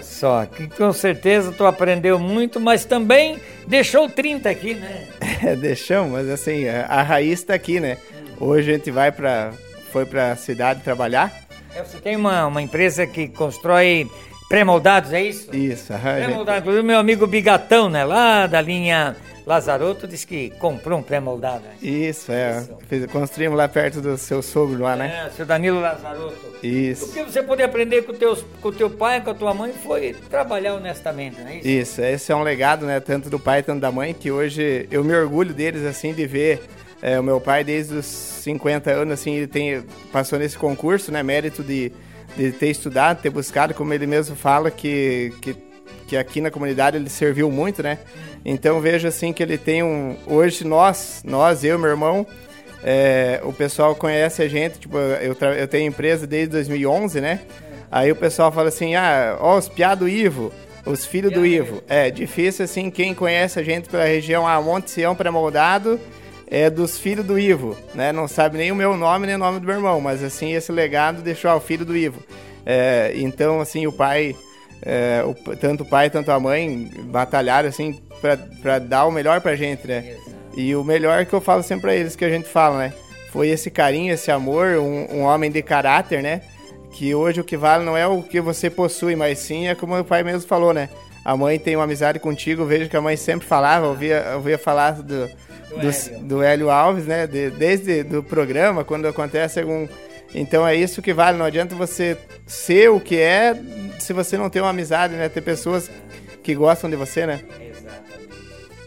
Olha 0.00 0.02
só, 0.02 0.46
que 0.46 0.66
com 0.66 0.92
certeza 0.92 1.52
tu 1.52 1.66
aprendeu 1.66 2.18
muito, 2.18 2.58
mas 2.58 2.86
também 2.86 3.38
deixou 3.66 4.08
30 4.08 4.48
aqui, 4.48 4.74
né? 4.74 5.06
É, 5.42 5.56
deixamos, 5.56 6.12
mas 6.12 6.28
assim, 6.28 6.68
a, 6.68 7.00
raiz 7.00 7.40
está 7.40 7.54
aqui, 7.54 7.80
né? 7.80 7.96
Hoje 8.38 8.70
a 8.70 8.74
gente 8.74 8.90
vai 8.90 9.10
para 9.10 9.52
foi 9.90 10.04
para 10.04 10.32
a 10.32 10.36
cidade 10.36 10.82
trabalhar. 10.82 11.32
É, 11.74 11.82
você 11.82 11.96
tem 11.96 12.14
uma, 12.14 12.46
uma 12.46 12.60
empresa 12.60 13.06
que 13.06 13.26
constrói 13.26 14.06
pré-moldados, 14.50 15.14
é 15.14 15.22
isso? 15.22 15.56
Isso. 15.56 15.94
Pré-moldados, 15.94 16.46
gente... 16.46 16.58
inclusive 16.58 16.82
meu 16.82 16.98
amigo 16.98 17.26
Bigatão, 17.26 17.88
né? 17.88 18.04
Lá 18.04 18.46
da 18.46 18.60
linha 18.60 19.16
Lazaroto 19.50 20.06
disse 20.06 20.24
que 20.24 20.50
comprou 20.50 21.00
um 21.00 21.02
pré-moldado. 21.02 21.64
Né? 21.64 21.74
Isso, 21.82 22.30
é. 22.30 22.64
Construímos 23.10 23.58
lá 23.58 23.66
perto 23.66 24.00
do 24.00 24.16
seu 24.16 24.40
sogro 24.42 24.80
lá, 24.80 24.94
né? 24.94 25.26
É, 25.26 25.30
seu 25.30 25.44
Danilo 25.44 25.80
Lazaroto. 25.80 26.36
Isso. 26.62 27.06
O 27.06 27.12
que 27.12 27.24
você 27.24 27.42
poder 27.42 27.64
aprender 27.64 28.02
com, 28.02 28.12
teus, 28.12 28.44
com 28.60 28.68
o 28.68 28.72
teu 28.72 28.88
pai, 28.88 29.20
com 29.20 29.30
a 29.30 29.34
tua 29.34 29.52
mãe, 29.52 29.72
foi 29.72 30.14
trabalhar 30.30 30.74
honestamente, 30.74 31.40
não 31.40 31.48
é 31.48 31.56
isso? 31.56 31.68
Isso, 31.68 32.00
esse 32.02 32.30
é 32.30 32.36
um 32.36 32.44
legado, 32.44 32.86
né? 32.86 33.00
Tanto 33.00 33.28
do 33.28 33.40
pai, 33.40 33.60
tanto 33.60 33.80
da 33.80 33.90
mãe, 33.90 34.14
que 34.14 34.30
hoje 34.30 34.86
eu 34.88 35.02
me 35.02 35.12
orgulho 35.12 35.52
deles, 35.52 35.84
assim, 35.84 36.14
de 36.14 36.28
ver 36.28 36.62
é, 37.02 37.18
o 37.18 37.22
meu 37.22 37.40
pai 37.40 37.64
desde 37.64 37.94
os 37.94 38.06
50 38.06 38.88
anos, 38.92 39.14
assim, 39.14 39.34
ele 39.34 39.48
tem, 39.48 39.82
passou 40.12 40.38
nesse 40.38 40.56
concurso, 40.56 41.10
né? 41.10 41.24
Mérito 41.24 41.64
de, 41.64 41.90
de 42.36 42.52
ter 42.52 42.68
estudado, 42.68 43.20
ter 43.20 43.30
buscado, 43.30 43.74
como 43.74 43.92
ele 43.92 44.06
mesmo 44.06 44.36
fala, 44.36 44.70
que, 44.70 45.32
que, 45.42 45.56
que 46.10 46.16
aqui 46.16 46.40
na 46.40 46.50
comunidade 46.50 46.96
ele 46.96 47.08
serviu 47.08 47.48
muito, 47.52 47.84
né? 47.84 48.00
Então 48.44 48.80
vejo 48.80 49.06
assim 49.06 49.32
que 49.32 49.40
ele 49.40 49.56
tem 49.56 49.80
um. 49.80 50.16
Hoje 50.26 50.66
nós, 50.66 51.22
nós, 51.24 51.62
eu, 51.62 51.78
meu 51.78 51.88
irmão, 51.88 52.26
é, 52.82 53.40
o 53.44 53.52
pessoal 53.52 53.94
conhece 53.94 54.42
a 54.42 54.48
gente, 54.48 54.80
tipo, 54.80 54.98
eu, 54.98 55.36
eu 55.52 55.68
tenho 55.68 55.86
empresa 55.86 56.26
desde 56.26 56.48
2011, 56.50 57.20
né? 57.20 57.42
Aí 57.92 58.10
o 58.10 58.16
pessoal 58.16 58.50
fala 58.50 58.70
assim, 58.70 58.96
ah, 58.96 59.36
ó, 59.38 59.56
os 59.56 59.68
piá 59.68 59.94
do 59.94 60.08
Ivo, 60.08 60.52
os 60.84 61.06
filhos 61.06 61.32
do 61.32 61.46
Ivo. 61.46 61.80
É 61.88 62.10
difícil 62.10 62.64
assim, 62.64 62.90
quem 62.90 63.14
conhece 63.14 63.60
a 63.60 63.62
gente 63.62 63.88
pela 63.88 64.04
região, 64.04 64.48
ah, 64.48 64.60
Monte 64.60 64.90
Sião 64.90 65.14
pré-moldado, 65.14 66.00
é 66.48 66.68
dos 66.68 66.98
filhos 66.98 67.24
do 67.24 67.38
Ivo, 67.38 67.76
né? 67.94 68.10
Não 68.10 68.26
sabe 68.26 68.58
nem 68.58 68.72
o 68.72 68.74
meu 68.74 68.96
nome 68.96 69.28
nem 69.28 69.36
o 69.36 69.38
nome 69.38 69.60
do 69.60 69.66
meu 69.66 69.76
irmão, 69.76 70.00
mas 70.00 70.24
assim, 70.24 70.54
esse 70.54 70.72
legado 70.72 71.22
deixou 71.22 71.52
o 71.52 71.60
filho 71.60 71.84
do 71.84 71.96
Ivo. 71.96 72.20
É, 72.66 73.12
então, 73.14 73.60
assim, 73.60 73.86
o 73.86 73.92
pai, 73.92 74.34
é, 74.82 75.22
o, 75.24 75.34
tanto 75.56 75.82
o 75.82 75.86
pai 75.86 76.10
quanto 76.10 76.30
a 76.30 76.40
mãe 76.40 76.90
batalharam, 77.04 77.68
assim, 77.68 78.00
para 78.62 78.78
dar 78.78 79.06
o 79.06 79.10
melhor 79.10 79.40
pra 79.40 79.56
gente, 79.56 79.86
né? 79.86 80.16
E 80.56 80.74
o 80.74 80.82
melhor 80.82 81.24
que 81.26 81.32
eu 81.32 81.40
falo 81.40 81.62
sempre 81.62 81.82
pra 81.82 81.94
eles, 81.94 82.16
que 82.16 82.24
a 82.24 82.30
gente 82.30 82.48
fala, 82.48 82.78
né? 82.78 82.92
Foi 83.30 83.48
esse 83.48 83.70
carinho, 83.70 84.12
esse 84.12 84.30
amor, 84.30 84.76
um, 84.76 85.18
um 85.18 85.20
homem 85.22 85.50
de 85.50 85.62
caráter, 85.62 86.22
né? 86.22 86.42
Que 86.92 87.14
hoje 87.14 87.40
o 87.40 87.44
que 87.44 87.56
vale 87.56 87.84
não 87.84 87.96
é 87.96 88.06
o 88.06 88.22
que 88.22 88.40
você 88.40 88.68
possui, 88.68 89.14
mas 89.14 89.38
sim 89.38 89.68
é 89.68 89.74
como 89.74 89.96
o 89.98 90.04
pai 90.04 90.22
mesmo 90.22 90.48
falou, 90.48 90.74
né? 90.74 90.88
A 91.24 91.36
mãe 91.36 91.58
tem 91.58 91.76
uma 91.76 91.84
amizade 91.84 92.18
contigo, 92.18 92.64
vejo 92.64 92.88
que 92.88 92.96
a 92.96 93.00
mãe 93.00 93.16
sempre 93.16 93.46
falava, 93.46 93.86
ouvia, 93.86 94.32
ouvia 94.34 94.58
falar 94.58 94.92
do, 94.92 95.02
do, 95.02 95.28
do, 95.80 95.88
Hélio. 95.88 96.18
do 96.22 96.42
Hélio 96.42 96.70
Alves, 96.70 97.06
né? 97.06 97.26
De, 97.26 97.50
desde 97.50 98.02
do 98.02 98.22
programa, 98.22 98.84
quando 98.84 99.06
acontece 99.06 99.60
algum. 99.60 99.86
Então 100.34 100.66
é 100.66 100.74
isso 100.76 101.02
que 101.02 101.12
vale, 101.12 101.36
não 101.36 101.44
adianta 101.44 101.74
você 101.74 102.16
ser 102.46 102.90
o 102.90 103.00
que 103.00 103.16
é 103.16 103.54
se 103.98 104.12
você 104.12 104.36
não 104.36 104.48
tem 104.48 104.62
uma 104.62 104.70
amizade, 104.70 105.14
né? 105.14 105.28
Ter 105.28 105.40
pessoas 105.40 105.90
que 106.42 106.54
gostam 106.54 106.88
de 106.88 106.96
você, 106.96 107.26
né? 107.26 107.40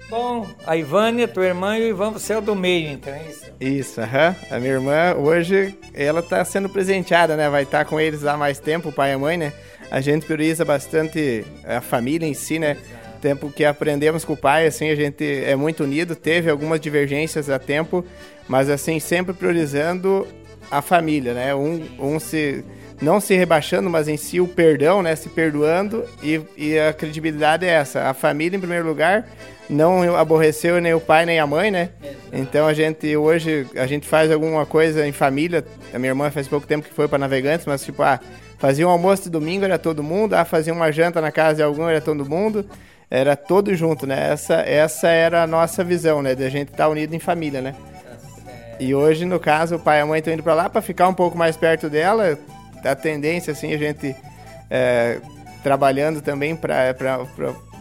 Bom, 0.10 0.48
a 0.68 0.78
Ivânia, 0.78 1.28
tua 1.28 1.46
irmã 1.46 1.76
e 1.76 1.86
o 1.86 1.88
Ivan, 1.88 2.12
você 2.12 2.34
é 2.34 2.38
o 2.38 2.42
do 2.42 2.56
meio, 2.56 2.92
então 2.92 3.12
é 3.12 3.24
isso? 3.28 3.46
Isso, 3.60 4.00
aham. 4.00 4.36
A 4.52 4.60
minha 4.60 4.74
irmã, 4.74 5.16
hoje, 5.16 5.76
ela 5.92 6.22
tá 6.22 6.46
sendo 6.46 6.70
presenteada, 6.70 7.36
né? 7.36 7.50
Vai 7.50 7.64
estar 7.64 7.80
tá 7.80 7.86
com 7.86 8.00
eles 8.00 8.24
há 8.24 8.38
mais 8.38 8.60
tempo, 8.60 8.90
o 8.90 8.94
pai 8.94 9.10
e 9.10 9.14
a 9.14 9.18
mãe, 9.18 9.38
né? 9.38 9.52
A 9.90 10.02
gente 10.02 10.26
prioriza 10.26 10.64
bastante 10.64 11.44
a 11.66 11.82
família 11.82 12.28
em 12.28 12.34
si, 12.36 12.60
né? 12.60 12.72
Exato. 12.72 13.20
Tempo 13.22 13.50
que 13.50 13.66
aprendemos 13.66 14.24
com 14.24 14.34
o 14.34 14.38
pai, 14.38 14.68
assim, 14.68 14.90
a 14.92 14.96
gente 14.96 15.24
é 15.24 15.56
muito 15.56 15.84
unido. 15.84 16.16
Teve 16.16 16.48
algumas 16.48 16.80
divergências 16.80 17.50
a 17.50 17.58
tempo, 17.58 18.06
mas, 18.48 18.70
assim, 18.70 19.00
sempre 19.00 19.34
priorizando 19.34 20.28
a 20.70 20.82
família, 20.82 21.34
né? 21.34 21.56
Um, 21.56 21.82
um 22.00 22.20
se 22.20 22.64
não 23.02 23.20
se 23.20 23.36
rebaixando, 23.36 23.90
mas 23.90 24.08
em 24.08 24.18
si 24.18 24.40
o 24.40 24.48
perdão, 24.48 25.02
né? 25.02 25.16
Se 25.16 25.30
perdoando 25.30 26.06
e, 26.22 26.42
e 26.56 26.80
a 26.80 26.94
credibilidade 26.94 27.66
é 27.66 27.70
essa. 27.70 28.10
A 28.10 28.14
família 28.14 28.56
em 28.56 28.60
primeiro 28.60 28.88
lugar 28.88 29.28
não 29.70 30.16
aborreceu 30.16 30.80
nem 30.80 30.94
o 30.94 31.00
pai 31.00 31.26
nem 31.26 31.40
a 31.40 31.48
mãe, 31.48 31.72
né? 31.72 31.90
Então 32.32 32.68
a 32.68 32.74
gente 32.74 33.16
hoje 33.16 33.68
a 33.76 33.86
gente 33.86 34.08
faz 34.08 34.32
alguma 34.32 34.66
coisa 34.66 35.06
em 35.08 35.12
família. 35.12 35.66
A 35.94 36.00
minha 36.00 36.12
irmã 36.12 36.32
faz 36.32 36.48
pouco 36.48 36.68
tempo 36.68 36.88
que 36.88 36.94
foi 36.94 37.08
para 37.08 37.20
Navegantes, 37.20 37.66
mas 37.66 37.84
tipo, 37.84 38.02
ah, 38.04 38.20
fazia 38.58 38.88
um 38.88 38.92
almoço 38.92 39.24
de 39.24 39.30
domingo 39.30 39.66
era 39.66 39.78
todo 39.78 40.04
mundo, 40.04 40.34
ah, 40.34 40.46
fazia 40.46 40.74
uma 40.74 40.92
janta 40.92 41.20
na 41.22 41.32
casa 41.32 41.58
de 41.58 41.64
algum 41.64 41.88
era 41.88 42.02
todo 42.02 42.26
mundo, 42.28 42.66
era 43.10 43.36
todo 43.36 43.76
junto, 43.76 44.08
né? 44.08 44.32
Essa 44.32 44.56
essa 44.62 45.08
era 45.10 45.44
a 45.44 45.48
nossa 45.48 45.84
visão, 45.84 46.22
né? 46.22 46.36
De 46.36 46.44
a 46.44 46.50
gente 46.50 46.72
estar 46.72 46.86
tá 46.86 46.90
unido 46.90 47.14
em 47.14 47.20
família, 47.20 47.62
né? 47.62 47.76
E 48.80 48.94
hoje, 48.94 49.26
no 49.26 49.40
caso, 49.40 49.76
o 49.76 49.80
pai 49.80 50.00
e 50.00 50.02
a 50.02 50.06
mãe 50.06 50.20
estão 50.20 50.34
indo 50.34 50.44
para 50.44 50.54
lá 50.54 50.70
para 50.70 50.82
ficar 50.82 51.08
um 51.08 51.14
pouco 51.14 51.38
mais 51.38 51.56
perto 51.56 51.90
dela, 51.90 52.38
a 52.84 52.96
tendência, 52.96 53.52
assim, 53.54 53.74
a 53.74 53.78
gente 53.78 54.16
é, 54.70 55.20
trabalhando 55.62 56.22
também 56.22 56.56
para 56.56 56.96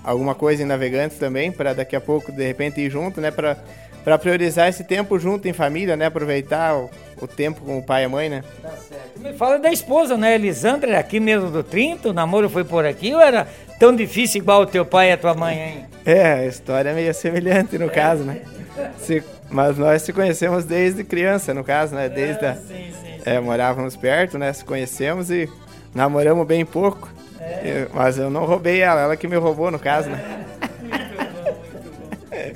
alguma 0.05 0.35
coisa 0.35 0.63
em 0.63 0.67
Navegantes 0.67 1.19
também, 1.19 1.51
para 1.51 1.73
daqui 1.73 1.97
a 1.97 2.01
pouco, 2.01 2.31
de 2.31 2.47
repente, 2.47 2.81
ir 2.81 2.91
junto, 2.91 3.21
né? 3.21 3.31
Para 3.31 4.19
priorizar 4.19 4.69
esse 4.69 4.85
tempo 4.85 5.19
junto 5.19 5.49
em 5.49 5.53
família, 5.53 5.97
né? 5.97 6.07
Aproveitar 6.07 6.77
o, 6.77 6.91
o, 7.21 7.27
tempo 7.27 7.63
com 7.63 7.79
o 7.79 7.83
pai 7.83 8.03
e 8.03 8.05
a 8.07 8.09
mãe, 8.09 8.29
né? 8.29 8.45
Tá 8.63 8.71
certo. 8.71 9.21
Me 9.21 9.33
fala 9.33 9.59
da 9.59 9.73
esposa, 9.73 10.17
né? 10.17 10.35
Elisandra, 10.35 10.99
aqui 10.99 11.19
mesmo 11.19 11.51
do 11.51 11.63
Trinto, 11.63 12.11
o 12.11 12.13
namoro 12.13 12.49
foi 12.49 12.65
por 12.65 12.85
aqui 12.85 13.15
ou 13.15 13.21
era 13.21 13.49
tão 13.79 13.95
difícil 13.95 14.41
igual 14.41 14.63
o 14.63 14.67
teu 14.67 14.85
pai 14.85 15.11
e 15.11 15.13
a 15.13 15.17
tua 15.17 15.35
mãe, 15.35 15.59
hein? 15.59 15.87
É, 16.05 16.33
a 16.33 16.47
história 16.47 16.91
é 16.91 16.95
meio 16.95 17.15
semelhante 17.15 17.79
no 17.79 17.87
é. 17.87 17.91
caso, 17.91 18.23
né? 18.25 18.43
Se, 18.99 19.23
mas 19.51 19.77
nós 19.77 20.03
se 20.03 20.13
conhecemos 20.13 20.65
desde 20.65 21.05
criança, 21.05 21.53
no 21.53 21.63
caso, 21.63 21.95
né? 21.95 22.09
Desde 22.09 22.45
a, 22.45 22.55
sim, 22.55 22.63
sim, 22.67 22.93
sim. 23.03 23.21
É, 23.25 23.39
morávamos 23.39 23.97
perto, 23.97 24.39
né? 24.39 24.53
Se 24.53 24.65
conhecemos 24.65 25.31
e 25.31 25.49
namoramos 25.95 26.47
bem 26.47 26.65
pouco. 26.65 27.09
É. 27.45 27.89
mas 27.93 28.19
eu 28.19 28.31
não 28.31 28.45
roubei 28.45 28.81
ela, 28.81 29.01
ela 29.01 29.17
que 29.17 29.27
me 29.27 29.37
roubou, 29.37 29.71
no 29.71 29.79
caso, 29.79 30.09
né? 30.09 30.45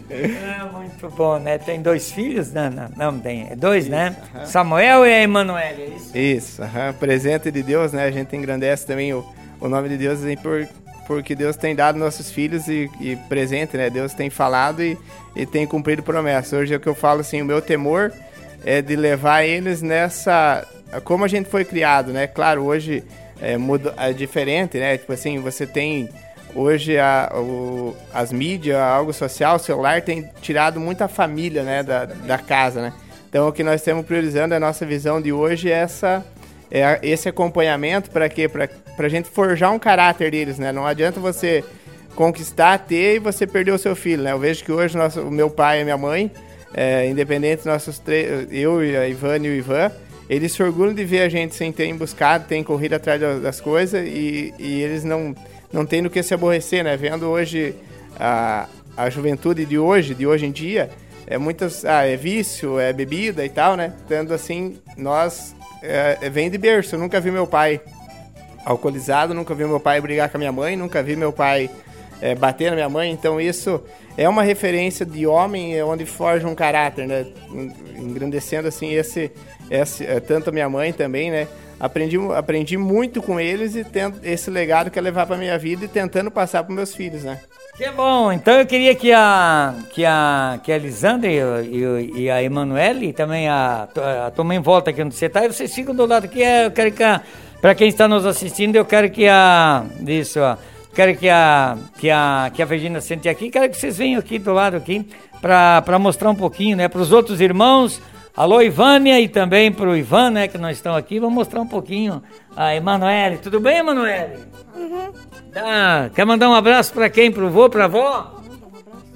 É 0.09 0.65
muito 0.73 1.11
bom, 1.11 1.39
né? 1.39 1.59
Tem 1.59 1.83
dois 1.83 2.11
filhos? 2.11 2.53
Não, 2.53 2.71
não, 2.71 2.89
não 2.97 3.19
tem. 3.19 3.49
É 3.51 3.57
dois, 3.57 3.89
né? 3.89 4.17
isso, 4.19 4.39
né? 4.39 4.47
Samuel 4.47 5.07
e 5.07 5.13
a 5.13 5.23
Emanuele, 5.23 5.83
é 5.83 5.87
isso? 5.89 6.17
Isso, 6.17 6.63
presente 6.99 7.51
de 7.51 7.63
Deus, 7.63 7.93
né? 7.93 8.05
A 8.05 8.11
gente 8.11 8.35
engrandece 8.35 8.87
também 8.87 9.13
o, 9.13 9.25
o 9.61 9.69
nome 9.69 9.89
de 9.91 9.99
Deus 9.99 10.21
por, 10.43 10.67
porque 11.07 11.35
Deus 11.35 11.57
tem 11.57 11.75
dado 11.75 11.99
nossos 11.99 12.31
filhos 12.31 12.69
e, 12.69 12.91
e 13.01 13.17
presente, 13.29 13.77
né? 13.77 13.89
Deus 13.89 14.15
tem 14.15 14.31
falado 14.31 14.83
e, 14.83 14.99
e 15.35 15.47
tem 15.47 15.67
cumprido 15.67 16.03
promessas. 16.03 16.53
Hoje 16.53 16.75
é 16.75 16.77
o 16.77 16.81
que 16.81 16.89
eu 16.89 16.95
falo 16.95 17.21
assim, 17.21 17.43
o 17.43 17.45
meu 17.45 17.63
temor 17.63 18.13
é 18.65 18.83
de 18.83 18.97
levar 18.97 19.45
eles 19.45 19.83
nessa... 19.83 20.67
Como 21.05 21.25
a 21.25 21.29
gente 21.29 21.49
foi 21.49 21.65
criado, 21.65 22.13
né? 22.13 22.27
Claro, 22.27 22.65
hoje 22.65 23.05
é, 23.41 23.57
muda, 23.57 23.95
é 23.97 24.13
diferente, 24.13 24.79
né? 24.79 24.97
Tipo 24.97 25.13
assim, 25.13 25.39
você 25.39 25.67
tem 25.67 26.09
hoje 26.55 26.99
a, 26.99 27.31
o, 27.35 27.95
as 28.13 28.33
mídias, 28.33 28.79
algo 28.79 29.13
social, 29.13 29.59
celular 29.59 30.01
tem 30.01 30.29
tirado 30.41 30.81
muita 30.81 31.07
família, 31.07 31.63
né, 31.63 31.83
da, 31.83 32.07
da 32.07 32.39
casa, 32.39 32.81
né? 32.81 32.93
Então 33.29 33.49
o 33.49 33.53
que 33.53 33.63
nós 33.63 33.81
estamos 33.81 34.07
priorizando 34.07 34.55
a 34.55 34.61
nossa 34.61 34.87
visão 34.87 35.21
de 35.21 35.33
hoje 35.33 35.71
é 35.71 35.75
essa 35.75 36.25
é 36.71 36.99
esse 37.03 37.29
acompanhamento 37.29 38.11
para 38.11 38.29
quê? 38.29 38.49
Para 38.49 38.69
a 38.99 39.09
gente 39.09 39.29
forjar 39.29 39.73
um 39.73 39.79
caráter 39.79 40.31
deles, 40.31 40.59
né? 40.59 40.73
Não 40.73 40.87
adianta 40.87 41.21
você 41.21 41.65
conquistar, 42.15 42.79
ter 42.79 43.17
e 43.17 43.19
você 43.19 43.47
perder 43.47 43.73
o 43.73 43.79
seu 43.79 43.95
filho, 43.95 44.23
né? 44.23 44.33
Eu 44.33 44.39
vejo 44.39 44.65
que 44.65 44.73
hoje 44.73 44.97
nosso, 44.97 45.21
o 45.21 45.31
meu 45.31 45.51
pai 45.51 45.83
e 45.83 45.85
minha 45.85 45.99
mãe, 45.99 46.31
é, 46.75 47.09
independente 47.09 47.67
nossos 47.67 47.99
três, 47.99 48.49
eu 48.51 48.83
e 48.83 48.97
a 48.97 49.07
Ivane 49.09 49.49
e 49.49 49.51
o 49.51 49.55
Ivan, 49.55 49.93
eles 50.29 50.53
se 50.53 50.63
orgulham 50.63 50.95
de 50.95 51.05
ver 51.05 51.21
a 51.21 51.29
gente 51.29 51.55
sem 51.55 51.71
ter 51.71 51.93
buscado, 51.95 52.47
tem 52.49 52.65
corrido 52.65 52.95
atrás 52.95 53.21
das 53.41 53.61
coisas 53.61 54.05
e, 54.07 54.53
e 54.59 54.83
eles 54.83 55.05
não 55.05 55.35
não 55.73 55.85
tem 55.85 56.01
no 56.01 56.09
que 56.09 56.23
se 56.23 56.33
aborrecer, 56.33 56.83
né? 56.83 56.97
Vendo 56.97 57.27
hoje 57.27 57.75
a, 58.19 58.67
a 58.97 59.11
juventude 59.11 59.65
de 59.67 59.79
hoje, 59.79 60.15
de 60.15 60.27
hoje 60.27 60.47
em 60.47 60.53
dia, 60.53 60.91
é 61.27 61.39
muitas, 61.39 61.85
ah, 61.85 62.05
é 62.05 62.17
vício, 62.17 62.79
é 62.79 62.93
bebida 62.93 63.45
e 63.45 63.49
tal, 63.49 63.77
né? 63.77 63.93
Tendo 64.09 64.33
assim, 64.33 64.79
nós 64.97 65.55
é, 65.83 66.31
vem 66.31 66.51
de 66.51 66.57
berço. 66.57 66.95
Eu 66.95 67.01
nunca 67.01 67.21
vi 67.21 67.31
meu 67.31 67.47
pai 67.47 67.81
alcoolizado, 68.65 69.35
nunca 69.35 69.55
vi 69.55 69.65
meu 69.65 69.81
pai 69.81 70.01
brigar 70.01 70.29
com 70.29 70.37
a 70.37 70.39
minha 70.39 70.53
mãe, 70.53 70.77
nunca 70.77 71.03
vi 71.03 71.17
meu 71.17 71.33
pai 71.33 71.71
é, 72.21 72.35
bater 72.35 72.71
na 72.71 72.77
minha 72.77 72.89
mãe. 72.89 73.11
Então 73.11 73.41
isso 73.41 73.83
é 74.17 74.29
uma 74.29 74.43
referência 74.43 75.05
de 75.05 75.27
homem 75.27 75.77
é 75.77 75.85
onde 75.85 76.07
forja 76.07 76.47
um 76.47 76.55
caráter, 76.55 77.07
né? 77.07 77.27
Engrandecendo 77.97 78.69
assim 78.69 78.93
esse, 78.93 79.31
esse 79.71 80.05
tanto 80.21 80.51
a 80.51 80.53
minha 80.53 80.69
mãe 80.69 80.93
também, 80.93 81.31
né? 81.31 81.49
Aprendi, 81.79 82.17
aprendi 82.35 82.77
muito 82.77 83.23
com 83.23 83.39
eles 83.39 83.77
e 83.77 83.85
tendo 83.85 84.19
esse 84.23 84.51
legado 84.51 84.91
que 84.91 84.99
é 84.99 85.03
levar 85.03 85.27
para 85.27 85.37
minha 85.37 85.59
vida 85.59 85.85
e 85.85 85.89
tentando 85.89 86.31
passar 86.31 86.65
para 86.65 86.75
meus 86.75 86.95
filhos, 86.95 87.25
né? 87.25 87.41
Que 87.77 87.91
bom. 87.91 88.33
Então 88.33 88.55
eu 88.55 88.67
queria 88.67 88.95
que 88.95 89.13
a 89.13 89.75
que 89.93 90.05
a 90.05 90.59
que 90.63 90.73
a 90.73 90.79
Lisandra 90.79 91.31
e, 91.31 91.39
e, 91.39 92.23
e 92.23 92.31
a 92.31 92.43
Emanuele 92.43 93.13
também 93.13 93.49
a, 93.49 93.87
a, 93.97 94.27
a 94.29 94.31
tomem 94.31 94.59
volta 94.61 94.91
aqui 94.91 95.03
onde 95.03 95.15
você 95.15 95.27
está 95.27 95.45
e 95.45 95.53
vocês 95.53 95.75
ficam 95.75 95.95
do 95.95 96.07
lado 96.07 96.27
que 96.27 96.43
é, 96.43 96.67
eu 96.67 96.71
quero 96.71 96.91
que 96.91 97.05
para 97.61 97.75
quem 97.75 97.89
está 97.89 98.09
nos 98.09 98.25
assistindo 98.25 98.77
eu 98.77 98.85
quero 98.87 99.11
que 99.11 99.29
a 99.29 99.85
isso 100.07 100.41
ó, 100.41 100.57
quero 100.95 101.17
que 101.19 101.29
a 101.29 101.77
que 101.99 102.09
a 102.09 102.51
que 102.55 102.63
a 102.63 102.65
Virginia 102.65 103.01
sente 103.03 103.29
aqui 103.29 103.51
quero 103.51 103.69
que 103.69 103.77
vocês 103.77 103.99
venham 103.99 104.21
aqui 104.21 104.39
do 104.39 104.55
lado 104.55 104.79
aqui 104.79 105.07
para 105.43 105.99
mostrar 105.99 106.31
um 106.31 106.35
pouquinho 106.35 106.79
né 106.79 106.89
para 106.89 107.03
os 107.03 107.13
outros 107.13 107.43
irmãos 107.43 108.01
Alô, 108.37 108.61
Ivânia, 108.61 109.19
e 109.19 109.29
também 109.29 109.73
para 109.73 109.89
o 109.89 109.97
Ivan, 109.97 110.31
né, 110.31 110.47
que 110.47 110.59
nós 110.59 110.77
estamos 110.77 110.99
aqui. 110.99 111.19
Vamos 111.19 111.35
mostrar 111.35 111.59
um 111.63 111.67
pouquinho 111.67 112.23
a 112.55 112.75
Emanuele. 112.75 113.39
Tudo 113.39 113.59
bem, 113.59 113.79
Emanuele? 113.79 114.41
Uhum. 114.77 115.11
Tá. 115.55 116.11
Quer 116.15 116.27
mandar 116.27 116.51
um 116.51 116.55
abraço 116.55 116.93
para 116.93 117.09
quem? 117.09 117.33
Para 117.33 117.45
o 117.45 117.49
vô, 117.49 117.71
para 117.71 117.85
a 117.85 117.87
avó? 117.87 118.43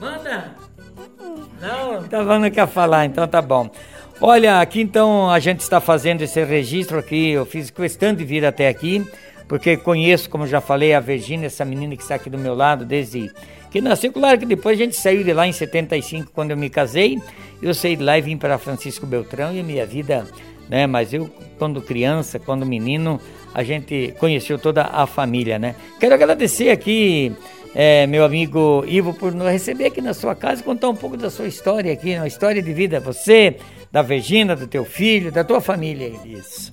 Manda. 0.00 0.56
Não, 1.60 2.02
tá 2.04 2.16
falando 2.16 2.50
que 2.50 2.58
ia 2.58 2.66
falar, 2.66 3.04
então 3.04 3.28
tá 3.28 3.42
bom. 3.42 3.68
Olha, 4.22 4.58
aqui 4.58 4.80
então 4.80 5.30
a 5.30 5.38
gente 5.38 5.60
está 5.60 5.82
fazendo 5.82 6.22
esse 6.22 6.42
registro 6.42 6.98
aqui. 6.98 7.32
Eu 7.32 7.44
fiz 7.44 7.68
questão 7.68 8.14
de 8.14 8.24
vir 8.24 8.46
até 8.46 8.68
aqui, 8.68 9.06
porque 9.50 9.76
conheço, 9.76 10.30
como 10.30 10.46
já 10.46 10.60
falei, 10.60 10.94
a 10.94 11.00
Virgínia, 11.00 11.48
essa 11.48 11.64
menina 11.64 11.96
que 11.96 12.02
está 12.02 12.14
aqui 12.14 12.30
do 12.30 12.38
meu 12.38 12.54
lado 12.54 12.84
desde 12.84 13.32
que 13.68 13.80
nasceu. 13.80 14.12
Claro 14.12 14.38
que 14.38 14.46
depois 14.46 14.78
a 14.78 14.84
gente 14.84 14.94
saiu 14.94 15.24
de 15.24 15.32
lá 15.32 15.44
em 15.44 15.50
75, 15.50 16.30
quando 16.32 16.52
eu 16.52 16.56
me 16.56 16.70
casei. 16.70 17.18
Eu 17.60 17.74
saí 17.74 17.96
de 17.96 18.04
lá 18.04 18.16
e 18.16 18.22
vim 18.22 18.36
para 18.36 18.56
Francisco 18.58 19.06
Beltrão 19.06 19.52
e 19.52 19.58
a 19.58 19.62
minha 19.64 19.84
vida, 19.84 20.24
né? 20.68 20.86
Mas 20.86 21.12
eu, 21.12 21.28
quando 21.58 21.82
criança, 21.82 22.38
quando 22.38 22.64
menino, 22.64 23.20
a 23.52 23.64
gente 23.64 24.14
conheceu 24.20 24.56
toda 24.56 24.84
a 24.84 25.04
família, 25.04 25.58
né? 25.58 25.74
Quero 25.98 26.14
agradecer 26.14 26.70
aqui, 26.70 27.32
é, 27.74 28.06
meu 28.06 28.24
amigo 28.24 28.84
Ivo, 28.86 29.14
por 29.14 29.34
nos 29.34 29.50
receber 29.50 29.86
aqui 29.86 30.00
na 30.00 30.14
sua 30.14 30.36
casa 30.36 30.60
e 30.60 30.64
contar 30.64 30.90
um 30.90 30.96
pouco 30.96 31.16
da 31.16 31.28
sua 31.28 31.48
história 31.48 31.92
aqui, 31.92 32.14
uma 32.14 32.28
história 32.28 32.62
de 32.62 32.72
vida. 32.72 33.00
Você, 33.00 33.56
da 33.90 34.00
Virgínia, 34.00 34.54
do 34.54 34.68
teu 34.68 34.84
filho, 34.84 35.32
da 35.32 35.42
tua 35.42 35.60
família. 35.60 36.12
Isso. 36.24 36.72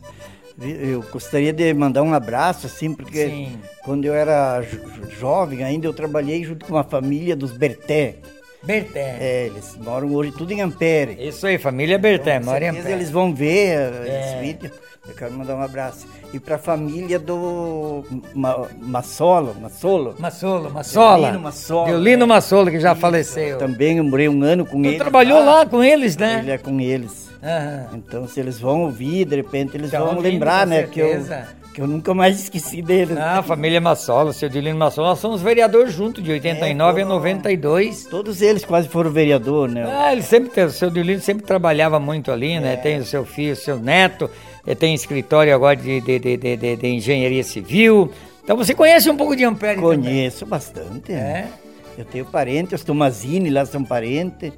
Eu 0.59 1.03
gostaria 1.11 1.53
de 1.53 1.71
mandar 1.73 2.01
um 2.01 2.13
abraço, 2.13 2.65
assim, 2.65 2.93
porque 2.93 3.27
Sim. 3.27 3.59
quando 3.83 4.05
eu 4.05 4.13
era 4.13 4.61
jo 4.61 4.79
jovem 5.19 5.63
ainda, 5.63 5.85
eu 5.85 5.93
trabalhei 5.93 6.43
junto 6.43 6.65
com 6.65 6.73
uma 6.73 6.83
família 6.83 7.35
dos 7.35 7.51
Berté. 7.51 8.15
Berté. 8.63 9.17
É, 9.19 9.45
eles 9.47 9.77
moram 9.77 10.13
hoje 10.13 10.31
tudo 10.31 10.51
em 10.51 10.61
Ampere. 10.61 11.15
Isso 11.19 11.45
aí, 11.45 11.57
família 11.57 11.97
Berté, 11.99 12.37
então, 12.37 12.51
mora 12.51 12.65
em 12.65 12.69
Ampere. 12.69 12.91
eles 12.91 13.11
vão 13.11 13.33
ver 13.33 13.77
é. 14.05 14.21
esse 14.25 14.41
vídeo. 14.41 14.71
Eu 15.07 15.15
quero 15.15 15.33
mandar 15.33 15.55
um 15.55 15.61
abraço. 15.61 16.05
E 16.33 16.39
para 16.39 16.55
a 16.55 16.59
família 16.59 17.17
do 17.17 18.03
Ma 18.33 18.67
Massolo, 18.81 19.55
Massolo. 19.61 20.15
Massolo, 20.19 20.69
Massola. 20.69 21.17
Violino 21.17 21.39
Massolo. 21.39 21.85
Violino 21.85 22.23
é. 22.23 22.27
Massolo, 22.27 22.71
que 22.71 22.79
já 22.79 22.91
Isso. 22.91 23.01
faleceu. 23.01 23.57
Também 23.57 23.99
eu 23.99 24.03
morei 24.03 24.27
um 24.27 24.43
ano 24.43 24.65
com 24.65 24.83
ele. 24.83 24.97
trabalhou 24.97 25.45
lá 25.45 25.65
com 25.65 25.81
eles, 25.81 26.17
né? 26.17 26.39
Ele 26.39 26.51
é 26.51 26.57
com 26.57 26.77
eles. 26.81 27.26
Uhum. 27.41 27.97
Então, 27.97 28.27
se 28.27 28.39
eles 28.39 28.59
vão 28.59 28.83
ouvir, 28.83 29.25
de 29.25 29.35
repente 29.35 29.77
eles 29.77 29.91
vão 29.91 30.19
lembrar, 30.19 30.65
né? 30.65 30.83
Que 30.83 30.99
eu, 30.99 31.25
que 31.73 31.81
eu 31.81 31.87
nunca 31.87 32.13
mais 32.13 32.39
esqueci 32.39 32.81
deles. 32.81 33.15
Ah, 33.17 33.39
a 33.39 33.43
família 33.43 33.79
Massola, 33.79 34.31
o 34.31 34.33
seu 34.33 34.49
Dilino 34.49 34.77
Massola, 34.77 35.09
nós 35.09 35.19
somos 35.19 35.41
vereadores 35.41 35.93
juntos, 35.93 36.23
de 36.23 36.31
89 36.31 36.99
é, 36.99 37.03
a 37.03 37.07
92. 37.07 38.05
Todos 38.05 38.41
eles 38.41 38.65
quase 38.65 38.87
foram 38.87 39.11
vereador, 39.11 39.69
né? 39.69 39.85
Ah, 39.87 40.11
ele 40.11 40.23
sempre, 40.23 40.63
o 40.63 40.71
seu 40.71 40.89
Dilino 40.89 41.21
sempre 41.21 41.45
trabalhava 41.45 41.99
muito 41.99 42.31
ali, 42.31 42.59
né? 42.59 42.73
é. 42.73 42.77
Tem 42.77 42.97
o 42.97 43.05
seu 43.05 43.23
filho, 43.23 43.53
o 43.53 43.55
seu 43.55 43.77
neto, 43.77 44.29
ele 44.65 44.75
tem 44.75 44.95
escritório 44.95 45.53
agora 45.53 45.75
de, 45.75 46.01
de, 46.01 46.19
de, 46.19 46.37
de, 46.37 46.75
de 46.75 46.87
engenharia 46.87 47.43
civil. 47.43 48.11
Então 48.43 48.57
você 48.57 48.73
conhece 48.73 49.09
um 49.09 49.15
pouco 49.15 49.35
de 49.35 49.43
Ampere 49.43 49.79
Conheço 49.79 50.39
também. 50.39 50.49
bastante. 50.49 51.11
Né? 51.11 51.19
É. 51.19 51.21
Né? 51.21 51.49
Eu 51.97 52.05
tenho 52.05 52.25
parentes, 52.25 52.73
os 52.73 52.83
Tomazini 52.83 53.49
lá 53.49 53.65
são 53.65 53.83
parentes 53.83 54.51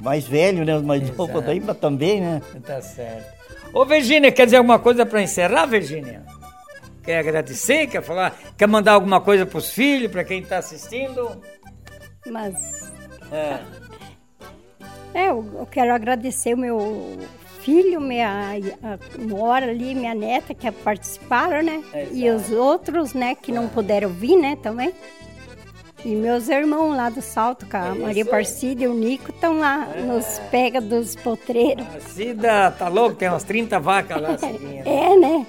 mais 0.00 0.26
velho, 0.26 0.64
né? 0.64 0.76
Os 0.76 0.82
mais 0.82 1.16
novos 1.16 1.44
daí, 1.44 1.60
mas 1.60 1.76
também, 1.78 2.20
né? 2.20 2.42
Tá 2.64 2.80
certo. 2.80 3.36
Ô, 3.72 3.84
Virgínia, 3.84 4.32
quer 4.32 4.46
dizer 4.46 4.56
alguma 4.56 4.78
coisa 4.78 5.04
para 5.04 5.22
encerrar, 5.22 5.66
Virgínia? 5.66 6.24
Quer 7.02 7.18
agradecer? 7.18 7.86
Quer 7.86 8.02
falar? 8.02 8.36
Quer 8.56 8.66
mandar 8.66 8.92
alguma 8.92 9.20
coisa 9.20 9.46
para 9.46 9.58
os 9.58 9.70
filhos, 9.70 10.10
para 10.10 10.24
quem 10.24 10.40
está 10.40 10.58
assistindo? 10.58 11.40
Mas. 12.26 12.92
É. 13.30 13.60
é 15.14 15.30
eu, 15.30 15.44
eu, 15.58 15.66
quero 15.66 15.92
agradecer 15.92 16.54
o 16.54 16.58
meu 16.58 17.18
filho, 17.60 18.00
minha 18.00 18.54
nora 19.18 19.70
ali, 19.70 19.94
minha 19.94 20.14
neta 20.14 20.54
que 20.54 20.70
participaram, 20.70 21.62
né? 21.62 21.82
É, 21.92 22.08
e 22.12 22.30
os 22.30 22.50
outros, 22.50 23.12
né, 23.12 23.34
que 23.34 23.52
não 23.52 23.68
puderam 23.68 24.08
vir, 24.08 24.36
né, 24.36 24.56
também. 24.62 24.92
E 26.06 26.14
meus 26.14 26.48
irmãos 26.48 26.94
lá 26.96 27.10
do 27.10 27.20
Salto, 27.20 27.66
com 27.66 27.76
a 27.76 27.86
é 27.88 27.94
Maria 27.94 28.24
Parcida 28.24 28.84
e 28.84 28.86
o 28.86 28.94
Nico, 28.94 29.32
estão 29.32 29.58
lá 29.58 29.88
é. 29.92 30.02
nos 30.02 30.40
pega 30.52 30.80
dos 30.80 31.16
potreiros. 31.16 31.84
A 31.96 31.98
Cida 31.98 32.70
tá 32.70 32.86
louco, 32.86 33.16
tem 33.16 33.28
umas 33.28 33.42
30 33.42 33.80
vacas 33.80 34.22
lá, 34.22 34.38
Cidinha. 34.38 34.84
É, 34.86 35.16
né? 35.16 35.44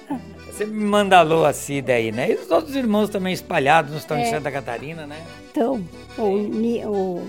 Você 0.50 0.66
me 0.66 0.84
manda 0.84 1.16
alô 1.16 1.44
a 1.44 1.52
Cida 1.52 1.92
aí, 1.92 2.10
né? 2.10 2.32
E 2.32 2.34
os 2.34 2.50
outros 2.50 2.74
irmãos 2.74 3.08
também 3.08 3.32
espalhados, 3.32 3.94
estão 3.94 4.16
é. 4.16 4.22
em 4.22 4.30
Santa 4.30 4.50
Catarina, 4.50 5.06
né? 5.06 5.24
Então, 5.48 5.80
o, 6.18 6.22
o, 6.24 7.28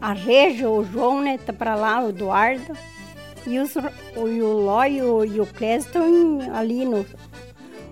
a 0.00 0.14
Reja, 0.14 0.66
o 0.66 0.82
João, 0.82 1.20
né, 1.20 1.38
tá 1.44 1.52
pra 1.52 1.74
lá, 1.74 2.02
o 2.02 2.08
Eduardo. 2.08 2.74
E 3.46 3.58
os, 3.58 3.76
o, 3.76 4.20
o 4.20 4.64
Ló 4.64 4.82
e 4.86 5.02
o, 5.02 5.26
e 5.26 5.40
o 5.42 5.46
Clésio 5.46 5.88
estão 5.88 6.56
ali 6.56 6.86
no. 6.86 7.04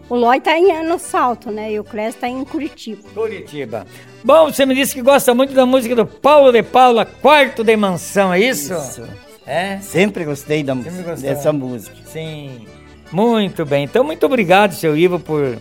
O 0.09 0.15
Ló 0.15 0.33
está 0.33 0.53
no 0.83 0.99
salto, 0.99 1.51
né? 1.51 1.73
E 1.73 1.79
o 1.79 1.85
Clésio 1.85 2.17
está 2.17 2.29
em 2.29 2.43
Curitiba. 2.47 3.07
Curitiba. 3.11 3.87
Bom, 4.25 4.53
você 4.53 4.65
me 4.65 4.75
disse 4.75 4.95
que 4.95 5.03
gosta 5.03 5.35
muito 5.35 5.53
da 5.53 5.67
música 5.67 5.97
do 5.97 6.07
Paulo 6.07 6.53
de 6.53 6.63
Paula, 6.63 7.05
Quarto 7.05 7.65
de 7.65 7.77
Mansão, 7.77 8.33
é 8.33 8.41
isso? 8.41 8.73
Isso. 8.73 9.03
É? 9.45 9.79
Sempre 9.81 10.25
gostei 10.25 10.63
da, 10.63 10.75
Sempre 10.77 11.17
dessa 11.17 11.53
música. 11.53 11.97
Sim. 12.07 12.67
Muito 13.11 13.67
bem. 13.67 13.85
Então, 13.85 14.05
muito 14.05 14.25
obrigado, 14.25 14.75
seu 14.75 14.97
Ivo, 14.97 15.19
por, 15.19 15.59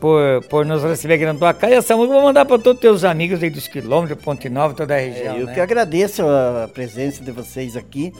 por, 0.00 0.44
por 0.48 0.64
nos 0.64 0.82
receber 0.84 1.14
aqui 1.14 1.26
na 1.26 1.34
tua 1.34 1.52
casa. 1.52 1.74
E 1.74 1.76
essa 1.76 1.96
música 1.96 2.14
eu 2.14 2.20
vou 2.20 2.28
mandar 2.28 2.44
para 2.44 2.56
todos 2.58 2.76
os 2.76 2.80
teus 2.80 3.04
amigos 3.04 3.42
aí 3.42 3.50
dos 3.50 3.66
quilômetros, 3.66 4.22
Ponte 4.22 4.48
Nova, 4.48 4.74
toda 4.74 4.94
a 4.94 4.98
região. 4.98 5.34
É, 5.34 5.40
eu 5.40 5.46
né? 5.46 5.54
que 5.54 5.60
agradeço 5.60 6.22
a 6.22 6.68
presença 6.72 7.22
de 7.22 7.32
vocês 7.32 7.76
aqui. 7.76 8.12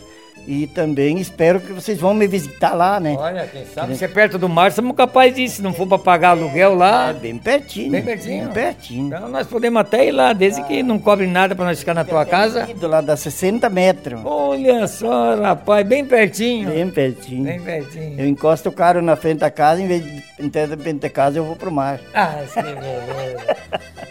E 0.46 0.66
também 0.66 1.18
espero 1.18 1.58
que 1.58 1.72
vocês 1.72 1.98
vão 1.98 2.12
me 2.12 2.26
visitar 2.26 2.74
lá, 2.74 3.00
né? 3.00 3.16
Olha, 3.18 3.46
quem 3.46 3.64
sabe 3.64 3.96
você 3.96 4.04
é 4.04 4.08
perto 4.08 4.36
do 4.36 4.48
mar, 4.48 4.72
somos 4.72 4.94
capazes 4.94 5.36
disso. 5.36 5.56
Se 5.56 5.62
não 5.62 5.72
for 5.72 5.86
para 5.86 5.98
pagar 5.98 6.30
aluguel 6.30 6.74
lá. 6.74 7.10
É 7.10 7.12
bem 7.14 7.38
pertinho. 7.38 7.90
Bem 7.90 8.02
pertinho. 8.02 8.44
Bem 8.44 8.52
pertinho. 8.52 9.06
Então 9.06 9.28
nós 9.28 9.46
podemos 9.46 9.80
até 9.80 10.06
ir 10.06 10.12
lá, 10.12 10.32
desde 10.32 10.60
ah. 10.60 10.64
que 10.64 10.82
não 10.82 10.98
cobre 10.98 11.26
nada 11.26 11.54
para 11.54 11.64
nós 11.64 11.78
ficar 11.78 11.94
na 11.94 12.04
tua 12.04 12.26
casa. 12.26 12.66
Do 12.74 12.88
lado 12.88 13.06
da 13.06 13.16
60 13.16 13.70
metros. 13.70 14.20
Olha 14.24 14.86
só, 14.86 15.34
rapaz, 15.36 15.86
bem 15.86 16.04
pertinho. 16.04 16.68
Bem 16.68 16.90
pertinho. 16.90 17.44
Bem 17.44 17.60
pertinho. 17.60 18.20
Eu 18.20 18.28
encosto 18.28 18.68
o 18.68 18.72
carro 18.72 19.00
na 19.00 19.16
frente 19.16 19.38
da 19.38 19.50
casa, 19.50 19.80
em 19.80 19.86
vez 19.86 20.04
de 20.04 20.22
entrar 20.38 20.68
frente 20.76 21.00
da 21.00 21.10
casa, 21.10 21.38
eu 21.38 21.44
vou 21.44 21.56
pro 21.56 21.70
mar. 21.70 22.00
Ah, 22.14 22.44
beleza. 22.54 23.56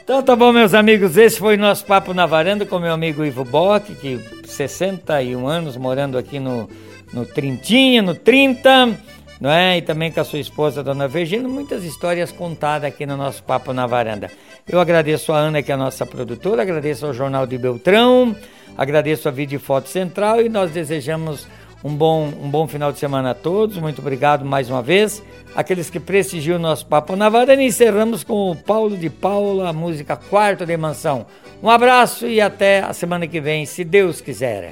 então 0.04 0.22
tá 0.22 0.36
bom, 0.36 0.52
meus 0.52 0.74
amigos, 0.74 1.16
esse 1.16 1.40
foi 1.40 1.56
o 1.56 1.60
nosso 1.60 1.86
papo 1.86 2.14
na 2.14 2.26
varanda 2.26 2.66
com 2.66 2.78
meu 2.78 2.92
amigo 2.92 3.24
Ivo 3.24 3.46
Bock, 3.46 3.96
que 3.96 4.20
61 4.46 5.48
anos 5.48 5.78
morando 5.78 6.13
aqui 6.18 6.40
no 6.40 6.70
no 7.14 7.26
Trintinha, 7.26 8.02
no 8.02 8.16
30, 8.16 9.00
não 9.40 9.50
é? 9.50 9.78
E 9.78 9.82
também 9.82 10.12
com 10.12 10.20
a 10.20 10.24
sua 10.24 10.40
esposa, 10.40 10.84
Dona 10.84 11.08
Virgínia, 11.08 11.48
muitas 11.48 11.84
histórias 11.84 12.32
contadas 12.32 12.90
aqui 12.90 13.06
no 13.06 13.16
nosso 13.16 13.44
Papo 13.44 13.72
na 13.72 13.86
Varanda. 13.86 14.32
Eu 14.68 14.80
agradeço 14.80 15.32
a 15.32 15.38
Ana, 15.38 15.62
que 15.62 15.72
é 15.72 15.76
a 15.76 15.78
nossa 15.78 16.06
produtora, 16.06 16.64
agradeço 16.64 17.06
ao 17.06 17.14
Jornal 17.14 17.46
de 17.46 17.58
Beltrão, 17.58 18.36
agradeço 18.76 19.28
a 19.28 19.32
Vídeo 19.32 19.60
Foto 19.60 19.88
Central 19.88 20.42
e 20.42 20.50
nós 20.50 20.72
desejamos 20.72 21.48
um 21.84 21.94
bom, 21.94 22.32
um 22.42 22.50
bom 22.50 22.66
final 22.68 22.92
de 22.92 22.98
semana 22.98 23.32
a 23.32 23.36
todos. 23.36 23.78
Muito 23.78 24.00
obrigado 24.00 24.44
mais 24.44 24.70
uma 24.70 24.82
vez. 24.82 25.22
Aqueles 25.54 25.90
que 25.90 26.00
prestigiam 26.00 26.58
o 26.58 26.62
nosso 26.62 26.86
Papo 26.86 27.16
na 27.16 27.28
Varanda. 27.28 27.62
Encerramos 27.62 28.24
com 28.24 28.52
o 28.52 28.56
Paulo 28.56 28.98
de 28.98 29.10
Paula, 29.10 29.70
a 29.70 29.74
música 29.74 30.16
Quarto 30.16 30.66
de 30.66 30.78
Mansão. 30.78 31.26
Um 31.62 31.70
abraço 31.70 32.26
e 32.26 32.40
até 32.40 32.80
a 32.80 32.94
semana 32.94 33.28
que 33.28 33.42
vem, 33.42 33.66
se 33.66 33.84
Deus 33.84 34.22
quiser. 34.22 34.72